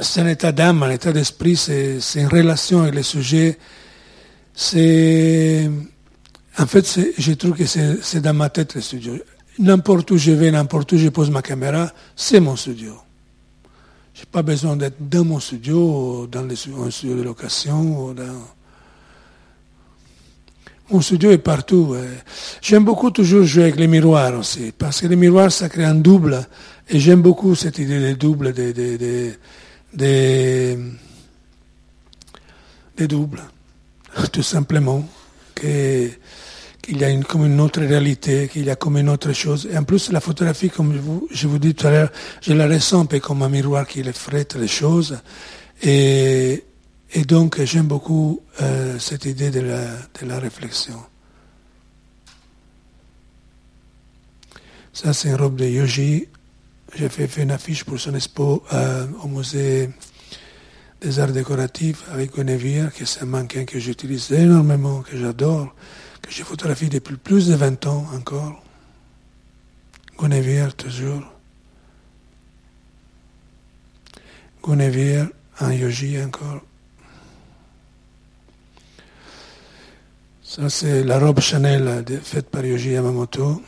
c'est 0.00 0.20
un 0.20 0.26
état 0.26 0.52
d'âme, 0.52 0.82
un 0.82 0.90
état 0.90 1.12
d'esprit, 1.12 1.56
c'est 1.56 2.00
une 2.16 2.26
relation 2.26 2.82
avec 2.82 2.96
le 2.96 3.02
sujet. 3.02 3.58
C'est, 4.52 5.70
en 6.58 6.66
fait, 6.66 6.98
je 7.16 7.32
trouve 7.34 7.52
que 7.52 7.66
c'est 7.66 8.20
dans 8.20 8.34
ma 8.34 8.50
tête 8.50 8.74
le 8.74 8.80
studio. 8.80 9.14
N'importe 9.58 10.10
où 10.10 10.18
je 10.18 10.32
vais, 10.32 10.50
n'importe 10.50 10.92
où 10.92 10.98
je 10.98 11.08
pose 11.08 11.30
ma 11.30 11.40
caméra, 11.40 11.90
c'est 12.16 12.40
mon 12.40 12.56
studio. 12.56 12.94
Je 14.12 14.22
n'ai 14.22 14.26
pas 14.32 14.42
besoin 14.42 14.76
d'être 14.76 14.96
dans 14.98 15.24
mon 15.24 15.38
studio, 15.38 16.26
dans 16.26 16.42
le, 16.42 16.54
un 16.84 16.90
studio 16.90 17.16
de 17.16 17.22
location, 17.22 18.08
ou 18.08 18.14
dans, 18.14 18.24
mon 20.90 21.00
studio 21.00 21.30
est 21.30 21.38
partout. 21.38 21.96
J'aime 22.62 22.84
beaucoup 22.84 23.10
toujours 23.10 23.44
jouer 23.44 23.64
avec 23.64 23.76
les 23.76 23.86
miroirs 23.86 24.38
aussi, 24.38 24.72
parce 24.76 25.00
que 25.00 25.06
les 25.06 25.16
miroirs, 25.16 25.50
ça 25.50 25.68
crée 25.68 25.84
un 25.84 25.94
double. 25.94 26.46
Et 26.88 27.00
j'aime 27.00 27.22
beaucoup 27.22 27.54
cette 27.54 27.78
idée 27.78 28.00
de 28.00 28.12
double, 28.14 28.52
de, 28.52 28.70
de, 28.70 28.96
de, 28.96 29.32
de, 29.94 30.78
de 32.96 33.06
double. 33.06 33.42
Tout 34.32 34.42
simplement. 34.42 35.04
Qu'il 35.54 36.10
y 36.88 37.04
a 37.04 37.08
une, 37.08 37.24
comme 37.24 37.46
une 37.46 37.60
autre 37.60 37.80
réalité, 37.80 38.48
qu'il 38.52 38.66
y 38.66 38.70
a 38.70 38.76
comme 38.76 38.98
une 38.98 39.08
autre 39.08 39.32
chose. 39.32 39.68
Et 39.72 39.76
en 39.76 39.84
plus, 39.84 40.12
la 40.12 40.20
photographie, 40.20 40.70
comme 40.70 40.94
je 41.30 41.46
vous, 41.48 41.58
dis 41.58 41.74
tout 41.74 41.86
à 41.86 41.90
l'heure, 41.90 42.12
je 42.42 42.52
la 42.52 42.68
ressens 42.68 43.00
un 43.00 43.06
peu 43.06 43.18
comme 43.20 43.42
un 43.42 43.48
miroir 43.48 43.86
qui 43.86 44.02
reflète 44.02 44.54
les 44.54 44.68
choses. 44.68 45.18
Et 47.12 47.24
donc, 47.24 47.62
j'aime 47.62 47.86
beaucoup 47.86 48.42
euh, 48.60 48.98
cette 48.98 49.24
idée 49.24 49.50
de 49.50 49.60
la, 49.60 50.38
réflexion. 50.38 51.00
Ça, 54.92 55.12
c'est 55.12 55.28
une 55.28 55.36
robe 55.36 55.56
de 55.56 55.66
yogi. 55.66 56.28
J'ai 56.94 57.08
fait, 57.08 57.28
fait, 57.28 57.42
une 57.42 57.50
affiche 57.50 57.84
pour 57.84 58.00
son 58.00 58.14
expo 58.14 58.64
euh, 58.72 59.06
au 59.22 59.28
musée 59.28 59.90
des 61.00 61.18
arts 61.20 61.32
décoratifs 61.32 62.04
avec 62.10 62.34
Guinevere, 62.34 62.92
qui 62.92 63.02
est 63.02 63.22
un 63.22 63.26
mannequin 63.26 63.64
que 63.64 63.78
j'utilise 63.78 64.32
énormément, 64.32 65.02
que 65.02 65.16
j'adore, 65.16 65.74
que 66.22 66.30
j'ai 66.30 66.42
photographié 66.42 66.88
depuis 66.88 67.16
plus 67.16 67.48
de 67.48 67.54
20 67.54 67.86
ans 67.86 68.06
encore. 68.14 68.62
Guinevere, 70.18 70.74
toujours. 70.74 71.22
Guinevere, 74.64 75.28
un 75.60 75.72
yogi 75.72 76.20
encore. 76.22 76.62
Ça, 80.48 80.70
c'est 80.70 81.02
la 81.02 81.18
robe 81.18 81.40
Chanel 81.40 82.04
faite 82.22 82.48
par 82.50 82.64
Yoji 82.64 82.90
Yamamoto. 82.90 83.60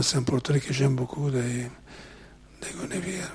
c'est 0.00 0.16
un 0.16 0.22
portrait 0.22 0.58
que 0.58 0.72
j'aime 0.72 0.96
beaucoup. 0.96 1.30
de 1.30 1.42
Gonévière. 2.80 3.30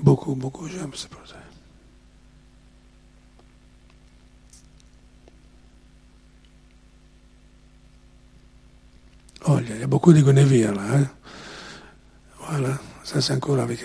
Beaucoup, 0.00 0.36
beaucoup, 0.36 0.68
j'aime 0.68 0.94
ce 0.94 1.08
portrait. 1.08 1.40
Oh, 9.48 9.58
il 9.60 9.80
y 9.80 9.82
a 9.82 9.88
beaucoup 9.88 10.12
de 10.12 10.20
Gonévière 10.20 10.72
là. 10.72 10.82
Hein. 10.94 11.08
Voilà, 12.48 12.78
ça 13.02 13.20
c'est 13.20 13.32
encore 13.32 13.58
avec. 13.58 13.82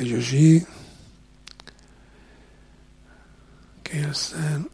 Quelle 3.83 4.15
scène. 4.15 4.65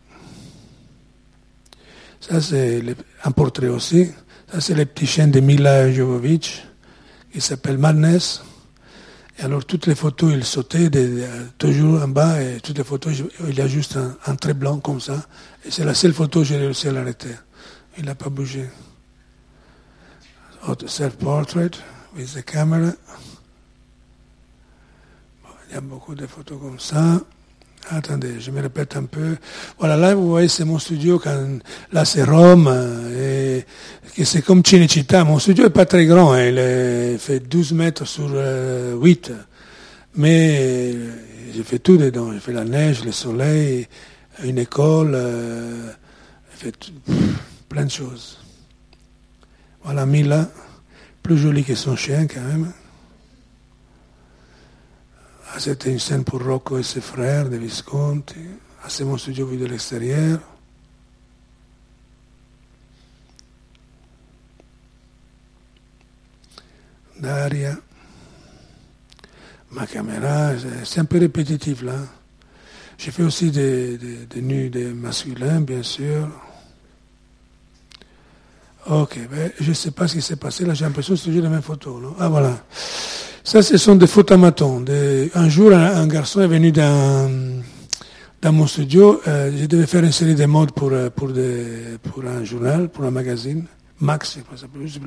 Ça 2.20 2.42
c'est 2.42 2.84
un 3.24 3.32
portrait 3.32 3.68
aussi. 3.68 4.12
Ça 4.52 4.62
c'est 4.62 4.76
le 4.76 4.86
petit 4.86 5.08
chien 5.08 5.28
de 5.28 5.40
Mila 5.40 5.92
Jovovich 5.92 6.64
qui 7.32 7.42
s'appelle 7.42 7.78
Madness. 7.78 8.42
Et 9.40 9.44
alors 9.44 9.66
toutes 9.66 9.86
les 9.86 9.94
photos, 9.94 10.34
il 10.34 10.44
sautait 10.44 10.90
toujours 11.58 12.02
en 12.02 12.08
bas 12.08 12.42
et 12.42 12.60
toutes 12.60 12.78
les 12.78 12.84
photos, 12.84 13.14
il 13.48 13.56
y 13.56 13.62
a 13.62 13.68
juste 13.68 13.98
un, 14.26 14.36
trait 14.36 14.56
blanc 14.56 14.80
comme 14.80 15.00
ça. 15.00 15.28
Et 15.64 15.70
c'est 15.70 15.86
la 15.86 15.94
seule 15.94 16.14
photo 16.14 16.40
que 16.40 16.46
j'ai 16.46 16.58
réussi 16.58 16.88
à 16.88 16.92
l'arrêter. 16.92 17.36
Il 17.98 18.06
n'a 18.06 18.16
pas 18.16 18.30
bougé. 18.30 18.66
Self-portrait 20.86 21.72
with 22.16 22.34
the 22.34 22.44
camera. 22.44 22.92
il 25.70 25.74
y 25.74 25.78
a 25.78 25.82
beaucoup 25.82 26.16
de 26.16 26.26
photos 26.26 26.60
comme 26.60 26.80
ça. 26.80 27.22
Attendez, 27.90 28.40
je 28.40 28.52
me 28.52 28.62
répète 28.62 28.98
un 28.98 29.04
peu. 29.04 29.38
Voilà, 29.80 29.96
là, 29.96 30.14
vous 30.14 30.30
voyez, 30.30 30.50
c'est 30.50 30.66
mon 30.66 30.78
studio. 30.78 31.20
Quand, 31.20 31.60
là, 31.94 32.04
c'est 32.04 32.24
Rome. 32.24 32.68
Et, 33.18 33.66
c'est 34.26 34.42
comme 34.42 34.66
Cinecittà. 34.66 35.24
Mon 35.24 35.40
studio 35.40 35.66
n'est 35.66 35.70
pas 35.70 35.86
très 35.86 36.06
grand. 36.06 36.34
Hein, 36.34 36.48
il 36.48 37.20
fait 37.20 37.40
12 37.40 37.72
mètres 37.74 38.06
sur 38.06 38.30
8. 38.30 39.30
Euh, 39.30 39.36
Mais 40.16 40.96
j'ai 41.56 41.64
fait 41.64 41.80
tout 41.80 41.98
dedans. 41.98 42.34
J'ai 42.34 42.40
fait 42.40 42.54
la 42.54 42.66
neige, 42.66 43.06
le 43.06 43.12
soleil, 43.12 43.88
une 44.44 44.58
école. 44.58 45.14
Euh, 45.16 45.92
j'ai 46.52 46.66
fait 46.66 46.92
plein 47.70 47.86
de 47.86 47.92
choses. 47.92 48.40
Voilà 49.84 50.06
Mila, 50.06 50.50
plus 51.24 51.38
jolie 51.38 51.64
que 51.64 51.76
son 51.76 51.96
chien 51.96 52.28
quand 52.28 52.42
même. 52.42 52.74
Ah, 55.50 55.60
c'était 55.60 55.92
une 55.92 56.00
scène 56.00 56.24
pour 56.24 56.44
Rocco 56.44 56.78
et 56.78 56.84
ses 56.84 57.02
frères, 57.02 57.50
de 57.50 57.58
Visconti. 57.58 58.36
Ah, 58.84 58.90
c'est 58.90 59.04
mon 59.04 59.18
studio 59.18 59.48
vu 59.48 59.58
de 59.58 59.66
l'extérieur. 59.66 60.40
Daria. 67.20 67.76
Ma 69.72 69.88
caméra, 69.88 70.52
c'est 70.84 71.00
un 71.00 71.06
peu 71.06 71.18
répétitif 71.18 71.82
là. 71.82 71.98
J'ai 72.98 73.12
fait 73.12 73.24
aussi 73.24 73.52
des, 73.52 73.98
des, 73.98 74.26
des 74.26 74.42
nus 74.42 74.70
des 74.70 74.94
masculins, 74.94 75.62
bien 75.62 75.84
sûr. 75.84 76.30
Ok, 78.88 79.20
ben, 79.30 79.52
je 79.60 79.70
ne 79.70 79.74
sais 79.74 79.92
pas 79.92 80.08
ce 80.08 80.14
qui 80.14 80.22
s'est 80.22 80.38
passé. 80.38 80.66
Là, 80.66 80.74
j'ai 80.74 80.86
l'impression 80.86 81.14
que 81.14 81.20
c'est 81.20 81.26
toujours 81.26 81.44
les 81.44 81.50
mêmes 81.50 81.62
photos. 81.62 82.02
Non? 82.02 82.16
Ah, 82.20 82.30
voilà. 82.30 82.64
Ça, 83.48 83.62
ce 83.62 83.78
sont 83.78 83.96
des 83.96 84.08
photomatons. 84.08 84.84
Un 85.34 85.48
jour, 85.48 85.72
un, 85.72 86.06
garçon 86.06 86.42
est 86.42 86.48
venu 86.48 86.74
dans, 86.74 87.32
mon 88.52 88.68
studio. 88.68 89.22
Euh, 89.26 89.50
je 89.58 89.68
devais 89.68 89.88
faire 89.88 90.04
une 90.04 90.12
série 90.12 90.36
de 90.36 90.46
modes 90.46 90.74
pour, 90.74 90.90
euh, 90.92 91.10
un 92.28 92.44
journal, 92.44 92.90
pour 92.90 93.06
un 93.06 93.12
magazine. 93.12 93.64
Max, 94.02 94.38
je 94.52 94.58
sais 94.58 94.68
plus. 94.68 95.00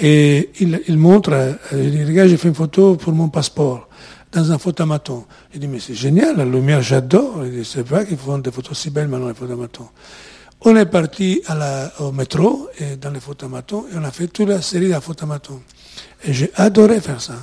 Et 0.00 0.48
il, 0.60 0.96
montre, 0.96 1.32
euh, 1.34 1.52
il 1.74 1.90
dit, 1.90 2.04
regarde, 2.04 2.30
j'ai 2.30 2.38
fait 2.38 2.48
une 2.48 2.54
photo 2.54 2.96
pour 2.96 3.12
mon 3.12 3.28
passeport 3.28 3.86
dans 4.32 4.50
un 4.50 4.56
photomaton. 4.56 5.26
Il 5.52 5.60
dit, 5.60 5.68
mais 5.68 5.78
c'est 5.78 5.92
génial, 5.92 6.38
la 6.38 6.46
lumière, 6.46 6.80
j'adore. 6.80 7.44
Il 7.44 7.50
dit, 7.50 7.68
c'est 7.70 7.86
vrai 7.86 8.06
qu'ils 8.06 8.16
font 8.16 8.38
des 8.38 8.50
photos 8.50 8.78
si 8.78 8.88
belles 8.88 9.08
maintenant, 9.08 9.28
les 9.28 9.34
photomatons. 9.34 9.88
On 10.62 10.74
est 10.74 10.86
parti 10.86 11.42
à 11.46 12.02
au 12.02 12.12
métro, 12.12 12.70
et 12.78 12.96
dans 12.96 13.10
les 13.10 13.20
photomatons, 13.20 13.84
et 13.92 13.98
on 13.98 14.04
a 14.04 14.10
fait 14.10 14.28
toute 14.28 14.48
la 14.48 14.62
série 14.62 14.88
de 14.88 14.98
photomatons. 15.00 15.60
Et 16.24 16.32
j'ai 16.32 16.50
adoré 16.56 17.00
faire 17.00 17.20
ça. 17.20 17.34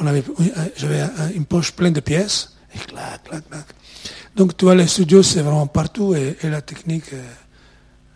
On 0.00 0.06
avait, 0.06 0.24
j'avais 0.76 1.02
une 1.34 1.44
poche 1.44 1.72
pleine 1.72 1.92
de 1.92 2.00
pièces, 2.00 2.52
et 2.74 2.78
clac, 2.78 3.22
clac, 3.24 3.48
clac. 3.48 3.64
Donc, 4.34 4.56
tu 4.56 4.64
vois, 4.64 4.74
les 4.74 4.88
studios, 4.88 5.22
c'est 5.22 5.42
vraiment 5.42 5.66
partout, 5.68 6.14
et, 6.14 6.36
la 6.42 6.60
technique, 6.60 7.12
euh, 7.12 7.22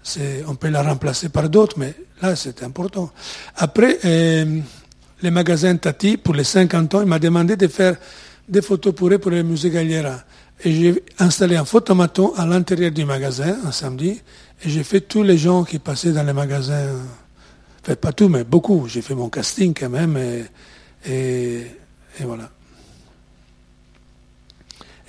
c'est, 0.03 0.45
on 0.49 0.57
peut 0.57 0.69
la 0.69 0.83
remplacer 0.83 1.29
par 1.29 1.49
d'autres, 1.49 1.79
mais 1.79 1.95
là, 2.21 2.35
c'est 2.35 2.63
important. 2.65 3.11
Après, 3.57 3.99
euh, 4.05 4.61
les 5.23 5.31
magasins 5.31 5.77
Tati, 5.77 6.17
pour 6.17 6.35
les 6.35 6.45
50 6.45 6.95
ans, 6.95 7.01
il 7.03 7.07
m'a 7.07 7.19
demandé 7.19 7.57
de 7.57 7.69
faire 7.69 7.97
des 8.49 8.63
photos 8.63 8.95
pour 8.95 9.09
eux 9.13 9.19
pour 9.19 9.31
le 9.31 9.43
musée 9.43 9.71
Galliera. 9.71 10.21
Et 10.65 10.73
j'ai 10.73 11.05
installé 11.19 11.57
un 11.57 11.65
photomaton 11.65 12.33
à 12.37 12.47
l'intérieur 12.47 12.91
du 12.91 13.05
magasin 13.05 13.57
un 13.65 13.73
samedi. 13.73 14.21
Et 14.65 14.71
j'ai 14.71 14.83
fait 14.83 15.01
tous 15.01 15.23
les 15.23 15.39
gens 15.39 15.63
qui 15.63 15.79
passaient 15.79 16.13
dans 16.13 16.25
les 16.25 16.33
magasins. 16.33 16.97
Pas 17.97 18.13
tout, 18.13 18.29
mais 18.29 18.45
beaucoup. 18.45 18.87
J'ai 18.89 19.03
fait 19.03 19.15
mon 19.15 19.29
casting 19.29 19.75
quand 19.75 19.89
même. 19.89 20.19
Et, 21.07 21.67
voilà. 22.21 22.51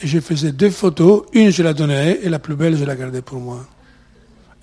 Et 0.02 0.08
je 0.08 0.20
faisais 0.20 0.52
deux 0.52 0.70
photos. 0.70 1.24
Une, 1.34 1.50
je 1.50 1.64
la 1.64 1.74
donnais 1.74 2.20
et 2.22 2.30
la 2.30 2.40
plus 2.40 2.56
belle, 2.56 2.78
je 2.78 2.86
la 2.86 2.96
gardais 2.96 3.22
pour 3.22 3.40
moi. 3.40 3.66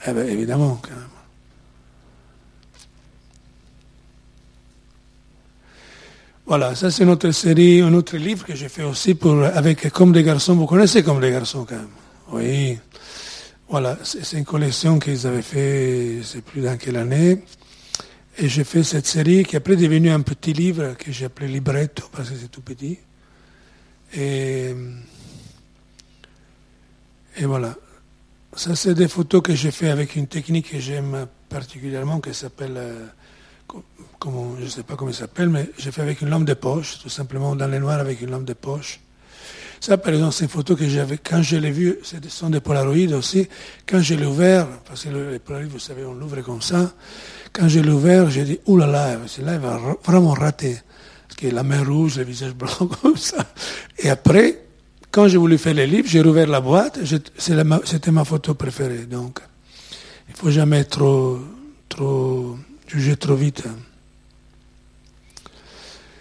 Eh 0.06 0.12
bien, 0.12 0.24
évidemment, 0.24 0.80
quand 0.82 0.94
même. 0.94 1.08
Voilà, 6.46 6.76
ça 6.76 6.92
c'est 6.92 7.04
notre 7.04 7.32
série, 7.32 7.80
un 7.80 7.92
autre 7.92 8.16
livre 8.16 8.46
que 8.46 8.54
j'ai 8.54 8.68
fait 8.68 8.84
aussi 8.84 9.16
pour, 9.16 9.42
avec 9.42 9.90
Comme 9.90 10.12
des 10.12 10.22
garçons. 10.22 10.54
Vous 10.54 10.66
connaissez 10.66 11.02
Comme 11.02 11.20
des 11.20 11.32
garçons 11.32 11.66
quand 11.68 11.74
même 11.74 11.88
Oui. 12.30 12.78
Voilà, 13.68 13.98
c'est 14.04 14.38
une 14.38 14.44
collection 14.44 15.00
qu'ils 15.00 15.26
avaient 15.26 15.42
fait, 15.42 16.20
c'est 16.22 16.44
plus 16.44 16.60
dans 16.60 16.76
quelle 16.76 16.98
année. 16.98 17.42
Et 18.38 18.48
j'ai 18.48 18.64
fait 18.64 18.82
cette 18.82 19.06
série 19.06 19.44
qui 19.44 19.56
est 19.56 19.58
après 19.58 19.76
devenue 19.76 20.10
un 20.10 20.20
petit 20.20 20.52
livre 20.52 20.94
que 20.98 21.10
j'ai 21.10 21.24
appelé 21.24 21.48
Libretto 21.48 22.04
parce 22.12 22.28
que 22.28 22.36
c'est 22.36 22.50
tout 22.50 22.60
petit. 22.60 22.98
Et, 24.14 24.74
voilà. 27.42 27.74
Ça, 28.54 28.76
c'est 28.76 28.94
des 28.94 29.08
photos 29.08 29.42
que 29.42 29.54
j'ai 29.54 29.70
fait 29.70 29.88
avec 29.88 30.16
une 30.16 30.26
technique 30.26 30.70
que 30.70 30.78
j'aime 30.78 31.26
particulièrement 31.48 32.20
qui 32.20 32.34
s'appelle 32.34 32.74
euh, 32.76 33.06
je 34.58 34.64
ne 34.64 34.68
sais 34.68 34.82
pas 34.82 34.96
comment 34.96 35.10
il 35.10 35.14
s'appelle, 35.14 35.48
mais 35.48 35.70
j'ai 35.78 35.90
fait 35.90 36.02
avec 36.02 36.20
une 36.20 36.30
lampe 36.30 36.44
de 36.44 36.54
poche, 36.54 36.98
tout 36.98 37.08
simplement 37.08 37.54
dans 37.54 37.68
les 37.68 37.78
noirs 37.78 38.00
avec 38.00 38.20
une 38.20 38.30
lampe 38.30 38.44
de 38.44 38.54
poche. 38.54 39.00
Ça, 39.80 39.98
par 39.98 40.12
exemple, 40.12 40.34
c'est 40.34 40.44
une 40.44 40.50
photo 40.50 40.74
que 40.74 40.88
j'avais, 40.88 41.18
quand 41.18 41.42
je 41.42 41.56
l'ai 41.56 41.70
vue, 41.70 41.98
ce 42.02 42.16
sont 42.28 42.50
des 42.50 42.60
polaroïdes 42.60 43.12
aussi, 43.12 43.48
quand 43.86 44.00
je 44.00 44.14
l'ai 44.14 44.24
ouvert, 44.26 44.66
parce 44.84 45.04
que 45.04 45.10
les 45.10 45.38
polaroïdes, 45.38 45.70
vous 45.70 45.78
savez, 45.78 46.04
on 46.04 46.14
l'ouvre 46.14 46.40
comme 46.40 46.62
ça, 46.62 46.94
quand 47.56 47.68
je 47.68 47.80
l'ai 47.80 47.90
ouvert, 47.90 48.28
j'ai 48.28 48.44
dit, 48.44 48.58
oulala, 48.66 49.16
là 49.16 49.54
il 49.54 49.60
va 49.60 49.80
vraiment 50.04 50.34
rater. 50.34 50.78
Parce 51.26 51.40
que 51.40 51.46
la 51.46 51.62
main 51.62 51.82
rouge, 51.82 52.18
le 52.18 52.24
visage 52.24 52.54
blanc, 52.60 52.86
comme 53.00 53.16
ça. 53.16 53.46
Et 53.98 54.10
après, 54.10 54.62
quand 55.10 55.26
j'ai 55.28 55.38
voulu 55.38 55.56
faire 55.56 55.72
les 55.72 55.86
livres, 55.86 56.06
j'ai 56.06 56.20
rouvert 56.20 56.46
la 56.46 56.60
boîte, 56.60 57.00
c'était 57.38 58.10
ma 58.10 58.24
photo 58.24 58.52
préférée. 58.54 59.06
Donc, 59.06 59.40
il 60.28 60.34
faut 60.34 60.50
jamais 60.50 60.84
trop, 60.84 61.38
trop 61.88 62.58
juger 62.86 63.16
trop 63.16 63.34
vite. 63.34 63.64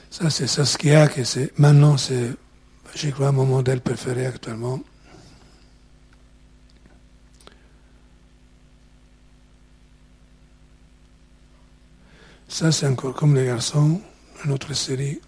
Ça, 0.09 0.29
c'est 0.29 0.47
Saskia, 0.47 1.09
que 1.09 1.25
c'est, 1.25 1.51
maintenant, 1.59 1.97
c'est, 1.97 2.29
je 2.95 3.09
crois, 3.09 3.33
mon 3.33 3.45
modèle 3.45 3.81
préféré 3.81 4.25
actuellement. 4.25 4.79
Ça, 12.55 12.71
c'est 12.71 12.87
encore 12.87 13.13
comme 13.13 13.35
les 13.35 13.47
garçons, 13.47 13.99
une 14.45 14.51
autre 14.53 14.73
série. 14.73 15.19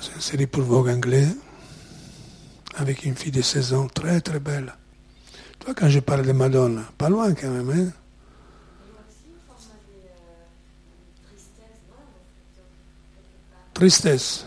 C'est 0.00 0.14
une 0.14 0.20
série 0.22 0.46
pour 0.46 0.62
Vogue 0.62 0.88
anglais 0.88 1.28
avec 2.76 3.04
une 3.04 3.14
fille 3.14 3.30
de 3.30 3.42
16 3.42 3.74
ans, 3.74 3.86
très 3.88 4.22
très 4.22 4.40
belle. 4.40 4.74
Toi, 5.58 5.74
quand 5.74 5.90
je 5.90 6.00
parle 6.00 6.24
de 6.24 6.32
Madonna, 6.32 6.84
pas 6.96 7.10
loin 7.10 7.34
quand 7.34 7.50
même, 7.50 7.68
hein 7.68 7.92
Tristesse. 13.74 14.46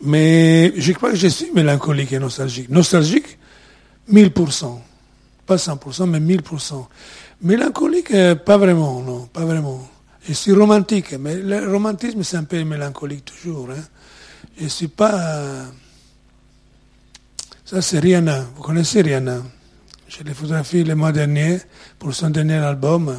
Mais 0.00 0.72
je 0.76 0.92
crois 0.92 1.10
que 1.10 1.16
je 1.16 1.28
suis 1.28 1.50
mélancolique 1.52 2.12
et 2.12 2.18
nostalgique. 2.18 2.68
Nostalgique, 2.68 3.38
1000%. 4.12 4.80
Pas 5.46 5.56
100%, 5.56 6.06
mais 6.06 6.20
1000%. 6.20 6.86
Mélancolique, 7.42 8.10
euh, 8.12 8.34
pas 8.34 8.58
vraiment, 8.58 9.00
non, 9.00 9.26
pas 9.26 9.44
vraiment. 9.44 9.88
Je 10.26 10.32
suis 10.32 10.52
romantique, 10.52 11.14
mais 11.18 11.36
le 11.36 11.70
romantisme, 11.70 12.22
c'est 12.22 12.36
un 12.36 12.44
peu 12.44 12.62
mélancolique 12.64 13.24
toujours. 13.24 13.70
Hein. 13.70 13.82
Je 14.58 14.64
ne 14.64 14.68
suis 14.68 14.88
pas... 14.88 15.66
Ça, 17.64 17.82
c'est 17.82 17.98
Rihanna. 17.98 18.46
Vous 18.56 18.62
connaissez 18.62 19.02
Rihanna? 19.02 19.42
Je 20.08 20.22
l'ai 20.22 20.34
photographié 20.34 20.84
le 20.84 20.94
mois 20.94 21.12
dernier 21.12 21.58
pour 21.98 22.14
son 22.14 22.30
dernier 22.30 22.56
album. 22.56 23.14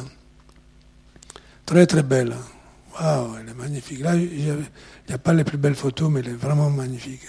Très, 1.64 1.86
très 1.86 2.02
belle. 2.02 2.34
Waouh, 2.94 3.36
elle 3.38 3.48
est 3.48 3.54
magnifique. 3.54 4.00
Là, 4.00 4.16
il 4.16 4.44
n'y 5.08 5.14
a 5.14 5.18
pas 5.18 5.32
les 5.32 5.44
plus 5.44 5.58
belles 5.58 5.74
photos, 5.74 6.10
mais 6.10 6.20
elle 6.20 6.28
est 6.28 6.34
vraiment 6.34 6.70
magnifique. 6.70 7.26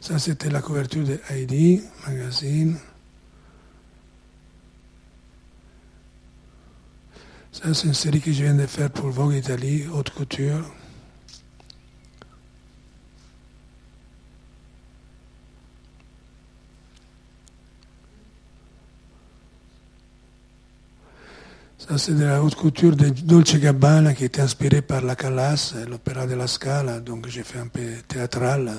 Ça, 0.00 0.18
c'était 0.18 0.50
la 0.50 0.60
couverture 0.60 1.04
de 1.04 1.18
Heidi, 1.30 1.82
magazine. 2.06 2.78
Ça, 7.50 7.74
c'est 7.74 7.88
une 7.88 7.94
série 7.94 8.20
que 8.20 8.30
je 8.30 8.42
viens 8.42 8.54
de 8.54 8.66
faire 8.66 8.90
pour 8.90 9.08
Vogue 9.10 9.34
Italie, 9.34 9.86
haute 9.92 10.10
couture. 10.10 10.64
Ça, 21.88 21.98
c'est 21.98 22.14
de 22.14 22.24
la 22.24 22.42
haute 22.42 22.56
couture 22.56 22.96
de 22.96 23.10
Dolce 23.10 23.54
Gabbana 23.58 24.12
qui 24.12 24.24
était 24.24 24.40
inspirée 24.40 24.82
par 24.82 25.02
la 25.02 25.14
Calas, 25.14 25.72
l'opéra 25.88 26.26
de 26.26 26.34
la 26.34 26.48
Scala, 26.48 26.98
donc 26.98 27.28
j'ai 27.28 27.44
fait 27.44 27.60
un 27.60 27.68
peu 27.68 27.80
théâtral. 28.08 28.72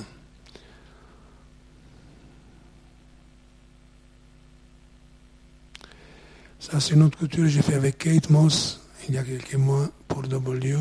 Ça, 6.60 6.80
c'est 6.80 6.92
une 6.92 7.02
autre 7.02 7.16
couture 7.16 7.44
que 7.44 7.48
j'ai 7.48 7.62
fait 7.62 7.76
avec 7.76 7.96
Kate 7.96 8.28
Moss 8.28 8.82
il 9.08 9.14
y 9.14 9.18
a 9.18 9.22
quelques 9.22 9.54
mois 9.54 9.88
pour 10.06 10.20
W. 10.20 10.76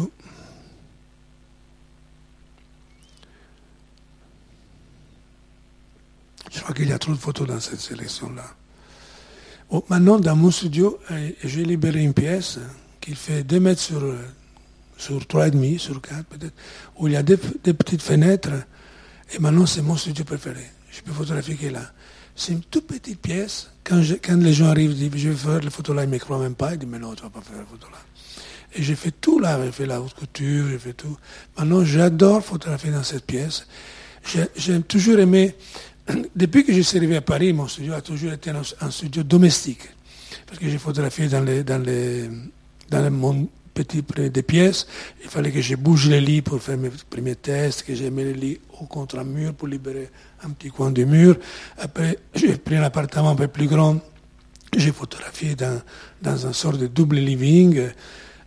Je 6.51 6.59
crois 6.59 6.75
qu'il 6.75 6.89
y 6.89 6.91
a 6.91 6.99
trop 6.99 7.13
de 7.13 7.17
photos 7.17 7.47
dans 7.47 7.61
cette 7.61 7.79
sélection-là. 7.79 8.56
Maintenant, 9.89 10.19
dans 10.19 10.35
mon 10.35 10.51
studio, 10.51 10.99
euh, 11.11 11.31
j'ai 11.43 11.63
libéré 11.63 12.01
une 12.01 12.13
pièce 12.13 12.59
qui 13.01 13.15
fait 13.15 13.43
2 13.43 13.59
mètres 13.59 13.81
sur, 13.81 14.03
euh, 14.03 14.17
sur 14.97 15.19
3,5, 15.19 15.77
sur 15.79 16.01
4 16.01 16.25
peut-être, 16.25 16.53
où 16.97 17.07
il 17.07 17.13
y 17.13 17.17
a 17.17 17.23
des, 17.23 17.37
petites 17.37 18.01
fenêtres. 18.01 18.51
Et 19.33 19.39
maintenant, 19.39 19.65
c'est 19.65 19.81
mon 19.81 19.97
studio 19.97 20.23
préféré. 20.23 20.63
Je 20.91 21.01
peux 21.01 21.11
photographier 21.11 21.69
là. 21.69 21.91
C'est 22.35 22.53
une 22.53 22.61
toute 22.61 22.87
petite 22.87 23.19
pièce. 23.19 23.71
Quand, 23.83 23.99
les 23.99 24.53
gens 24.53 24.67
arrivent, 24.67 24.91
ils 24.91 25.09
disent, 25.09 25.21
je 25.21 25.29
vais 25.29 25.35
faire 25.35 25.61
la 25.61 25.69
photo 25.69 25.93
là, 25.93 26.03
ils 26.03 26.09
ne 26.09 26.13
me 26.13 26.19
croient 26.19 26.39
même 26.39 26.55
pas. 26.55 26.73
Ils 26.73 26.79
disent, 26.79 26.89
mais 26.89 26.99
non, 26.99 27.13
tu 27.13 27.23
ne 27.23 27.29
vas 27.29 27.33
pas 27.33 27.41
faire 27.41 27.57
la 27.57 27.65
photo 27.65 27.87
là. 27.91 27.97
Et 28.75 28.83
j'ai 28.83 28.95
fait 28.95 29.11
tout 29.11 29.39
là, 29.39 29.59
j'ai 29.63 29.71
fait 29.71 29.85
la 29.85 30.01
haute 30.01 30.13
couture, 30.13 30.67
j'ai 30.69 30.77
fait 30.77 30.93
tout. 30.93 31.17
Maintenant, 31.57 31.83
j'adore 31.83 32.43
photographier 32.43 32.91
dans 32.91 33.03
cette 33.03 33.25
pièce. 33.25 33.67
J'ai 34.55 34.81
toujours 34.81 35.19
aimé, 35.19 35.55
depuis 36.35 36.65
que 36.65 36.73
je 36.73 36.81
suis 36.81 36.97
arrivé 36.97 37.17
à 37.17 37.21
Paris, 37.21 37.53
mon 37.53 37.67
studio 37.67 37.93
a 37.93 38.01
toujours 38.01 38.33
été 38.33 38.51
un, 38.51 38.91
studio 38.91 39.23
domestique. 39.23 39.89
Parce 40.45 40.59
que 40.59 40.69
j'ai 40.69 40.77
photographié 40.77 41.27
dans, 41.27 41.41
les, 41.41 41.63
dans, 41.63 41.81
les, 41.81 42.29
dans 42.89 43.01
petit 43.83 44.03
des 44.29 44.43
pièces. 44.43 44.87
Il 45.23 45.29
fallait 45.29 45.51
que 45.51 45.61
je 45.61 45.75
bouge 45.75 46.09
les 46.09 46.21
lits 46.21 46.41
pour 46.41 46.61
faire 46.61 46.77
mes 46.77 46.89
premiers 47.09 47.35
tests, 47.35 47.83
que 47.83 47.93
j'ai 47.93 48.09
mis 48.09 48.23
les 48.23 48.33
lits 48.33 48.59
au 48.79 48.85
contre-mur 48.85 49.53
pour 49.53 49.67
libérer 49.67 50.09
un 50.43 50.49
petit 50.51 50.69
coin 50.69 50.91
du 50.91 51.05
mur. 51.05 51.37
Après, 51.77 52.17
j'ai 52.33 52.57
pris 52.57 52.75
un 52.75 52.83
appartement 52.83 53.31
un 53.31 53.35
peu 53.35 53.47
plus 53.47 53.67
grand. 53.67 53.99
J'ai 54.75 54.91
photographié 54.91 55.55
dans, 55.55 55.81
dans 56.21 56.47
un 56.47 56.53
sort 56.53 56.77
de 56.77 56.87
double 56.87 57.17
living. 57.17 57.89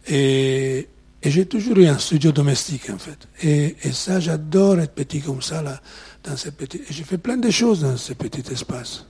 Et, 0.08 0.88
j'ai 1.22 1.44
toujours 1.44 1.76
eu 1.76 1.86
un 1.86 1.98
studio 1.98 2.32
domestique, 2.32 2.88
en 2.88 2.98
fait. 2.98 3.28
Et, 3.42 3.76
ça, 3.92 4.20
j'adore 4.20 4.80
être 4.80 4.94
petit 4.94 5.20
comme 5.20 5.42
ça, 5.42 5.62
là, 5.62 5.80
dans 6.25 6.37
j'ai 6.37 7.05
fait 7.05 7.18
plein 7.18 7.37
de 7.37 7.51
choses 7.51 7.81
dans 7.81 7.97
ce 7.97 8.12
petit 8.12 8.53
espace. 8.53 9.07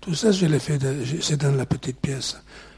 Tout 0.00 0.14
ça, 0.14 0.30
je 0.30 0.46
l'ai 0.46 0.58
fait, 0.58 0.78
c'est 1.20 1.36
dans 1.38 1.52
la 1.52 1.66
petite 1.66 1.98
pièce. 2.00 2.36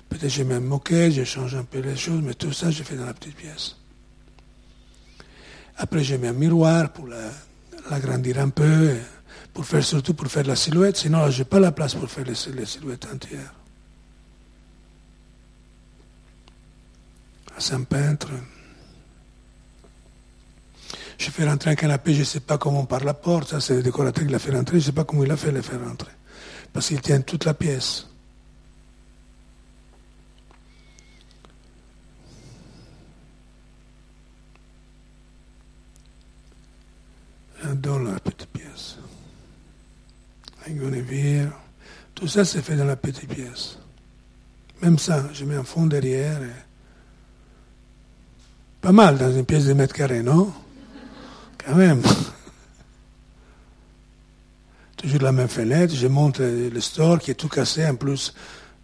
Peut-être 0.09 0.29
j'ai 0.31 0.45
même 0.45 0.65
moqué, 0.65 1.11
j'ai 1.11 1.25
changé 1.25 1.57
un 1.57 1.65
peu 1.65 1.79
les 1.81 1.97
choses, 1.97 2.21
mais 2.23 2.35
tout 2.35 2.53
ça, 2.53 2.71
j'ai 2.71 2.85
fait 2.85 2.97
dans 2.97 3.07
la 3.07 3.15
petite 3.15 3.37
pièce. 3.37 3.77
Après, 5.77 6.03
j'ai 6.03 6.19
mis 6.19 6.27
un 6.27 6.33
miroir 6.33 6.93
pour 6.93 7.07
l'agrandir 7.91 8.39
un 8.39 8.51
peu, 8.51 8.97
pour 9.53 9.65
faire 9.65 9.85
surtout 9.85 10.15
pour 10.15 10.29
faire 10.29 10.47
la 10.47 10.57
silhouette. 10.57 10.97
Sinon, 10.97 11.31
je 11.31 11.39
n'ai 11.39 11.45
pas 11.45 11.61
la 11.61 11.73
place 11.73 11.95
pour 11.95 12.11
faire 12.11 12.25
les, 12.25 12.35
silhouettes 12.35 13.07
entières. 13.13 13.55
C'est 17.59 17.75
un 17.75 17.83
peintre. 17.83 18.29
Je 21.21 21.31
fais 21.31 21.47
rentrer 21.47 21.69
un 21.73 21.75
canapé, 21.75 22.15
je 22.15 22.21
ne 22.21 22.25
sais 22.25 22.41
pas 22.41 22.57
comment 22.57 22.87
par 22.87 23.05
la 23.05 23.13
porte. 23.13 23.51
Ça, 23.51 23.61
c'est 23.61 23.75
le 23.75 23.83
décorateur 23.83 24.25
qui 24.25 24.33
l'a 24.33 24.39
fait 24.39 24.53
rentrer. 24.53 24.81
Je 24.81 24.85
ne 24.85 24.87
sais 24.87 24.93
pas 24.93 25.05
comment 25.05 25.23
il 25.23 25.31
a 25.31 25.37
fait 25.37 25.53
le 25.53 25.61
faire 25.61 25.79
rentrer. 25.87 26.13
Parce 26.73 26.89
qu'il 26.89 26.99
tient 27.03 27.21
toute 27.21 27.45
la 27.45 27.53
pièce. 27.53 28.07
J'adore 37.63 37.99
la 37.99 38.19
petite 38.19 38.49
pièce. 38.49 38.97
Un 40.67 41.51
Tout 42.15 42.29
ça, 42.29 42.47
c'est 42.47 42.63
fait 42.63 42.77
dans 42.77 42.87
la 42.87 42.97
petite 42.97 43.29
pièce. 43.29 43.77
Même 44.81 44.99
ça, 44.99 45.29
je 45.35 45.45
mets 45.45 45.57
un 45.57 45.65
fond 45.65 45.85
derrière. 45.85 46.41
Pas 48.81 48.93
mal 48.93 49.19
dans 49.19 49.31
une 49.31 49.45
pièce 49.45 49.67
de 49.67 49.75
mètre 49.75 49.95
carré, 49.95 50.23
non? 50.23 50.51
Quand 51.65 51.75
même. 51.75 52.03
Toujours 54.97 55.23
la 55.23 55.33
même 55.33 55.49
fenêtre. 55.49 55.95
Je 55.95 56.07
monte 56.07 56.41
le 56.41 56.81
store 56.81 57.19
qui 57.19 57.31
est 57.31 57.35
tout 57.35 57.49
cassé. 57.49 57.87
En 57.87 57.97
plus, 57.97 58.35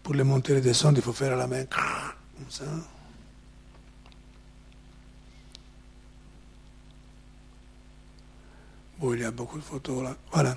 pour 0.03 0.15
les 0.15 0.25
monter 0.25 0.53
et 0.53 0.57
les 0.57 0.61
descendre, 0.63 0.99
il 0.99 1.03
faut 1.03 1.13
faire 1.13 1.33
à 1.33 1.37
la 1.37 1.47
main. 1.47 1.65
Comme 1.65 2.51
ça. 2.51 2.65
Bon, 8.99 9.13
il 9.13 9.21
y 9.21 9.25
a 9.25 9.31
beaucoup 9.31 9.59
de 9.59 9.65
photos 9.65 10.03
là. 10.03 10.17
Voilà. 10.33 10.57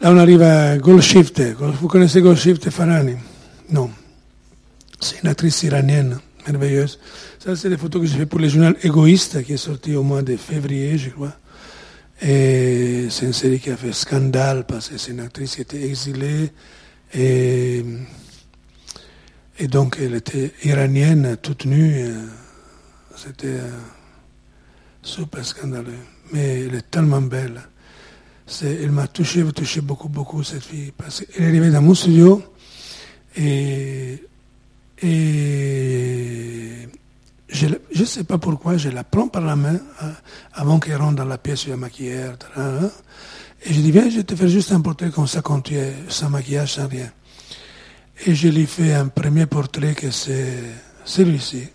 Là, 0.00 0.10
on 0.10 0.18
arrive 0.18 0.42
à 0.42 0.76
Golshift. 0.76 1.40
Vous 1.40 1.88
connaissez 1.88 2.20
Golshift 2.20 2.68
Farani 2.68 3.16
Non. 3.70 3.90
C'est 5.00 5.22
une 5.22 5.28
actrice 5.28 5.62
iranienne, 5.62 6.18
merveilleuse. 6.46 6.98
Ça, 7.38 7.56
c'est 7.56 7.68
des 7.68 7.76
photos 7.76 8.02
que 8.02 8.08
j'ai 8.08 8.18
fait 8.18 8.26
pour 8.26 8.38
le 8.38 8.48
journal 8.48 8.76
Égoïste, 8.82 9.42
qui 9.44 9.54
est 9.54 9.58
sorti 9.58 9.94
au 9.94 10.02
mois 10.02 10.22
de 10.22 10.36
février, 10.36 10.98
je 10.98 11.10
crois. 11.10 11.32
Et 12.22 13.06
c'est 13.10 13.26
une 13.26 13.32
série 13.32 13.58
qui 13.58 13.70
a 13.70 13.76
fait 13.76 13.92
scandale, 13.92 14.64
parce 14.66 14.88
que 14.88 14.98
c'est 14.98 15.12
une 15.12 15.20
actrice 15.20 15.56
qui 15.56 15.62
était 15.62 15.82
exilée. 15.82 16.50
Et, 17.12 17.84
et 19.58 19.68
donc, 19.68 19.98
elle 20.00 20.14
était 20.14 20.52
iranienne, 20.64 21.36
toute 21.40 21.64
nue. 21.64 22.08
C'était 23.16 23.46
euh, 23.46 23.70
super 25.02 25.44
scandaleux 25.44 25.92
mais 26.32 26.64
elle 26.64 26.74
est 26.74 26.90
tellement 26.90 27.20
belle. 27.20 27.62
elle 28.62 28.90
m'a 28.90 29.06
touché, 29.06 29.44
touché 29.52 29.80
beaucoup, 29.80 30.08
beaucoup, 30.08 30.42
cette 30.42 30.64
fille. 30.64 30.92
Parce 30.96 31.20
qu'elle 31.20 31.44
est 31.44 31.48
arrivée 31.48 31.70
dans 31.70 31.82
mon 31.82 31.94
studio 31.94 32.42
et, 33.36 34.22
et 35.02 36.88
je 37.48 37.66
ne 38.00 38.04
sais 38.04 38.24
pas 38.24 38.38
pourquoi, 38.38 38.76
je 38.76 38.88
la 38.88 39.04
prends 39.04 39.28
par 39.28 39.42
la 39.42 39.56
main 39.56 39.78
hein, 40.00 40.12
avant 40.52 40.78
qu'elle 40.78 40.96
rentre 40.96 41.16
dans 41.16 41.24
la 41.24 41.38
pièce 41.38 41.64
où 41.64 41.68
il 41.68 41.70
y 41.70 41.72
a 41.74 41.76
maquillère. 41.76 42.36
Hein. 42.56 42.90
et 43.64 43.72
je 43.72 43.80
dis, 43.80 43.92
viens, 43.92 44.10
je 44.10 44.16
vais 44.16 44.24
te 44.24 44.34
faire 44.34 44.48
juste 44.48 44.72
un 44.72 44.80
portrait 44.80 45.10
comme 45.10 45.26
ça 45.26 45.40
quand 45.40 45.60
tu 45.60 45.76
es 45.76 45.94
sans 46.08 46.30
maquillage, 46.30 46.74
sans 46.74 46.88
rien. 46.88 47.10
Et 48.26 48.34
je 48.34 48.48
lui 48.48 48.66
fais 48.66 48.94
un 48.94 49.08
premier 49.08 49.46
portrait 49.46 49.94
que 49.94 50.10
c'est 50.10 50.58
celui-ci, 51.04 51.68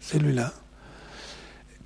celui-là. 0.00 0.52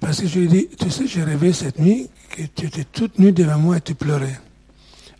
Parce 0.01 0.21
que 0.21 0.27
je 0.29 0.41
lui 0.41 0.49
dit, 0.49 0.69
tu 0.79 0.91
sais, 0.91 1.07
j'ai 1.07 1.23
rêvé 1.23 1.53
cette 1.53 1.79
nuit 1.79 2.11
que 2.31 2.43
tu 2.43 2.67
étais 2.67 2.85
toute 2.85 3.19
nue 3.19 3.33
devant 3.33 3.59
moi 3.59 3.79
et 3.79 3.81
tu 3.81 3.95
pleurais. 3.95 4.39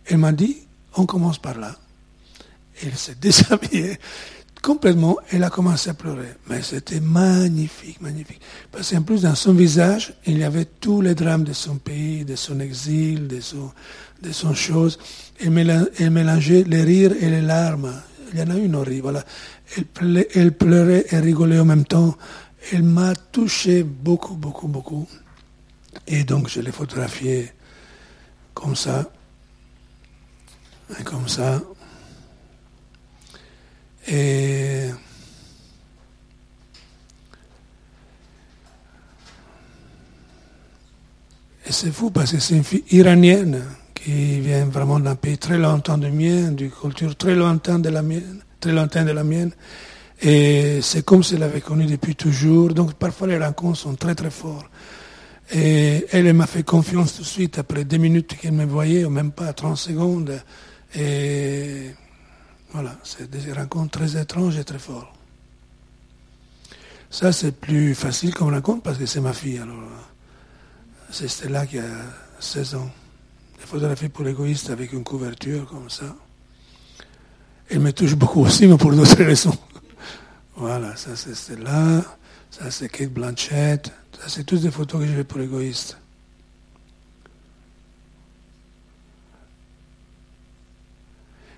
Elle 0.05 0.19
m'a 0.19 0.31
dit, 0.31 0.57
on 0.95 1.05
commence 1.05 1.39
par 1.39 1.57
là. 1.57 1.75
elle 2.83 2.95
s'est 2.95 3.15
déshabillée 3.19 3.97
complètement, 4.65 5.17
elle 5.31 5.43
a 5.43 5.51
commencé 5.51 5.91
à 5.91 5.93
pleurer. 5.93 6.33
Mais 6.49 6.63
c'était 6.63 6.99
magnifique, 6.99 8.01
magnifique. 8.01 8.41
Parce 8.71 8.89
qu'en 8.89 9.03
plus, 9.03 9.21
dans 9.21 9.35
son 9.35 9.53
visage, 9.53 10.15
il 10.25 10.39
y 10.39 10.43
avait 10.43 10.65
tous 10.65 11.01
les 11.01 11.13
drames 11.13 11.43
de 11.43 11.53
son 11.53 11.75
pays, 11.75 12.25
de 12.25 12.35
son 12.35 12.59
exil, 12.59 13.27
de 13.27 13.41
son, 13.41 13.71
de 14.23 14.31
chose. 14.55 14.97
Elle 15.39 15.51
mélangeait 15.51 16.63
les 16.63 16.81
rires 16.81 17.13
et 17.21 17.29
les 17.29 17.41
larmes. 17.43 17.93
Il 18.33 18.39
y 18.39 18.41
en 18.41 18.49
a 18.49 18.55
une 18.57 18.73
horrible. 18.75 19.23
Elle, 20.33 20.51
pleurait 20.51 21.05
et 21.11 21.19
rigolait 21.19 21.59
en 21.59 21.65
même 21.65 21.85
temps. 21.85 22.17
Elle 22.71 22.83
m'a 22.83 23.13
touché 23.13 23.83
beaucoup, 23.83 24.33
beaucoup, 24.33 24.67
beaucoup. 24.67 25.07
Et 26.07 26.23
donc, 26.23 26.49
je 26.49 26.59
l'ai 26.59 26.71
photographié 26.71 27.51
comme 28.55 28.75
ça. 28.75 29.11
Et 30.99 31.03
comme 31.03 31.27
ça. 31.27 31.61
Et 34.07 34.89
c'est 41.69 41.91
fou 41.91 42.11
parce 42.11 42.31
que 42.31 42.39
c'est 42.39 42.55
une 42.55 42.63
fille 42.63 42.83
iranienne 42.91 43.63
qui 43.93 44.39
vient 44.39 44.65
vraiment 44.65 44.99
d'un 44.99 45.15
pays 45.15 45.37
très 45.37 45.57
longtemps 45.57 45.97
de 45.97 46.09
mien, 46.09 46.51
d'une 46.51 46.69
culture 46.69 47.15
très 47.15 47.35
lointaine 47.35 47.81
de 47.81 47.89
la 47.89 48.03
mienne, 48.03 48.41
très 48.59 48.71
lointaine 48.71 49.07
de 49.07 49.11
la 49.11 49.23
mienne. 49.23 49.51
Et 50.21 50.79
c'est 50.81 51.03
comme 51.03 51.23
si 51.23 51.33
elle 51.33 51.41
l'avait 51.41 51.61
connue 51.61 51.85
depuis 51.85 52.15
toujours. 52.15 52.73
Donc 52.73 52.93
parfois 52.93 53.27
les 53.27 53.37
rencontres 53.37 53.79
sont 53.79 53.95
très 53.95 54.13
très 54.13 54.29
fortes. 54.29 54.69
Et 55.53 56.05
elle, 56.11 56.33
m'a 56.33 56.47
fait 56.47 56.63
confiance 56.63 57.15
tout 57.15 57.21
de 57.21 57.27
suite 57.27 57.59
après 57.59 57.83
deux 57.83 57.97
minutes 57.97 58.35
qu'elle 58.35 58.53
me 58.53 58.65
voyait, 58.65 59.05
ou 59.05 59.09
même 59.09 59.31
pas 59.31 59.53
30 59.53 59.77
secondes. 59.77 60.39
Et 60.95 61.91
voilà, 62.75 62.97
c'est 63.05 63.29
des 63.29 63.53
rencontres 63.53 63.99
très 63.99 64.21
étranges 64.21 64.57
et 64.57 64.65
très 64.65 64.79
fortes. 64.79 65.07
Ça, 67.09 67.31
c'est 67.31 67.53
plus 67.53 67.95
facile 67.95 68.33
comme 68.33 68.53
rencontre 68.53 68.81
parce 68.83 68.97
que 68.97 69.05
c'est 69.05 69.21
ma 69.21 69.31
fille. 69.31 69.59
Alors, 69.59 69.77
c'est 71.09 71.29
Stella 71.29 71.65
qui 71.65 71.79
a 71.79 71.85
16 72.41 72.75
ans. 72.75 72.91
Des 73.57 73.65
photographies 73.65 74.09
pour 74.09 74.25
l'égoïste 74.25 74.71
avec 74.71 74.91
une 74.91 75.05
couverture 75.05 75.65
comme 75.69 75.89
ça. 75.89 76.17
Elle 77.69 77.79
me 77.79 77.93
touche 77.93 78.15
beaucoup 78.15 78.41
aussi, 78.41 78.67
mais 78.67 78.75
pour 78.75 78.91
d'autres 78.91 79.23
raisons. 79.23 79.57
Voilà, 80.57 80.97
ça 80.97 81.15
c'est 81.15 81.35
Stella, 81.35 82.03
ça 82.49 82.71
c'est 82.71 82.89
Kate 82.89 83.09
Blanchett, 83.09 83.91
ça 84.19 84.27
c'est 84.27 84.45
toutes 84.45 84.61
des 84.61 84.71
photos 84.71 85.01
que 85.01 85.07
je 85.07 85.13
fais 85.13 85.23
pour 85.25 85.39
l'égoïste. 85.39 85.97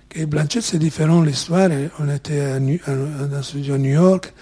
Kate 0.08 0.24
Blanchett, 0.24 0.62
c'est 0.62 0.78
différent 0.78 1.20
l'histoire. 1.20 1.68
On 1.98 2.08
était 2.08 2.58
dans 2.58 3.34
un 3.34 3.42
studio 3.42 3.74
à 3.74 3.78
New 3.78 3.92
York 3.92 4.32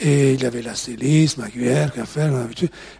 et 0.00 0.32
il 0.32 0.42
y 0.42 0.46
avait 0.46 0.62
la 0.62 0.74
styliste, 0.74 1.36
ma 1.36 1.48
cuillère, 1.48 1.92
qu'à 1.92 2.06
faire, 2.06 2.32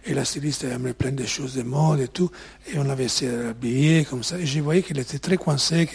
et 0.05 0.13
la 0.13 0.23
styliste 0.23 0.63
elle 0.63 0.73
aimait 0.73 0.93
plein 0.93 1.11
de 1.11 1.25
choses 1.25 1.55
de 1.55 1.63
mode 1.63 1.99
et 1.99 2.07
tout, 2.07 2.29
et 2.71 2.77
on 2.77 2.87
avait 2.87 3.05
essayé 3.05 3.31
d'habiller 3.31 4.05
comme 4.05 4.23
ça, 4.23 4.37
et 4.37 4.45
je 4.45 4.59
voyais 4.61 4.83
qu'elle 4.83 4.99
était 4.99 5.17
très 5.19 5.37
coincée, 5.37 5.89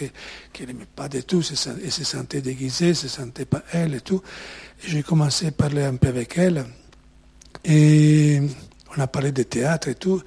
qu'elle 0.53 0.67
n'aimait 0.67 0.85
pas 0.93 1.07
du 1.07 1.23
tout, 1.23 1.41
elle 1.81 1.91
se 1.91 2.03
sentait 2.03 2.41
déguisée, 2.41 2.93
se 2.93 3.07
sentait 3.07 3.45
pas 3.45 3.63
elle 3.71 3.95
et 3.95 4.01
tout. 4.01 4.21
Et 4.83 4.89
j'ai 4.89 5.01
commencé 5.01 5.47
à 5.47 5.51
parler 5.51 5.83
un 5.83 5.95
peu 5.95 6.09
avec 6.09 6.37
elle, 6.37 6.65
et 7.63 8.41
on 8.95 9.01
a 9.01 9.07
parlé 9.07 9.31
de 9.31 9.43
théâtre 9.43 9.87
et 9.87 9.95
tout, 9.95 10.21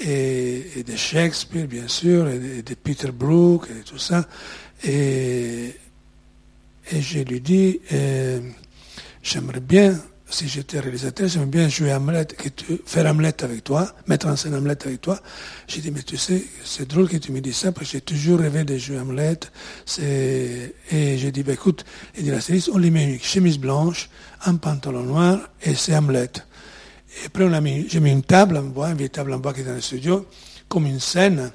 et, 0.00 0.84
de 0.86 0.94
Shakespeare, 0.94 1.66
bien 1.66 1.88
sûr, 1.88 2.28
et 2.28 2.62
de, 2.62 2.74
Peter 2.74 3.10
Brook, 3.10 3.66
et 3.70 3.82
tout 3.82 3.98
ça, 3.98 4.28
et, 4.84 5.74
et 6.90 7.02
je 7.02 7.20
lui 7.20 7.40
dis, 7.40 7.80
euh, 7.92 8.40
j'aimerais 9.22 9.60
bien 9.60 9.98
si 10.30 10.46
j'étais 10.46 10.80
réalisateur, 10.80 11.26
j'aimais 11.28 11.46
bien 11.46 11.68
jouer 11.68 11.92
Hamlet, 11.92 12.26
faire 12.84 13.06
Hamlet 13.06 13.42
avec 13.42 13.64
toi, 13.64 13.94
mettre 14.06 14.26
en 14.26 14.36
scène 14.36 14.54
Hamlet 14.54 14.76
avec 14.84 15.00
toi. 15.00 15.18
J'ai 15.66 15.80
dit, 15.80 15.90
mais 15.90 16.02
tu 16.02 16.16
sais, 16.16 16.44
c'est 16.64 16.86
drôle 16.86 17.08
que 17.08 17.16
tu 17.16 17.32
me 17.32 17.40
dises 17.40 17.56
ça, 17.56 17.72
parce 17.72 17.86
que 17.86 17.92
j'ai 17.92 18.00
toujours 18.02 18.40
rêvé 18.40 18.64
de 18.64 18.76
jouer 18.76 18.98
Hamlet. 18.98 19.40
Et 19.98 20.74
j'ai 20.90 21.32
dit, 21.32 21.42
bah, 21.42 21.54
écoute, 21.54 21.84
il 22.16 22.24
dit 22.24 22.30
la 22.30 22.40
série, 22.40 22.64
on 22.72 22.78
lui 22.78 22.90
met 22.90 23.14
une 23.14 23.20
chemise 23.20 23.58
blanche, 23.58 24.10
un 24.44 24.56
pantalon 24.56 25.02
noir, 25.02 25.40
et 25.62 25.74
c'est 25.74 25.96
Hamlet. 25.96 26.30
Et 27.22 27.26
après, 27.26 27.44
on 27.44 27.52
a 27.52 27.60
mis, 27.60 27.88
j'ai 27.88 28.00
mis 28.00 28.10
une 28.10 28.22
table 28.22 28.58
en 28.58 28.64
bois, 28.64 28.90
une 28.90 28.98
vieille 28.98 29.10
table 29.10 29.32
en 29.32 29.38
bois 29.38 29.54
qui 29.54 29.60
est 29.60 29.64
dans 29.64 29.74
le 29.74 29.80
studio, 29.80 30.26
comme 30.68 30.84
une 30.86 31.00
scène. 31.00 31.52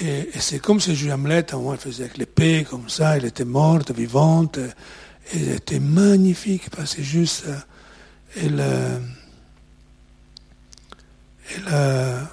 Et, 0.00 0.30
c'est 0.38 0.58
comme 0.58 0.80
si 0.80 0.96
jouais 0.96 1.12
Hamlet, 1.12 1.46
elle 1.52 1.78
faisait 1.78 2.04
avec 2.04 2.16
l'épée, 2.16 2.66
comme 2.68 2.88
ça, 2.88 3.16
elle 3.16 3.26
était 3.26 3.44
morte, 3.44 3.90
vivante. 3.92 4.58
Et 5.34 5.42
elle 5.42 5.56
était 5.56 5.80
magnifique, 5.80 6.70
parce 6.70 6.94
que 6.94 7.02
juste, 7.02 7.44
elle, 8.36 8.62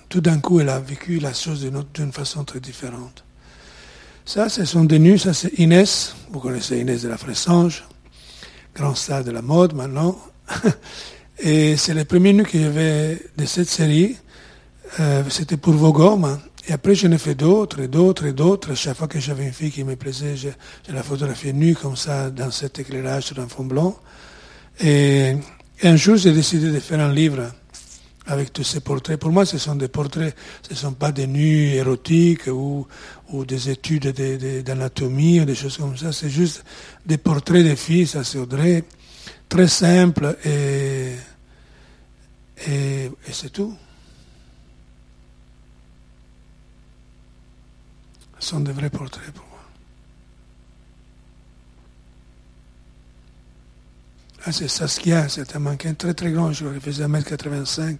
tout 0.07 0.21
d'un 0.21 0.39
coup, 0.39 0.59
elle 0.59 0.69
a 0.69 0.79
vécu 0.79 1.19
la 1.19 1.33
chose 1.33 1.69
d'une 1.93 2.13
façon 2.13 2.43
très 2.43 2.59
différente. 2.59 3.23
Ça, 4.29 4.47
c'est 4.47 4.65
son 4.65 4.83
dénu, 4.83 5.17
ça 5.17 5.33
c'est 5.33 5.57
Inès, 5.57 6.15
vous 6.29 6.39
connaissez 6.39 6.77
Inès 6.77 7.01
de 7.01 7.09
la 7.09 7.17
Fressange, 7.17 7.83
grand 8.75 8.93
star 8.93 9.23
de 9.23 9.31
la 9.31 9.41
mode 9.41 9.73
maintenant. 9.73 10.19
Et 11.39 11.77
c'est 11.77 11.95
le 11.95 12.05
premier 12.05 12.33
nu 12.33 12.43
que 12.43 12.59
j'avais 12.59 13.19
de 13.37 13.45
cette 13.45 13.69
série, 13.69 14.17
euh, 14.99 15.23
c'était 15.29 15.57
pour 15.57 15.73
Vogom. 15.73 16.37
Et 16.69 16.71
après, 16.71 16.93
j'en 16.93 17.11
ai 17.11 17.17
fait 17.17 17.33
d'autres, 17.33 17.79
et 17.79 17.87
d'autres, 17.87 18.27
et 18.27 18.33
d'autres. 18.33 18.75
Chaque 18.75 18.95
fois 18.95 19.07
que 19.07 19.19
j'avais 19.19 19.43
une 19.43 19.53
fille 19.53 19.71
qui 19.71 19.83
me 19.83 19.95
plaisait, 19.95 20.37
je, 20.37 20.49
la 20.93 21.01
photographiais 21.01 21.51
nue 21.51 21.73
comme 21.73 21.95
ça, 21.95 22.29
dans 22.29 22.51
cet 22.51 22.77
éclairage 22.77 23.23
sur 23.23 23.39
un 23.39 23.47
fond 23.47 23.63
blanc. 23.63 23.97
Et 24.79 25.35
un 25.81 25.95
jour, 25.95 26.15
j'ai 26.17 26.31
décidé 26.31 26.69
de 26.71 26.79
faire 26.79 26.99
un 26.99 27.11
livre 27.11 27.51
avec 28.27 28.53
tous 28.53 28.63
ces 28.63 28.81
portraits. 28.81 29.19
Pour 29.19 29.31
moi, 29.31 29.47
ce 29.47 29.57
sont 29.57 29.73
des 29.73 29.87
portraits, 29.87 30.35
ce 30.61 30.73
ne 30.73 30.77
sont 30.77 30.93
pas 30.93 31.11
des 31.11 31.25
nus 31.25 31.73
érotiques 31.73 32.45
ou, 32.45 32.85
ou 33.31 33.45
des 33.45 33.71
études 33.71 34.13
d'anatomie 34.63 35.41
ou 35.41 35.45
des 35.45 35.55
choses 35.55 35.77
comme 35.77 35.97
ça. 35.97 36.11
C'est 36.11 36.29
juste 36.29 36.63
des 37.03 37.17
portraits 37.17 37.65
de 37.65 37.73
filles, 37.73 38.05
ça 38.05 38.23
c'est 38.23 38.37
Audrey, 38.37 38.83
très 39.49 39.67
simples 39.67 40.37
et, 40.45 41.13
et, 42.67 43.05
et 43.05 43.31
c'est 43.31 43.49
tout. 43.49 43.75
Sont 48.39 48.61
des 48.61 48.71
vrais 48.71 48.89
portraits 48.89 49.31
pour 49.31 49.45
moi. 49.45 49.59
Ah, 54.45 54.51
c'est 54.53 54.69
Saskia, 54.69 55.27
c'est 55.27 55.55
un 55.55 55.59
mannequin 55.59 55.93
très 55.93 56.13
très 56.13 56.31
grand, 56.31 56.53
je 56.53 56.65
qu'il 56.65 56.79
faisait 56.79 57.05
1m85. 57.05 57.97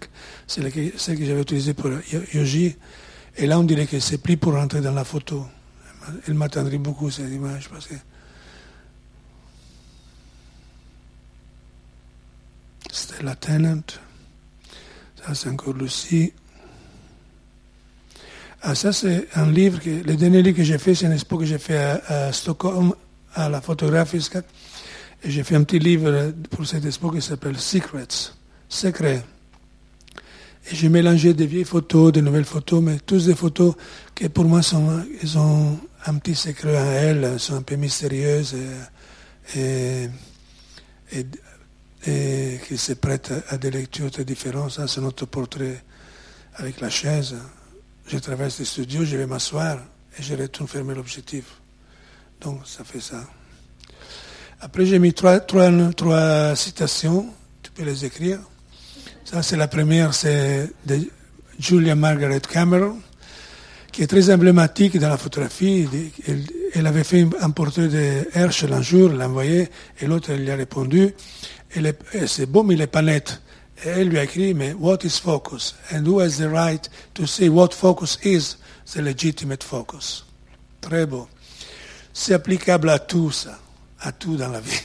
C'est 0.48 0.62
celle 0.98 1.18
que 1.18 1.26
j'avais 1.26 1.42
utilisée 1.42 1.74
pour 1.74 1.92
Yoji. 2.34 2.78
Et 3.36 3.46
là, 3.46 3.60
on 3.60 3.64
dirait 3.64 3.88
que 3.88 4.00
c'est 4.00 4.18
pris 4.20 4.38
pour 4.38 4.54
rentrer 4.54 4.82
dans 4.82 4.94
la 4.94 5.04
photo. 5.04 5.46
Elle 6.28 6.34
m'attendrait 6.34 6.78
beaucoup, 6.78 7.12
cette 7.12 7.30
image, 7.30 7.70
parce 7.70 7.88
que. 7.88 7.96
C'était 12.92 13.24
la 13.24 13.36
Tenant. 13.36 13.82
Ça, 15.24 15.36
c'est 15.36 15.50
encore 15.50 15.74
Lucie. 15.74 16.34
Ah, 18.62 18.76
ça, 18.76 18.92
c'est 18.92 19.28
un 19.36 19.50
livre, 19.50 19.80
que, 19.80 19.90
le 19.90 20.16
dernier 20.16 20.42
livre 20.42 20.58
que 20.58 20.64
j'ai 20.64 20.78
fait, 20.78 20.94
c'est 20.94 21.06
un 21.06 21.14
expo 21.14 21.38
que 21.38 21.46
j'ai 21.46 21.60
fait 21.60 21.78
à, 21.78 22.28
à 22.28 22.32
Stockholm, 22.34 22.94
à 23.34 23.50
la 23.50 23.62
photographie 23.62 24.20
et 25.24 25.32
j'ai 25.32 25.44
fait 25.44 25.56
un 25.56 25.64
petit 25.64 25.80
livre 25.80 26.34
pour 26.50 26.66
cette 26.66 26.86
expo 26.86 27.12
qui 27.12 27.22
s'appelle 27.22 27.58
Secrets, 27.58 28.32
Secrets. 28.70 29.24
Et 30.72 30.76
j'ai 30.76 30.90
mélangé 30.90 31.34
des 31.34 31.46
vieilles 31.46 31.66
photos, 31.66 32.14
de 32.14 32.22
nouvelles 32.22 32.46
photos, 32.46 32.82
mais 32.82 33.00
toutes 33.00 33.26
des 33.26 33.36
photos 33.36 33.76
qui 34.16 34.30
pour 34.30 34.46
moi 34.46 34.62
sont, 34.62 35.04
ont 35.36 35.78
un 36.06 36.16
petit 36.16 36.36
secret 36.36 36.78
en 36.78 36.92
elles, 36.92 37.40
sont 37.40 37.56
un 37.56 37.62
peu 37.62 37.76
mystérieuses 37.76 38.56
et, 39.56 40.08
et, 42.06 42.60
qui 42.68 42.78
se 42.78 42.94
prêtent 42.94 43.34
à 43.50 43.58
des 43.58 43.72
lectures 43.72 44.12
très 44.12 44.24
différentes. 44.24 44.72
Ça, 44.72 44.88
c'est 44.88 45.02
notre 45.02 45.26
portrait 45.26 45.84
avec 46.56 46.80
la 46.80 46.90
chaise. 46.90 47.36
Je 48.12 48.18
traverse 48.18 48.58
le 48.58 48.66
studio, 48.66 49.06
je 49.06 49.18
vais 49.18 49.28
m'asseoir 49.28 49.78
et 50.18 50.24
je 50.24 50.34
retourne 50.34 50.68
fermer 50.68 50.96
l'objectif. 50.96 51.44
Donc, 52.42 52.62
ça 52.66 52.84
fait 52.84 53.00
ça. 53.00 53.24
Après, 54.60 54.84
j'ai 54.88 54.98
mis 54.98 55.14
trois, 55.14 55.40
trois, 55.40 56.56
citations, 56.56 57.28
tu 57.62 57.70
peux 57.70 57.84
les 57.84 58.06
écrire. 58.06 58.40
Ça, 59.26 59.44
c'est 59.44 59.58
la 59.58 59.68
première, 59.68 60.16
c'est 60.16 60.72
de 60.88 61.08
Julia 61.60 61.94
Margaret 61.94 62.42
Cameron, 62.42 62.98
qui 63.92 64.02
est 64.02 64.08
très 64.08 64.34
emblématique 64.34 64.98
dans 64.98 65.10
la 65.10 65.18
photographie. 65.18 65.88
Elle, 66.74 66.88
avait 66.88 67.04
fait 67.04 67.28
un 67.40 67.52
portrait 67.52 67.90
de 67.90 68.28
Herschel 68.34 68.74
un 68.74 68.82
jour, 68.82 69.12
l'a 69.12 69.28
envoyé, 69.28 69.70
et 70.02 70.08
l'autre, 70.08 70.32
elle 70.32 70.46
lui 70.46 70.50
a 70.50 70.56
répondu. 70.56 71.14
C'est 72.26 72.48
beau, 72.48 72.64
mais 72.64 72.74
il 72.74 72.80
n'est 72.80 72.88
pas 72.88 73.04
net. 73.04 73.40
Et 73.84 73.90
elle 73.90 74.10
lui 74.10 74.18
a 74.20 74.24
écrit, 74.24 74.54
mais 74.54 74.74
what 74.74 75.00
is 75.04 75.20
focus? 75.20 75.76
And 75.92 76.06
who 76.06 76.20
has 76.20 76.38
the 76.38 76.50
right 76.50 76.90
to 77.14 77.26
say 77.26 77.48
what 77.48 77.70
focus 77.74 78.18
is 78.24 78.58
the 78.94 79.02
legitimate 79.02 79.64
focus? 79.64 80.26
Très 80.82 81.06
beau. 81.06 81.28
C'est 82.14 82.34
applicable 82.34 82.90
à 82.90 83.00
tout 83.00 83.32
ça 83.32 83.58
à 84.02 84.12
tout 84.12 84.36
dans 84.36 84.50
la 84.50 84.60
vie. 84.60 84.72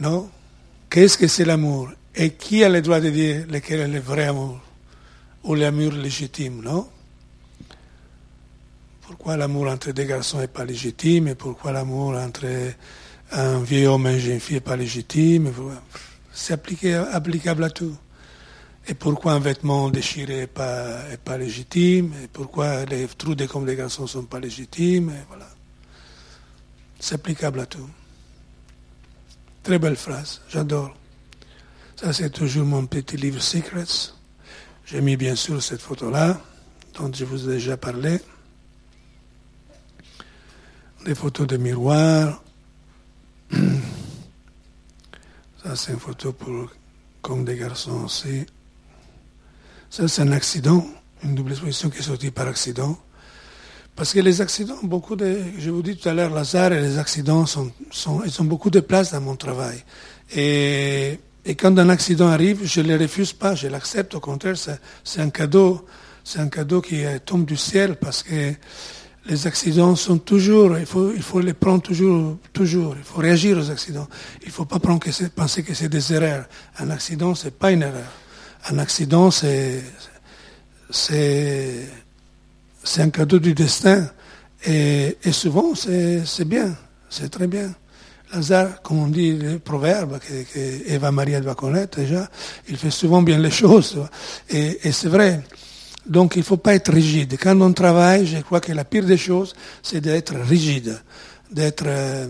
Non? 0.00 0.28
Qu'est-ce 0.90 1.16
que 1.16 1.28
c'est 1.28 1.44
l'amour? 1.44 1.90
Et 2.14 2.30
qui 2.30 2.64
a 2.64 2.68
le 2.68 2.82
droit 2.82 3.00
de 3.00 3.10
dire 3.10 3.46
lequel 3.48 3.80
est 3.80 3.88
le 3.88 4.00
vrai 4.00 4.24
amour 4.24 4.60
Ou 5.44 5.54
l'amour 5.54 5.92
légitime, 5.92 6.60
non? 6.62 6.88
Pourquoi 9.02 9.36
l'amour 9.36 9.68
entre 9.68 9.92
deux 9.92 10.04
garçons 10.04 10.38
n'est 10.38 10.48
pas 10.48 10.64
légitime 10.64 11.28
Et 11.28 11.34
pourquoi 11.34 11.70
l'amour 11.72 12.16
entre 12.16 12.46
un 13.30 13.60
vieil 13.60 13.86
homme 13.86 14.06
et 14.08 14.14
une 14.14 14.18
jeune 14.18 14.40
fille 14.40 14.56
n'est 14.56 14.60
pas 14.60 14.76
légitime 14.76 15.52
C'est 16.42 16.54
applicable 16.54 17.62
à 17.62 17.70
tout. 17.70 17.96
Et 18.88 18.94
pourquoi 18.94 19.34
un 19.34 19.38
vêtement 19.38 19.90
déchiré 19.90 20.38
n'est 20.38 20.46
pas, 20.48 21.08
est 21.12 21.20
pas 21.20 21.38
légitime? 21.38 22.12
Et 22.24 22.26
pourquoi 22.26 22.84
les 22.84 23.06
trous 23.06 23.36
des 23.36 23.46
comme 23.46 23.64
des 23.64 23.76
garçons 23.76 24.02
ne 24.02 24.08
sont 24.08 24.24
pas 24.24 24.40
légitimes? 24.40 25.12
Voilà. 25.28 25.48
C'est 26.98 27.14
applicable 27.14 27.60
à 27.60 27.66
tout. 27.66 27.88
Très 29.62 29.78
belle 29.78 29.94
phrase, 29.94 30.40
j'adore. 30.48 30.92
Ça, 31.94 32.12
c'est 32.12 32.30
toujours 32.30 32.66
mon 32.66 32.86
petit 32.86 33.16
livre 33.16 33.40
Secrets. 33.40 34.10
J'ai 34.84 35.00
mis 35.00 35.16
bien 35.16 35.36
sûr 35.36 35.62
cette 35.62 35.80
photo-là, 35.80 36.40
dont 36.94 37.12
je 37.12 37.24
vous 37.24 37.48
ai 37.50 37.52
déjà 37.52 37.76
parlé. 37.76 38.18
Des 41.04 41.14
photos 41.14 41.46
de 41.46 41.56
miroir. 41.56 42.42
Ça, 45.64 45.76
c'est 45.76 45.92
une 45.92 46.00
photo 46.00 46.32
pour, 46.32 46.70
comme 47.20 47.44
des 47.44 47.56
garçons 47.56 48.04
aussi. 48.04 48.46
Ça, 49.90 50.08
c'est 50.08 50.22
un 50.22 50.32
accident, 50.32 50.84
une 51.22 51.36
double 51.36 51.52
exposition 51.52 51.88
qui 51.88 51.98
est 51.98 52.02
sortie 52.02 52.32
par 52.32 52.48
accident. 52.48 52.98
Parce 53.94 54.12
que 54.12 54.18
les 54.18 54.40
accidents, 54.40 54.78
beaucoup 54.82 55.14
de, 55.14 55.38
je 55.58 55.70
vous 55.70 55.82
dis 55.82 55.96
tout 55.96 56.08
à 56.08 56.14
l'heure, 56.14 56.30
Lazare 56.30 56.72
et 56.72 56.80
les 56.80 56.98
accidents 56.98 57.46
sont, 57.46 57.70
sont, 57.90 58.22
ils 58.24 58.42
ont 58.42 58.44
beaucoup 58.44 58.70
de 58.70 58.80
place 58.80 59.12
dans 59.12 59.20
mon 59.20 59.36
travail. 59.36 59.84
Et, 60.34 61.20
quand 61.56 61.78
un 61.78 61.88
accident 61.90 62.28
arrive, 62.28 62.60
je 62.64 62.80
ne 62.80 62.96
le 62.96 63.02
refuse 63.02 63.32
pas, 63.32 63.54
je 63.54 63.68
l'accepte. 63.68 64.14
Au 64.14 64.20
contraire, 64.20 64.56
c'est 64.56 65.20
un 65.20 65.30
cadeau, 65.30 65.86
c'est 66.24 66.40
un 66.40 66.48
cadeau 66.48 66.80
qui 66.80 67.02
tombe 67.24 67.44
du 67.44 67.56
ciel 67.56 67.96
parce 67.96 68.22
que 68.22 68.52
les 69.26 69.46
accidents 69.46 69.94
sont 69.94 70.18
toujours, 70.18 70.76
il 70.78 70.86
faut, 70.86 71.12
il 71.14 71.22
faut 71.22 71.40
les 71.40 71.54
prendre 71.54 71.82
toujours, 71.82 72.38
toujours. 72.52 72.96
Il 72.98 73.04
faut 73.04 73.20
réagir 73.20 73.56
aux 73.56 73.70
accidents. 73.70 74.08
Il 74.42 74.48
ne 74.48 74.52
faut 74.52 74.64
pas 74.64 74.80
prendre 74.80 74.98
que 74.98 75.10
penser 75.28 75.62
que 75.62 75.74
c'est 75.74 75.88
des 75.88 76.12
erreurs. 76.12 76.46
Un 76.78 76.90
accident, 76.90 77.34
c'est 77.34 77.56
pas 77.56 77.70
une 77.70 77.82
erreur. 77.82 78.10
Un 78.68 78.78
accident, 78.78 79.30
c'est, 79.30 79.82
c'est, 80.90 81.88
c'est 82.82 83.02
un 83.02 83.10
cadeau 83.10 83.38
du 83.38 83.54
destin. 83.54 84.10
Et, 84.64 85.16
souvent, 85.30 85.74
c'est 85.74 86.44
bien, 86.44 86.76
c'est 87.08 87.30
très 87.30 87.46
bien. 87.46 87.72
Lazare, 88.32 88.80
comme 88.82 88.98
on 88.98 89.08
dit 89.08 89.36
le 89.36 89.58
proverbe 89.58 90.18
que, 90.18 90.42
que 90.52 90.90
Eva 90.90 91.12
Maria 91.12 91.40
doit 91.40 91.54
connaître 91.54 91.98
déjà, 91.98 92.30
il 92.68 92.78
fait 92.78 92.90
souvent 92.90 93.22
bien 93.22 93.38
les 93.38 93.50
choses. 93.62 94.02
Et, 94.48 94.88
et 94.88 94.92
c'est 94.92 95.08
vrai. 95.08 95.42
Donc 96.06 96.34
il 96.36 96.40
ne 96.40 96.44
faut 96.44 96.56
pas 96.56 96.74
être 96.74 96.92
rigide. 96.92 97.36
Quand 97.40 97.60
on 97.60 97.72
travaille, 97.72 98.26
je 98.26 98.38
crois 98.38 98.60
que 98.60 98.72
la 98.72 98.84
pire 98.84 99.04
des 99.04 99.16
choses, 99.16 99.54
c'est 99.82 100.00
d'être 100.00 100.34
rigide, 100.34 101.00
d'être 101.50 101.84
euh, 101.86 102.26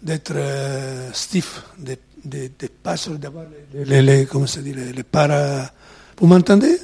d'être 0.00 0.32
euh, 0.36 1.10
stiff, 1.12 1.62
de, 1.76 1.96
de, 2.24 2.50
de 2.56 2.68
pas 2.82 2.94
d'avoir 3.18 3.46
les, 3.74 4.26
comment 4.26 4.46
ça 4.46 4.60
dit, 4.60 4.72
les, 4.72 5.02
para... 5.02 5.72
Vous 6.16 6.26
m'entendez? 6.26 6.78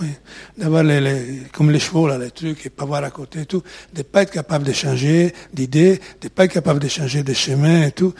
Oui. 0.00 0.08
D'avoir 0.56 0.82
les, 0.82 1.44
comme 1.52 1.70
les 1.70 1.80
chevaux, 1.80 2.06
là, 2.06 2.18
les 2.18 2.30
trucs, 2.30 2.66
et 2.66 2.70
pas 2.70 2.84
voir 2.84 3.02
à 3.02 3.10
côté 3.10 3.40
et 3.40 3.46
tout, 3.46 3.62
de 3.94 4.02
pas 4.02 4.22
être 4.22 4.30
capable 4.30 4.64
de 4.64 4.72
changer 4.72 5.32
d'idée, 5.52 6.00
de 6.20 6.28
pas 6.28 6.44
être 6.44 6.52
capable 6.52 6.80
de 6.80 6.88
changer 6.88 7.22
de 7.22 7.32
chemin 7.32 7.86
et 7.86 7.92
tout. 7.92 8.12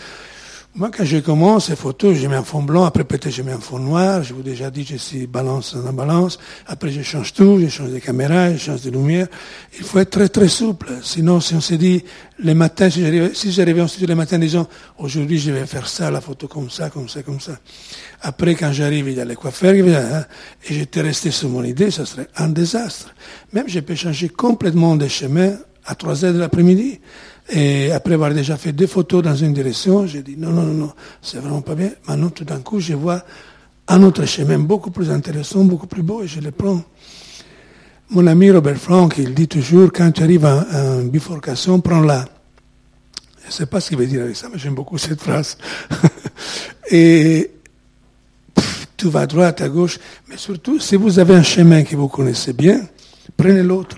Moi, 0.74 0.90
quand 0.96 1.04
je 1.04 1.16
commence 1.18 1.66
ces 1.66 1.76
photos, 1.76 2.14
je 2.16 2.28
mets 2.28 2.36
un 2.36 2.44
fond 2.44 2.62
blanc, 2.62 2.84
après 2.84 3.02
peut-être 3.02 3.30
je 3.30 3.42
mets 3.42 3.52
un 3.52 3.58
fond 3.58 3.80
noir, 3.80 4.22
je 4.22 4.32
vous 4.32 4.40
ai 4.40 4.44
déjà 4.44 4.70
dit, 4.70 4.86
je 4.88 4.96
suis 4.96 5.26
balance 5.26 5.74
dans 5.74 5.82
la 5.82 5.92
balance, 5.92 6.38
après 6.66 6.92
je 6.92 7.02
change 7.02 7.32
tout, 7.32 7.58
je 7.58 7.68
change 7.68 7.90
de 7.90 7.98
caméra, 7.98 8.52
je 8.52 8.58
change 8.58 8.82
de 8.82 8.90
lumière. 8.90 9.26
Il 9.76 9.84
faut 9.84 9.98
être 9.98 10.10
très 10.10 10.28
très 10.28 10.46
souple. 10.46 10.92
Sinon, 11.02 11.40
si 11.40 11.54
on 11.54 11.60
se 11.60 11.74
dit, 11.74 12.04
les 12.38 12.54
matins, 12.54 12.90
si 12.90 13.02
j'arrivais, 13.02 13.34
si 13.34 13.80
en 13.80 13.88
studio 13.88 14.06
les 14.06 14.14
matins 14.14 14.38
disant, 14.38 14.68
aujourd'hui 14.98 15.38
je 15.38 15.50
vais 15.50 15.66
faire 15.66 15.88
ça, 15.88 16.12
la 16.12 16.20
photo 16.20 16.46
comme 16.46 16.70
ça, 16.70 16.90
comme 16.90 17.08
ça, 17.08 17.22
comme 17.22 17.40
ça. 17.40 17.58
Après, 18.20 18.54
quand 18.54 18.70
j'arrive, 18.70 19.08
il 19.08 19.16
y 19.16 19.20
a 19.20 19.24
les 19.24 19.36
coiffeurs, 19.36 19.74
hein, 19.74 20.24
et 20.68 20.74
j'étais 20.74 21.00
resté 21.00 21.32
sur 21.32 21.48
mon 21.48 21.64
idée, 21.64 21.90
ça 21.90 22.06
serait 22.06 22.28
un 22.36 22.48
désastre. 22.48 23.12
Même 23.52 23.64
je 23.66 23.80
peux 23.80 23.96
changer 23.96 24.28
complètement 24.28 24.94
de 24.94 25.08
chemin 25.08 25.56
à 25.86 25.96
3 25.96 26.26
heures 26.26 26.34
de 26.34 26.38
l'après-midi. 26.38 27.00
Et 27.50 27.90
après 27.92 28.14
avoir 28.14 28.32
déjà 28.34 28.56
fait 28.56 28.72
deux 28.72 28.86
photos 28.86 29.22
dans 29.22 29.34
une 29.34 29.54
direction, 29.54 30.06
j'ai 30.06 30.22
dit 30.22 30.36
non, 30.36 30.50
non, 30.50 30.62
non, 30.62 30.74
non, 30.74 30.92
c'est 31.22 31.38
vraiment 31.38 31.62
pas 31.62 31.74
bien. 31.74 31.90
Maintenant, 32.06 32.28
tout 32.28 32.44
d'un 32.44 32.60
coup, 32.60 32.78
je 32.78 32.92
vois 32.92 33.24
un 33.88 34.02
autre 34.02 34.26
chemin 34.26 34.58
beaucoup 34.58 34.90
plus 34.90 35.10
intéressant, 35.10 35.64
beaucoup 35.64 35.86
plus 35.86 36.02
beau, 36.02 36.22
et 36.22 36.26
je 36.26 36.40
le 36.40 36.50
prends. 36.50 36.82
Mon 38.10 38.26
ami 38.26 38.50
Robert 38.50 38.76
Frank, 38.76 39.14
il 39.18 39.34
dit 39.34 39.48
toujours, 39.48 39.90
quand 39.92 40.10
tu 40.12 40.22
arrives 40.22 40.44
à, 40.44 40.66
une 41.00 41.08
bifurcation, 41.08 41.80
prends-la. 41.80 42.26
Je 43.42 43.46
ne 43.46 43.52
sais 43.52 43.66
pas 43.66 43.80
ce 43.80 43.88
qu'il 43.88 43.98
veut 43.98 44.06
dire 44.06 44.22
avec 44.22 44.36
ça, 44.36 44.48
mais 44.52 44.58
j'aime 44.58 44.74
beaucoup 44.74 44.98
cette 44.98 45.20
phrase. 45.20 45.56
et 46.90 47.50
tout 48.96 49.10
va 49.10 49.20
à 49.20 49.26
droite, 49.26 49.62
à 49.62 49.68
gauche, 49.70 49.98
mais 50.28 50.36
surtout, 50.36 50.78
si 50.80 50.96
vous 50.96 51.18
avez 51.18 51.34
un 51.34 51.42
chemin 51.42 51.82
que 51.82 51.96
vous 51.96 52.08
connaissez 52.08 52.52
bien, 52.52 52.80
prenez 53.36 53.62
l'autre. 53.62 53.96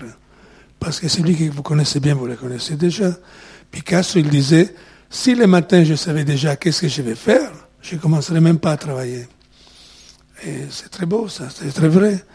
Parce 0.81 0.99
que 0.99 1.07
celui 1.07 1.35
que 1.35 1.43
vous 1.43 1.61
connaissez 1.61 1.99
bien, 1.99 2.15
vous 2.15 2.25
le 2.25 2.35
connaissez 2.35 2.75
déjà. 2.75 3.15
Picasso, 3.69 4.17
il 4.17 4.27
disait, 4.29 4.73
si 5.11 5.35
le 5.35 5.45
matin 5.45 5.83
je 5.83 5.93
savais 5.93 6.23
déjà 6.23 6.55
qu'est-ce 6.55 6.81
que 6.81 6.87
je 6.87 7.03
vais 7.03 7.13
faire, 7.13 7.51
je 7.83 7.95
ne 7.95 7.99
commencerais 7.99 8.41
même 8.41 8.57
pas 8.57 8.71
à 8.71 8.77
travailler. 8.77 9.27
Et 10.43 10.65
c'est 10.71 10.89
très 10.89 11.05
beau, 11.05 11.27
ça, 11.27 11.49
c'est 11.53 11.71
très 11.71 11.87
vrai. 11.87 12.25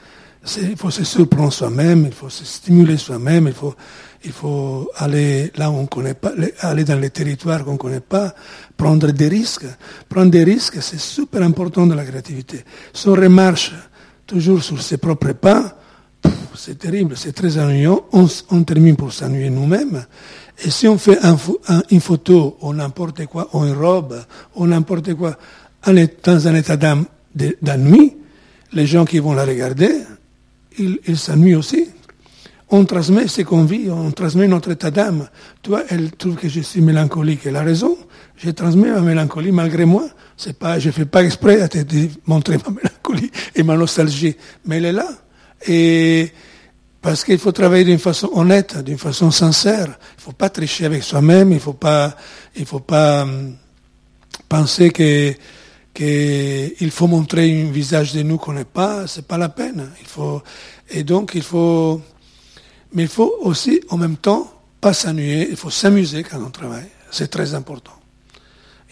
Il 0.62 0.76
faut 0.76 0.92
se 0.92 1.03
surprendre 1.03 1.53
soi-même, 1.53 2.07
il 2.07 2.12
faut 2.12 2.28
se 2.28 2.44
stimuler 2.44 2.97
soi-même, 2.99 3.49
il 3.49 3.53
faut, 3.53 3.74
il 4.24 4.30
faut 4.30 4.88
aller 4.94 5.51
là 5.57 5.68
où 5.68 5.74
on 5.74 5.86
connaît 5.86 6.14
pas, 6.14 6.30
aller 6.61 6.84
dans 6.84 7.01
les 7.01 7.11
territoires 7.11 7.64
qu'on 7.64 7.72
ne 7.72 7.78
connaît 7.78 7.99
pas, 7.99 8.32
prendre 8.76 9.11
des 9.11 9.26
risques. 9.26 9.66
Prendre 10.09 10.30
des 10.30 10.44
risques, 10.44 10.80
c'est 10.80 11.01
super 11.01 11.42
important 11.42 11.84
dans 11.84 11.97
la 11.97 12.05
créativité. 12.05 12.64
Si 12.92 13.09
on 13.09 13.14
remarche 13.14 13.72
toujours 14.24 14.62
sur 14.62 14.80
ses 14.80 14.99
propres 14.99 15.32
pas, 15.32 15.76
c'est 16.55 16.79
terrible, 16.79 17.16
c'est 17.16 17.33
très 17.33 17.59
ennuyant. 17.59 18.05
On, 18.12 18.62
termine 18.62 18.97
pour 18.97 19.12
s'ennuyer 19.12 19.51
nous-mêmes. 19.51 20.05
Et 20.64 20.70
si 20.70 20.89
on 20.89 20.99
fait 20.99 21.18
une 21.91 22.01
photo 22.01 22.57
ou 22.61 22.72
n'importe 22.72 23.27
quoi, 23.27 23.49
ou 23.53 23.64
une 23.64 23.74
robe, 23.74 24.20
ou 24.55 24.66
n'importe 24.66 25.14
quoi, 25.14 25.37
dans 25.87 26.49
un 26.49 26.55
état 26.55 26.77
d'ennui, 26.77 28.16
les 28.72 28.87
gens 28.87 29.05
qui 29.05 29.18
vont 29.18 29.35
la 29.35 29.45
regarder, 29.45 29.91
ils 30.79 31.18
s'ennuient 31.18 31.55
aussi. 31.55 31.89
On 32.68 32.85
transmet 32.85 33.29
ce 33.29 33.43
qu'on 33.43 33.64
vit, 33.64 33.89
on 33.91 34.11
transmet 34.11 34.49
notre 34.49 34.72
état 34.72 34.91
d'âme. 34.91 35.29
Toi, 35.62 35.85
elle 35.89 36.11
trouve 36.11 36.35
que 36.35 36.49
je 36.49 36.61
suis 36.61 36.81
mélancolique, 36.81 37.43
elle 37.47 37.57
a 37.57 37.62
raison. 37.62 37.97
Je 38.37 38.51
transmets 38.51 38.91
ma 38.91 39.01
mélancolie 39.01 39.53
malgré 39.53 39.85
moi. 39.85 40.07
C'est 40.37 40.59
pas, 40.59 40.79
je 40.81 40.91
fais 40.91 41.05
pas 41.05 41.22
exprès 41.22 41.61
à 41.61 41.68
te 41.68 41.79
montrer 42.27 42.59
ma 42.59 42.70
mélancolie 42.83 43.31
et 43.55 43.62
ma 43.62 43.77
nostalgie, 43.77 44.37
mais 44.64 44.79
elle 44.79 44.87
est 44.87 44.93
là. 44.93 45.09
Et 45.67 46.33
parce 47.07 47.25
qu'il 47.25 47.39
faut 47.39 47.53
travailler 47.53 47.85
d'une 47.85 48.01
façon 48.01 48.31
honnête, 48.35 48.79
d'une 48.79 48.99
façon 48.99 49.31
sincère. 49.31 49.87
Il 49.87 50.17
ne 50.17 50.23
faut 50.23 50.33
pas 50.33 50.51
tricher 50.51 50.87
avec 50.87 51.05
soi-même, 51.05 51.53
il 51.53 51.57
ne 51.57 51.61
faut 51.61 51.73
pas, 51.73 52.17
il 52.57 52.67
faut 52.67 52.81
pas 52.81 53.23
hum, 53.23 53.57
penser 54.49 54.91
que 54.91 55.33
qu'il 55.95 56.91
faut 56.91 57.07
montrer 57.07 57.63
un 57.63 57.71
visage 57.71 58.13
de 58.13 58.23
nous 58.23 58.37
qu'on 58.37 58.53
n'est 58.53 58.65
pas, 58.65 59.07
c'est 59.07 59.27
pas 59.27 59.39
la 59.39 59.49
peine. 59.49 59.91
Il 60.01 60.07
faut, 60.07 60.43
et 60.91 61.05
donc 61.05 61.33
il 61.35 61.43
faut, 61.43 62.03
mais 62.93 63.05
il 63.05 63.09
faut 63.09 63.35
aussi 63.41 63.81
en 63.89 63.97
même 63.97 64.17
temps 64.17 64.53
pas 64.81 64.93
s'ennuyer, 64.93 65.49
il 65.49 65.57
faut 65.57 65.71
s'amuser 65.71 66.23
quand 66.23 66.43
on 66.45 66.51
travaille. 66.51 66.89
C'est 67.11 67.29
très 67.29 67.55
important. 67.55 67.95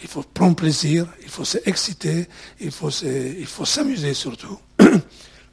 Il 0.02 0.08
faut 0.08 0.22
prendre 0.22 0.54
plaisir, 0.54 1.06
il 1.22 1.28
faut 1.28 1.44
s'exciter, 1.44 2.26
il 2.60 2.70
faut 2.70 3.64
s'amuser 3.64 4.14
surtout. 4.14 4.58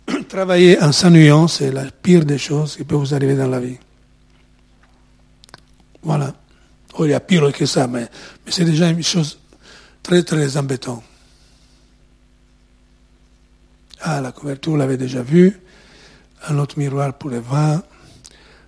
Travailler 0.30 0.82
en 0.82 0.92
s'ennuyant, 0.92 1.48
c'est 1.48 1.72
la 1.72 1.86
pire 1.86 2.26
des 2.26 2.38
choses 2.38 2.76
qui 2.76 2.84
peut 2.84 2.96
vous 2.96 3.14
arriver 3.14 3.36
dans 3.36 3.48
la 3.48 3.60
vie. 3.60 3.78
Voilà. 6.04 6.34
Oh, 6.96 7.06
il 7.06 7.12
y 7.12 7.14
a 7.14 7.20
pire 7.20 7.52
que 7.52 7.66
ça, 7.66 7.88
mais, 7.88 8.08
c'est 8.48 8.66
déjà 8.66 8.90
une 8.90 9.04
chose 9.04 9.40
très 10.04 10.24
très 10.24 10.58
embêtante. 10.58 11.04
Ah, 14.02 14.20
la 14.20 14.32
couverture, 14.32 14.74
vous 14.74 14.78
l'avez 14.78 14.98
déjà 14.98 15.22
vue. 15.22 15.60
Un 16.48 16.58
autre 16.58 16.80
miroir 16.80 17.14
pour 17.14 17.30
les 17.30 17.40
vins. 17.40 17.84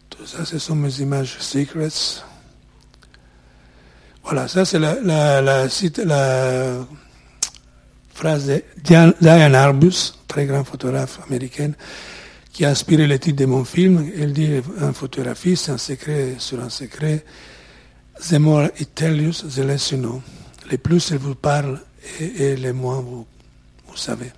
Tout 0.10 0.26
ça, 0.28 0.46
ce 0.46 0.60
sont 0.60 0.76
mes 0.76 1.00
images 1.00 1.38
secrets. 1.40 2.22
Voilà, 4.24 4.48
ça 4.48 4.64
c'est 4.64 4.80
la, 4.80 4.96
la, 5.02 5.42
la, 5.42 5.68
la 6.06 6.86
phrase 8.14 8.48
de 8.48 8.64
Diane 8.78 9.56
Arbus, 9.56 10.14
très 10.34 10.48
grand 10.48 10.64
photographe 10.64 11.20
américaine, 11.28 11.76
qui 12.52 12.66
a 12.66 12.70
inspiré 12.72 13.06
le 13.06 13.20
titre 13.20 13.38
de 13.38 13.46
mon 13.46 13.64
film. 13.64 14.12
Elle 14.20 14.34
dit 14.34 14.50
un 14.82 14.92
photographie, 14.92 15.56
c'est 15.56 15.72
un 15.72 15.78
secret 15.78 16.38
sur 16.40 16.60
un 16.60 16.70
secret. 16.70 17.24
The 18.30 18.40
more 18.40 18.70
it 18.80 18.96
tells 18.96 19.22
you, 19.22 19.32
the 19.32 19.60
less 19.60 19.92
you 19.92 20.00
know. 20.00 20.24
les 20.72 20.80
plus 20.80 21.12
elle 21.12 21.20
vous 21.20 21.36
parle 21.36 21.80
et, 22.20 22.56
les 22.56 22.74
moins 22.74 23.00
vous, 23.00 23.28
vous 23.88 23.98
savez. 23.98 24.32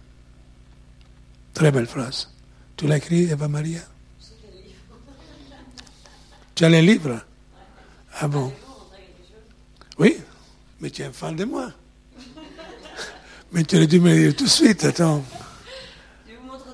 Très 1.53 1.71
belle 1.71 1.87
phrase. 1.87 2.29
Tu 2.75 2.87
l'as 2.87 2.97
écrit, 2.97 3.31
Eva 3.31 3.47
Maria? 3.47 3.79
Tu 6.55 6.65
as 6.65 6.69
les 6.69 6.81
livres? 6.81 7.21
Ah 8.19 8.27
bon? 8.27 8.51
Oui, 9.97 10.17
mais 10.81 10.89
tu 10.89 11.03
es 11.03 11.05
un 11.05 11.13
fan 11.13 11.37
de 11.37 11.45
moi. 11.45 11.71
Mais 13.53 13.63
tu 13.63 13.77
aurais 13.77 13.87
dû 13.87 14.01
me 14.01 14.13
dire 14.13 14.35
tout 14.35 14.43
de 14.43 14.49
suite, 14.49 14.83
attends. 14.83 15.23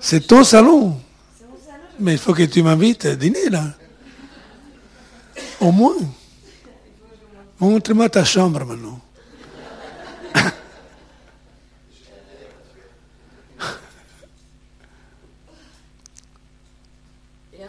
C'est 0.01 0.25
ton 0.27 0.43
salon. 0.43 0.99
Mais 1.99 2.13
il 2.13 2.17
faut 2.17 2.33
que 2.33 2.41
tu 2.43 2.63
m'invites 2.63 3.05
à 3.05 3.15
dîner 3.15 3.49
là. 3.49 3.63
Au 5.59 5.71
moins. 5.71 5.93
Montre-moi 7.59 8.09
ta 8.09 8.25
chambre 8.25 8.65
maintenant. 8.65 8.99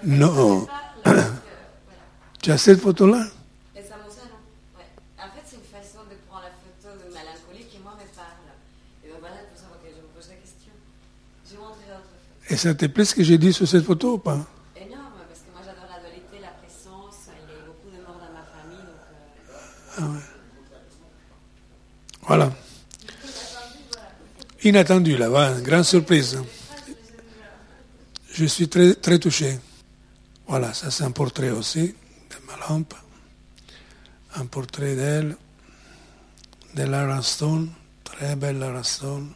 Non. 0.04 0.66
tu 2.42 2.50
as 2.50 2.58
cette 2.58 2.80
photo-là 2.80 3.24
Et 3.76 3.82
ça, 3.82 3.94
mon 4.02 4.10
salon. 4.10 4.34
Ouais. 4.76 4.82
En 5.16 5.30
fait, 5.30 5.42
c'est 5.46 5.54
une 5.56 5.62
façon 5.62 6.02
de 6.10 6.16
prendre 6.26 6.42
la 6.42 6.50
photo 6.58 6.88
de 6.98 7.04
mélancolie 7.14 7.66
qui, 7.70 7.78
moi, 7.78 7.92
me 7.94 8.06
parle. 8.16 8.50
Et 9.04 9.08
ben 9.12 9.18
voilà, 9.20 9.36
pour 9.46 9.56
ça 9.60 9.66
que 9.80 9.88
je 9.88 10.00
me 10.02 10.08
pose 10.08 10.28
la 10.28 10.34
question. 10.42 10.72
Je 11.46 11.50
vais 11.54 11.60
montrer 11.62 11.86
d'autres 11.86 12.10
photos. 12.18 12.41
Et 12.52 12.56
ça 12.58 12.74
te 12.74 12.84
plaît 12.84 13.06
ce 13.06 13.14
que 13.14 13.22
j'ai 13.22 13.38
dit 13.38 13.50
sur 13.50 13.66
cette 13.66 13.82
photo 13.82 14.12
ou 14.12 14.18
pas? 14.18 14.46
Énorme, 14.76 15.14
parce 15.26 15.40
que 15.40 15.50
moi, 15.52 15.62
j'adore 15.64 15.88
la 15.90 16.00
dualité, 16.00 16.38
la 16.38 16.50
présence. 16.50 17.14
Il 17.26 17.32
y 17.32 17.56
a 17.56 17.58
eu 17.58 17.64
beaucoup 17.66 17.88
de 17.88 18.02
morts 18.02 18.20
dans 18.20 18.30
ma 18.30 18.44
famille. 18.44 18.84
Donc, 18.84 19.00
euh... 19.48 19.96
ah 19.96 20.02
ouais. 20.02 20.20
Voilà. 22.26 22.52
Inattendu, 24.64 25.16
là, 25.16 25.30
voilà, 25.30 25.60
grande 25.62 25.84
surprise. 25.84 26.38
Je 28.34 28.44
suis 28.44 28.68
très, 28.68 28.96
très 28.96 29.18
touché. 29.18 29.58
Voilà, 30.46 30.74
ça 30.74 30.90
c'est 30.90 31.04
un 31.04 31.10
portrait 31.10 31.50
aussi 31.50 31.86
de 31.88 32.36
ma 32.46 32.68
lampe. 32.68 32.94
Un 34.34 34.44
portrait 34.44 34.94
d'elle, 34.94 35.36
de 36.74 36.82
Lara 36.82 37.22
Stone, 37.22 37.70
très 38.04 38.36
belle 38.36 38.58
Lara 38.58 38.84
Stone. 38.84 39.32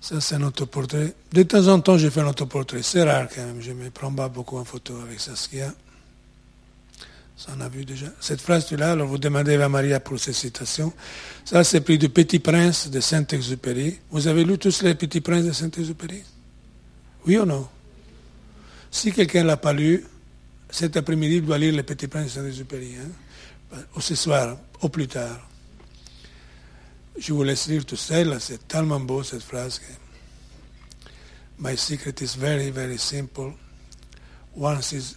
Ça 0.00 0.20
c'est 0.20 0.36
un 0.36 0.42
autoportrait. 0.42 1.14
De 1.32 1.42
temps 1.42 1.68
en 1.68 1.80
temps, 1.80 1.98
je 1.98 2.08
fais 2.08 2.20
un 2.20 2.28
autoportrait. 2.28 2.82
C'est 2.82 3.02
rare 3.02 3.28
quand 3.28 3.44
même. 3.44 3.60
Je 3.60 3.70
ne 3.70 3.84
me 3.84 3.90
prends 3.90 4.12
pas 4.12 4.28
beaucoup 4.28 4.56
en 4.56 4.64
photo 4.64 4.98
avec 5.02 5.20
Saskia. 5.20 5.72
Ça 7.36 7.52
on 7.56 7.60
a 7.60 7.68
vu 7.68 7.84
déjà. 7.84 8.06
Cette 8.20 8.40
phrase-là, 8.40 8.92
alors 8.92 9.06
vous 9.06 9.18
demandez 9.18 9.54
à 9.56 9.68
Maria 9.68 10.00
pour 10.00 10.18
ces 10.18 10.32
citations. 10.32 10.92
Ça, 11.44 11.64
c'est 11.64 11.80
pris 11.80 11.96
du 11.96 12.08
Petit 12.08 12.38
Prince 12.38 12.88
de 12.90 13.00
Saint-Exupéry. 13.00 13.98
Vous 14.10 14.26
avez 14.26 14.44
lu 14.44 14.58
tous 14.58 14.82
les 14.82 14.94
Petits 14.94 15.20
Princes 15.22 15.44
de 15.44 15.52
Saint-Exupéry? 15.52 16.22
Oui 17.26 17.38
ou 17.38 17.46
non? 17.46 17.66
Si 18.90 19.12
quelqu'un 19.12 19.42
ne 19.42 19.48
l'a 19.48 19.56
pas 19.56 19.72
lu, 19.72 20.04
cet 20.70 20.96
après-midi, 20.96 21.36
il 21.36 21.44
doit 21.44 21.58
lire 21.58 21.74
les 21.74 21.82
Petits 21.82 22.08
Princes 22.08 22.34
de 22.34 22.40
Saint-Exupéry. 22.40 22.94
Hein? 22.96 23.78
Ou 23.96 24.00
ce 24.00 24.14
soir, 24.14 24.56
au 24.80 24.88
plus 24.88 25.08
tard. 25.08 25.48
Je 27.18 27.32
vous 27.32 27.42
laisse 27.42 27.66
lire 27.66 27.84
tout 27.84 27.96
seul, 27.96 28.40
c'est 28.40 28.66
tellement 28.66 29.00
beau 29.00 29.22
cette 29.22 29.42
phrase. 29.42 29.80
My 31.58 31.76
secret 31.76 32.22
is 32.22 32.36
very, 32.36 32.70
very 32.70 32.98
simple. 32.98 33.52
Once 34.56 34.92
is 34.92 35.16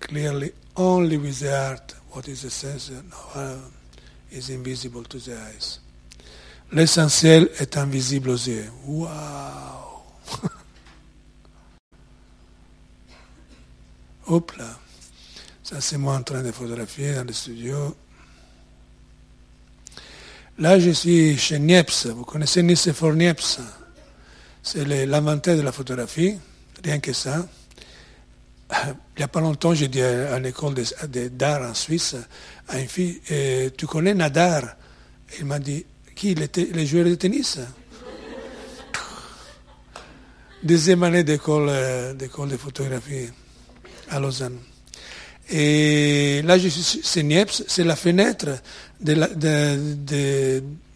clearly 0.00 0.52
only 0.76 1.16
with 1.18 1.40
the 1.40 1.50
heart 1.50 1.94
what 2.10 2.28
is 2.28 2.44
essential 2.44 3.02
no, 3.10 3.16
uh, 3.40 3.58
is 4.30 4.50
invisible 4.50 5.02
to 5.04 5.18
the 5.18 5.36
eyes. 5.36 5.80
L'essentiel 6.72 7.50
est 7.58 7.76
invisible 7.76 8.30
aux 8.30 8.46
yeux. 8.46 8.70
Waouh 8.86 10.00
Hop 14.28 14.52
là. 14.56 14.78
Ça, 15.62 15.80
c'est 15.80 15.98
moi 15.98 16.16
en 16.16 16.22
train 16.22 16.42
de 16.42 16.52
photographier 16.52 17.14
dans 17.14 17.24
le 17.24 17.32
studio. 17.32 17.94
Là, 20.58 20.78
je 20.78 20.90
suis 20.90 21.38
chez 21.38 21.58
Niepce. 21.58 22.06
Vous 22.06 22.24
connaissez 22.24 22.62
Nicéphore 22.62 23.14
Niepce? 23.14 23.58
C'est 24.62 24.84
l'inventaire 25.06 25.56
de 25.56 25.62
la 25.62 25.72
photographie, 25.72 26.36
rien 26.84 27.00
que 27.00 27.12
ça. 27.12 27.46
Il 28.70 29.18
n'y 29.18 29.24
a 29.24 29.28
pas 29.28 29.40
longtemps, 29.40 29.74
j'ai 29.74 29.88
dit 29.88 30.02
à, 30.02 30.38
l'école 30.38 30.74
d'art 31.32 31.70
en 31.70 31.74
Suisse 31.74 32.16
à 32.68 32.78
une 32.78 32.86
fille, 32.86 33.20
tu 33.76 33.86
connais 33.86 34.14
Nadar? 34.14 34.76
Il 35.38 35.46
m'a 35.46 35.58
dit, 35.58 35.84
qui 36.14 36.34
Les 36.34 36.86
joueurs 36.86 37.06
de 37.06 37.14
tennis? 37.14 37.58
Deuxième 40.62 41.02
année 41.02 41.24
d'école 41.24 41.70
d'école 42.16 42.50
de 42.50 42.56
photographie 42.56 43.30
à 44.10 44.20
Lausanne. 44.20 44.58
Et 45.50 46.40
là, 46.42 46.56
je 46.56 46.68
suis 46.68 47.00
c'est 47.02 47.22
Niepce, 47.22 47.64
c'est 47.66 47.84
la 47.84 47.96
fenêtre 47.96 48.48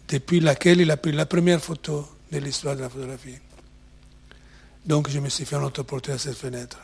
depuis 0.09 0.41
laquelle 0.41 0.81
il 0.81 0.91
a 0.91 0.97
pris 0.97 1.13
la 1.13 1.27
première 1.27 1.61
photo 1.61 2.07
de 2.31 2.39
l'histoire 2.39 2.77
de 2.77 2.83
la 2.83 2.89
photographie. 2.89 3.39
Donc, 4.85 5.11
je 5.11 5.19
me 5.19 5.29
suis 5.29 5.45
fait 5.45 5.57
un 5.57 5.65
autoportrait 5.65 6.13
à 6.13 6.19
cette 6.19 6.37
fenêtre. 6.37 6.79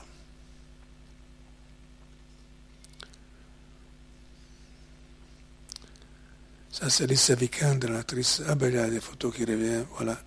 Ça, 6.73 6.91
c'est 6.91 7.07
Lisa 7.07 7.35
Vikander, 7.37 7.89
l'actrice. 7.89 8.43
Ah 8.49 8.57
ben, 8.57 8.69
il 8.69 8.75
y 8.75 8.79
a 8.79 8.89
des 8.89 8.99
photos 8.99 9.33
qui 9.33 9.45
reviennent, 9.45 9.87
voilà. 9.97 10.19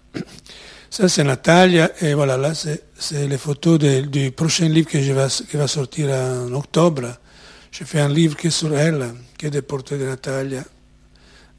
Ça, 0.90 1.10
c'est 1.10 1.24
Natalia, 1.26 1.92
et 2.02 2.14
voilà, 2.14 2.38
là, 2.38 2.54
c'est 2.54 3.28
les 3.28 3.38
photos 3.38 3.80
de, 3.80 4.02
du 4.02 4.32
prochain 4.32 4.70
livre 4.70 4.88
que 4.88 5.02
je 5.02 5.12
vais, 5.12 5.28
qui 5.50 5.58
va 5.58 5.68
sortir 5.68 6.10
en 6.10 6.54
octobre. 6.54 7.18
Je 7.72 7.84
fais 7.84 8.00
un 8.00 8.08
livre 8.08 8.38
qui 8.38 8.48
est 8.48 8.52
sur 8.52 8.74
elle, 8.78 9.14
qui 9.38 9.48
est 9.48 9.50
des 9.50 9.64
portraits 9.64 10.00
de 10.00 10.06
Natalia. 10.06 10.64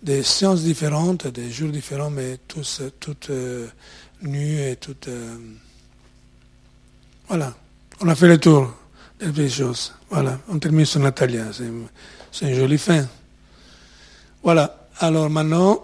Des 0.03 0.23
séances 0.23 0.63
différentes, 0.63 1.27
des 1.27 1.51
jours 1.51 1.71
différents, 1.71 2.11
mais 2.11 2.39
tous, 2.47 2.83
toutes 3.01 3.31
euh, 3.31 3.67
nues 4.23 4.61
et 4.61 4.77
toutes... 4.77 5.09
Euh, 5.09 5.37
voilà, 7.29 7.55
on 8.01 8.09
a 8.09 8.15
fait 8.15 8.29
le 8.29 8.39
tour 8.39 8.73
des 9.21 9.49
choses. 9.49 9.93
Voilà, 10.11 10.39
on 10.49 10.59
termine 10.59 10.85
sur 10.85 11.01
Natalia, 11.01 11.47
c'est 12.31 12.49
une 12.49 12.55
jolie 12.55 12.79
fin. 12.79 13.07
Voilà. 14.43 14.89
Alors 14.99 15.29
maintenant, 15.29 15.83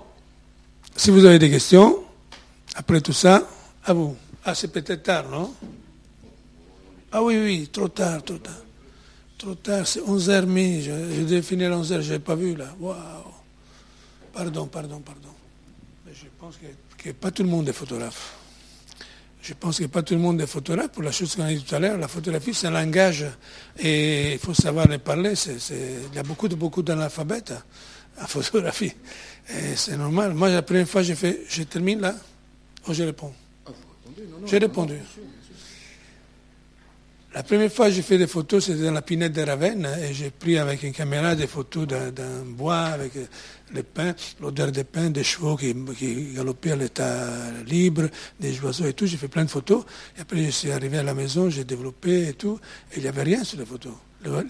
si 0.96 1.10
vous 1.10 1.24
avez 1.24 1.38
des 1.38 1.50
questions, 1.50 1.98
après 2.76 3.00
tout 3.00 3.12
ça, 3.12 3.46
à 3.84 3.92
vous. 3.92 4.16
Ah, 4.44 4.54
c'est 4.54 4.68
peut-être 4.68 5.02
tard, 5.02 5.28
non? 5.28 5.52
Ah 7.10 7.22
oui, 7.22 7.36
oui, 7.38 7.68
trop 7.70 7.88
tard, 7.88 8.22
trop 8.22 8.38
tard. 8.38 8.62
Trop 9.36 9.54
tard, 9.54 9.86
c'est 9.86 10.00
11h30. 10.00 10.82
Je, 10.82 11.14
je 11.16 11.22
devais 11.22 11.42
finir 11.42 11.72
à 11.72 11.76
11h, 11.76 11.88
je 11.88 11.94
n'avais 11.94 12.18
pas 12.18 12.34
vu 12.36 12.54
là. 12.54 12.74
Waouh 12.80 12.96
Pardon, 14.32 14.66
pardon, 14.66 15.00
pardon. 15.00 15.28
Mais 16.06 16.12
je 16.14 16.26
pense 16.38 16.56
que, 16.56 16.66
que, 17.02 17.10
pas 17.10 17.30
tout 17.30 17.42
le 17.42 17.48
monde 17.48 17.68
est 17.68 17.72
photographe. 17.72 18.34
Je 19.42 19.54
pense 19.54 19.78
que 19.78 19.86
pas 19.86 20.02
tout 20.02 20.14
le 20.14 20.20
monde 20.20 20.40
est 20.40 20.46
photographe. 20.46 20.88
Pour 20.88 21.02
la 21.02 21.12
chose 21.12 21.34
qu'on 21.34 21.42
a 21.42 21.52
dit 21.52 21.62
tout 21.62 21.74
à 21.74 21.78
l'heure, 21.78 21.98
la 21.98 22.08
photographie, 22.08 22.54
c'est 22.54 22.68
un 22.68 22.70
langage 22.70 23.26
et 23.78 24.34
il 24.34 24.38
faut 24.38 24.54
savoir 24.54 24.86
les 24.86 24.98
parler. 24.98 25.34
il 25.70 26.14
y 26.14 26.18
a 26.18 26.22
beaucoup, 26.22 26.48
de, 26.48 26.54
beaucoup 26.54 26.82
d'analphabètes 26.82 27.52
la 28.18 28.26
photographie. 28.26 28.92
C'est 29.74 29.96
normal. 29.96 30.34
Moi, 30.34 30.48
la 30.48 30.62
première 30.62 30.88
fois, 30.88 31.02
j'ai 31.02 31.14
fait, 31.14 31.40
je 31.48 31.62
termine 31.64 32.00
là, 32.00 32.14
oh, 32.86 32.92
je 32.92 33.02
réponds. 33.02 33.32
J'ai 34.46 34.58
répondu. 34.58 34.98
La 37.34 37.42
première 37.42 37.72
fois 37.72 37.86
que 37.86 37.92
j'ai 37.92 38.02
fait 38.02 38.18
des 38.18 38.26
photos, 38.26 38.66
c'était 38.66 38.82
dans 38.82 38.92
la 38.92 39.00
pinette 39.00 39.32
de 39.32 39.40
Ravenne, 39.40 39.86
hein, 39.86 39.96
et 40.02 40.12
j'ai 40.12 40.28
pris 40.28 40.58
avec 40.58 40.82
une 40.82 40.92
caméra 40.92 41.34
des 41.34 41.46
photos 41.46 41.86
d'un 41.86 42.44
bois 42.44 42.80
avec 42.80 43.12
les 43.72 43.82
pins, 43.82 44.14
l'odeur 44.38 44.70
des 44.70 44.84
pins, 44.84 45.08
des 45.08 45.24
chevaux 45.24 45.56
qui, 45.56 45.74
qui 45.96 46.34
galopaient 46.34 46.72
à 46.72 46.76
l'état 46.76 47.30
libre, 47.66 48.10
des 48.38 48.60
oiseaux 48.60 48.84
et 48.84 48.92
tout. 48.92 49.06
J'ai 49.06 49.16
fait 49.16 49.28
plein 49.28 49.44
de 49.46 49.50
photos. 49.50 49.82
Et 50.18 50.20
après, 50.20 50.44
je 50.44 50.50
suis 50.50 50.70
arrivé 50.72 50.98
à 50.98 51.02
la 51.02 51.14
maison, 51.14 51.48
j'ai 51.48 51.64
développé 51.64 52.28
et 52.28 52.34
tout, 52.34 52.60
et 52.92 52.96
il 52.98 53.02
n'y 53.02 53.08
avait 53.08 53.22
rien 53.22 53.42
sur 53.44 53.58
les 53.58 53.64
photos. 53.64 53.94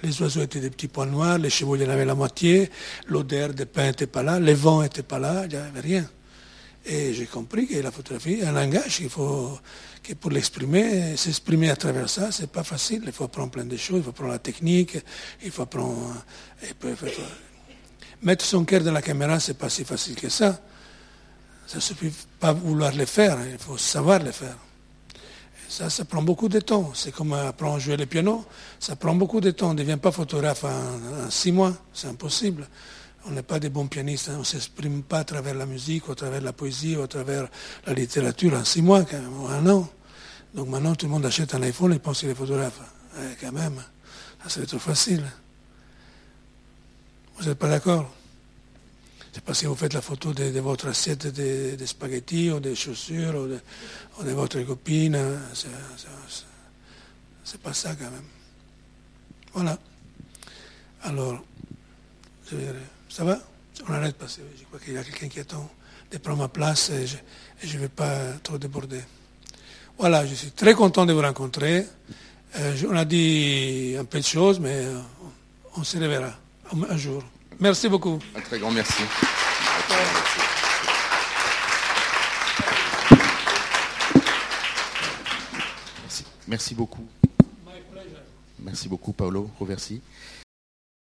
Les 0.02 0.20
oiseaux 0.20 0.42
étaient 0.42 0.60
des 0.60 0.70
petits 0.70 0.88
points 0.88 1.06
noirs, 1.06 1.38
les 1.38 1.50
chevaux, 1.50 1.76
il 1.76 1.82
y 1.82 1.86
en 1.86 1.90
avait 1.90 2.04
la 2.04 2.16
moitié, 2.16 2.68
l'odeur 3.06 3.54
des 3.54 3.64
pins 3.64 3.86
n'était 3.86 4.08
pas 4.08 4.24
là, 4.24 4.40
les 4.40 4.54
vents 4.54 4.82
n'étaient 4.82 5.04
pas 5.04 5.20
là, 5.20 5.44
il 5.44 5.50
n'y 5.50 5.56
avait 5.56 5.80
rien. 5.80 6.04
Et 6.84 7.14
j'ai 7.14 7.26
compris 7.26 7.66
que 7.66 7.78
la 7.78 7.90
photographie 7.90 8.40
est 8.40 8.44
un 8.44 8.52
langage 8.52 8.96
qu'il 8.96 9.08
faut, 9.08 9.58
que 10.02 10.14
pour 10.14 10.30
l'exprimer, 10.30 11.16
s'exprimer 11.16 11.70
à 11.70 11.76
travers 11.76 12.08
ça, 12.08 12.32
c'est 12.32 12.50
pas 12.50 12.64
facile. 12.64 13.02
Il 13.06 13.12
faut 13.12 13.24
apprendre 13.24 13.50
plein 13.50 13.64
de 13.64 13.76
choses, 13.76 13.98
il 13.98 14.02
faut 14.02 14.10
apprendre 14.10 14.32
la 14.32 14.38
technique, 14.38 14.98
il 15.44 15.50
faut 15.50 15.62
apprendre. 15.62 16.24
mettre 18.22 18.44
son 18.44 18.64
cœur 18.64 18.82
dans 18.82 18.92
la 18.92 19.02
caméra, 19.02 19.38
c'est 19.38 19.58
pas 19.58 19.68
si 19.68 19.84
facile 19.84 20.16
que 20.16 20.28
ça. 20.28 20.60
Ça 21.66 21.76
ne 21.76 21.80
suffit 21.80 22.12
pas 22.40 22.52
vouloir 22.52 22.92
le 22.94 23.06
faire, 23.06 23.38
il 23.50 23.58
faut 23.58 23.78
savoir 23.78 24.22
le 24.22 24.32
faire. 24.32 24.56
Ça, 25.72 25.88
ça 25.88 26.04
prend 26.04 26.20
beaucoup 26.20 26.50
de 26.50 26.60
temps. 26.60 26.90
C'est 26.92 27.12
comme 27.12 27.32
apprendre 27.32 27.76
à 27.76 27.78
jouer 27.78 27.96
le 27.96 28.04
piano. 28.04 28.44
Ça 28.78 28.94
prend 28.94 29.14
beaucoup 29.14 29.40
de 29.40 29.52
temps. 29.52 29.70
On 29.70 29.72
ne 29.72 29.78
devient 29.78 29.96
pas 29.96 30.12
photographe 30.12 30.64
en, 30.64 31.30
six 31.30 31.50
mois. 31.50 31.72
C'est 31.94 32.08
impossible. 32.08 32.68
On 33.26 33.30
n'est 33.30 33.42
pas 33.42 33.60
des 33.60 33.68
bons 33.68 33.86
pianistes. 33.86 34.28
Hein. 34.28 34.34
On 34.36 34.40
ne 34.40 34.44
s'exprime 34.44 35.02
pas 35.02 35.20
à 35.20 35.24
travers 35.24 35.54
la 35.54 35.66
musique, 35.66 36.08
ou 36.08 36.12
à 36.12 36.14
travers 36.14 36.40
la 36.40 36.52
poésie, 36.52 36.96
ou 36.96 37.02
à 37.02 37.08
travers 37.08 37.48
la 37.86 37.94
littérature 37.94 38.54
en 38.54 38.64
six 38.64 38.82
mois, 38.82 39.04
quand 39.04 39.20
même, 39.20 39.40
ou 39.40 39.46
un 39.46 39.66
an. 39.68 39.88
Donc 40.54 40.68
maintenant, 40.68 40.94
tout 40.94 41.06
le 41.06 41.12
monde 41.12 41.26
achète 41.26 41.54
un 41.54 41.62
iPhone 41.62 41.92
et 41.92 41.98
pense 41.98 42.20
qu'il 42.20 42.28
est 42.28 42.34
photographe. 42.34 42.80
quand 43.40 43.52
même, 43.52 43.82
ça 44.42 44.48
serait 44.48 44.66
trop 44.66 44.78
facile. 44.78 45.24
Vous 47.38 47.48
n'êtes 47.48 47.58
pas 47.58 47.68
d'accord? 47.68 48.10
C'est 49.32 49.42
parce 49.42 49.62
que 49.62 49.66
vous 49.66 49.74
faites 49.74 49.94
la 49.94 50.02
photo 50.02 50.34
de, 50.34 50.60
votre 50.60 50.88
assiette 50.88 51.26
de, 51.28 51.86
spaghettis 51.86 52.50
ou 52.50 52.60
des 52.60 52.74
chaussures 52.74 53.34
ou 53.34 54.24
de, 54.24 54.30
votre 54.30 54.60
copine. 54.60 55.18
C'est 57.44 57.60
pas 57.60 57.72
ça 57.72 57.94
quand 57.94 58.10
même. 58.10 58.28
Voilà. 59.54 59.78
Alors, 61.02 61.42
ça 63.12 63.24
va? 63.24 63.38
On 63.88 63.92
arrête 63.92 64.16
parce 64.16 64.36
que 64.36 64.42
je 64.58 64.64
crois 64.64 64.78
qu'il 64.80 64.94
y 64.94 64.96
a 64.98 65.04
quelqu'un 65.04 65.28
qui 65.28 65.40
attend 65.40 65.68
de 66.10 66.16
prendre 66.18 66.38
ma 66.38 66.48
place 66.48 66.90
et 66.90 67.06
je 67.06 67.76
ne 67.76 67.82
vais 67.82 67.88
pas 67.88 68.16
trop 68.42 68.56
déborder. 68.56 69.00
Voilà, 69.98 70.24
je 70.26 70.34
suis 70.34 70.50
très 70.50 70.72
content 70.72 71.04
de 71.04 71.12
vous 71.12 71.20
rencontrer. 71.20 71.86
Euh, 72.56 72.76
on 72.88 72.96
a 72.96 73.04
dit 73.04 73.94
un 73.98 74.04
peu 74.06 74.18
de 74.18 74.24
choses, 74.24 74.58
mais 74.60 74.76
euh, 74.76 74.98
on 75.76 75.84
se 75.84 75.98
reverra 75.98 76.32
un 76.88 76.96
jour. 76.96 77.22
Merci 77.60 77.88
beaucoup. 77.88 78.18
Un 78.34 78.40
très 78.40 78.58
grand 78.58 78.70
merci. 78.70 79.02
Merci, 86.02 86.24
merci 86.48 86.74
beaucoup. 86.74 87.06
Merci 88.58 88.88
beaucoup, 88.88 89.12
Paolo 89.12 89.50
Roversi. 89.58 90.00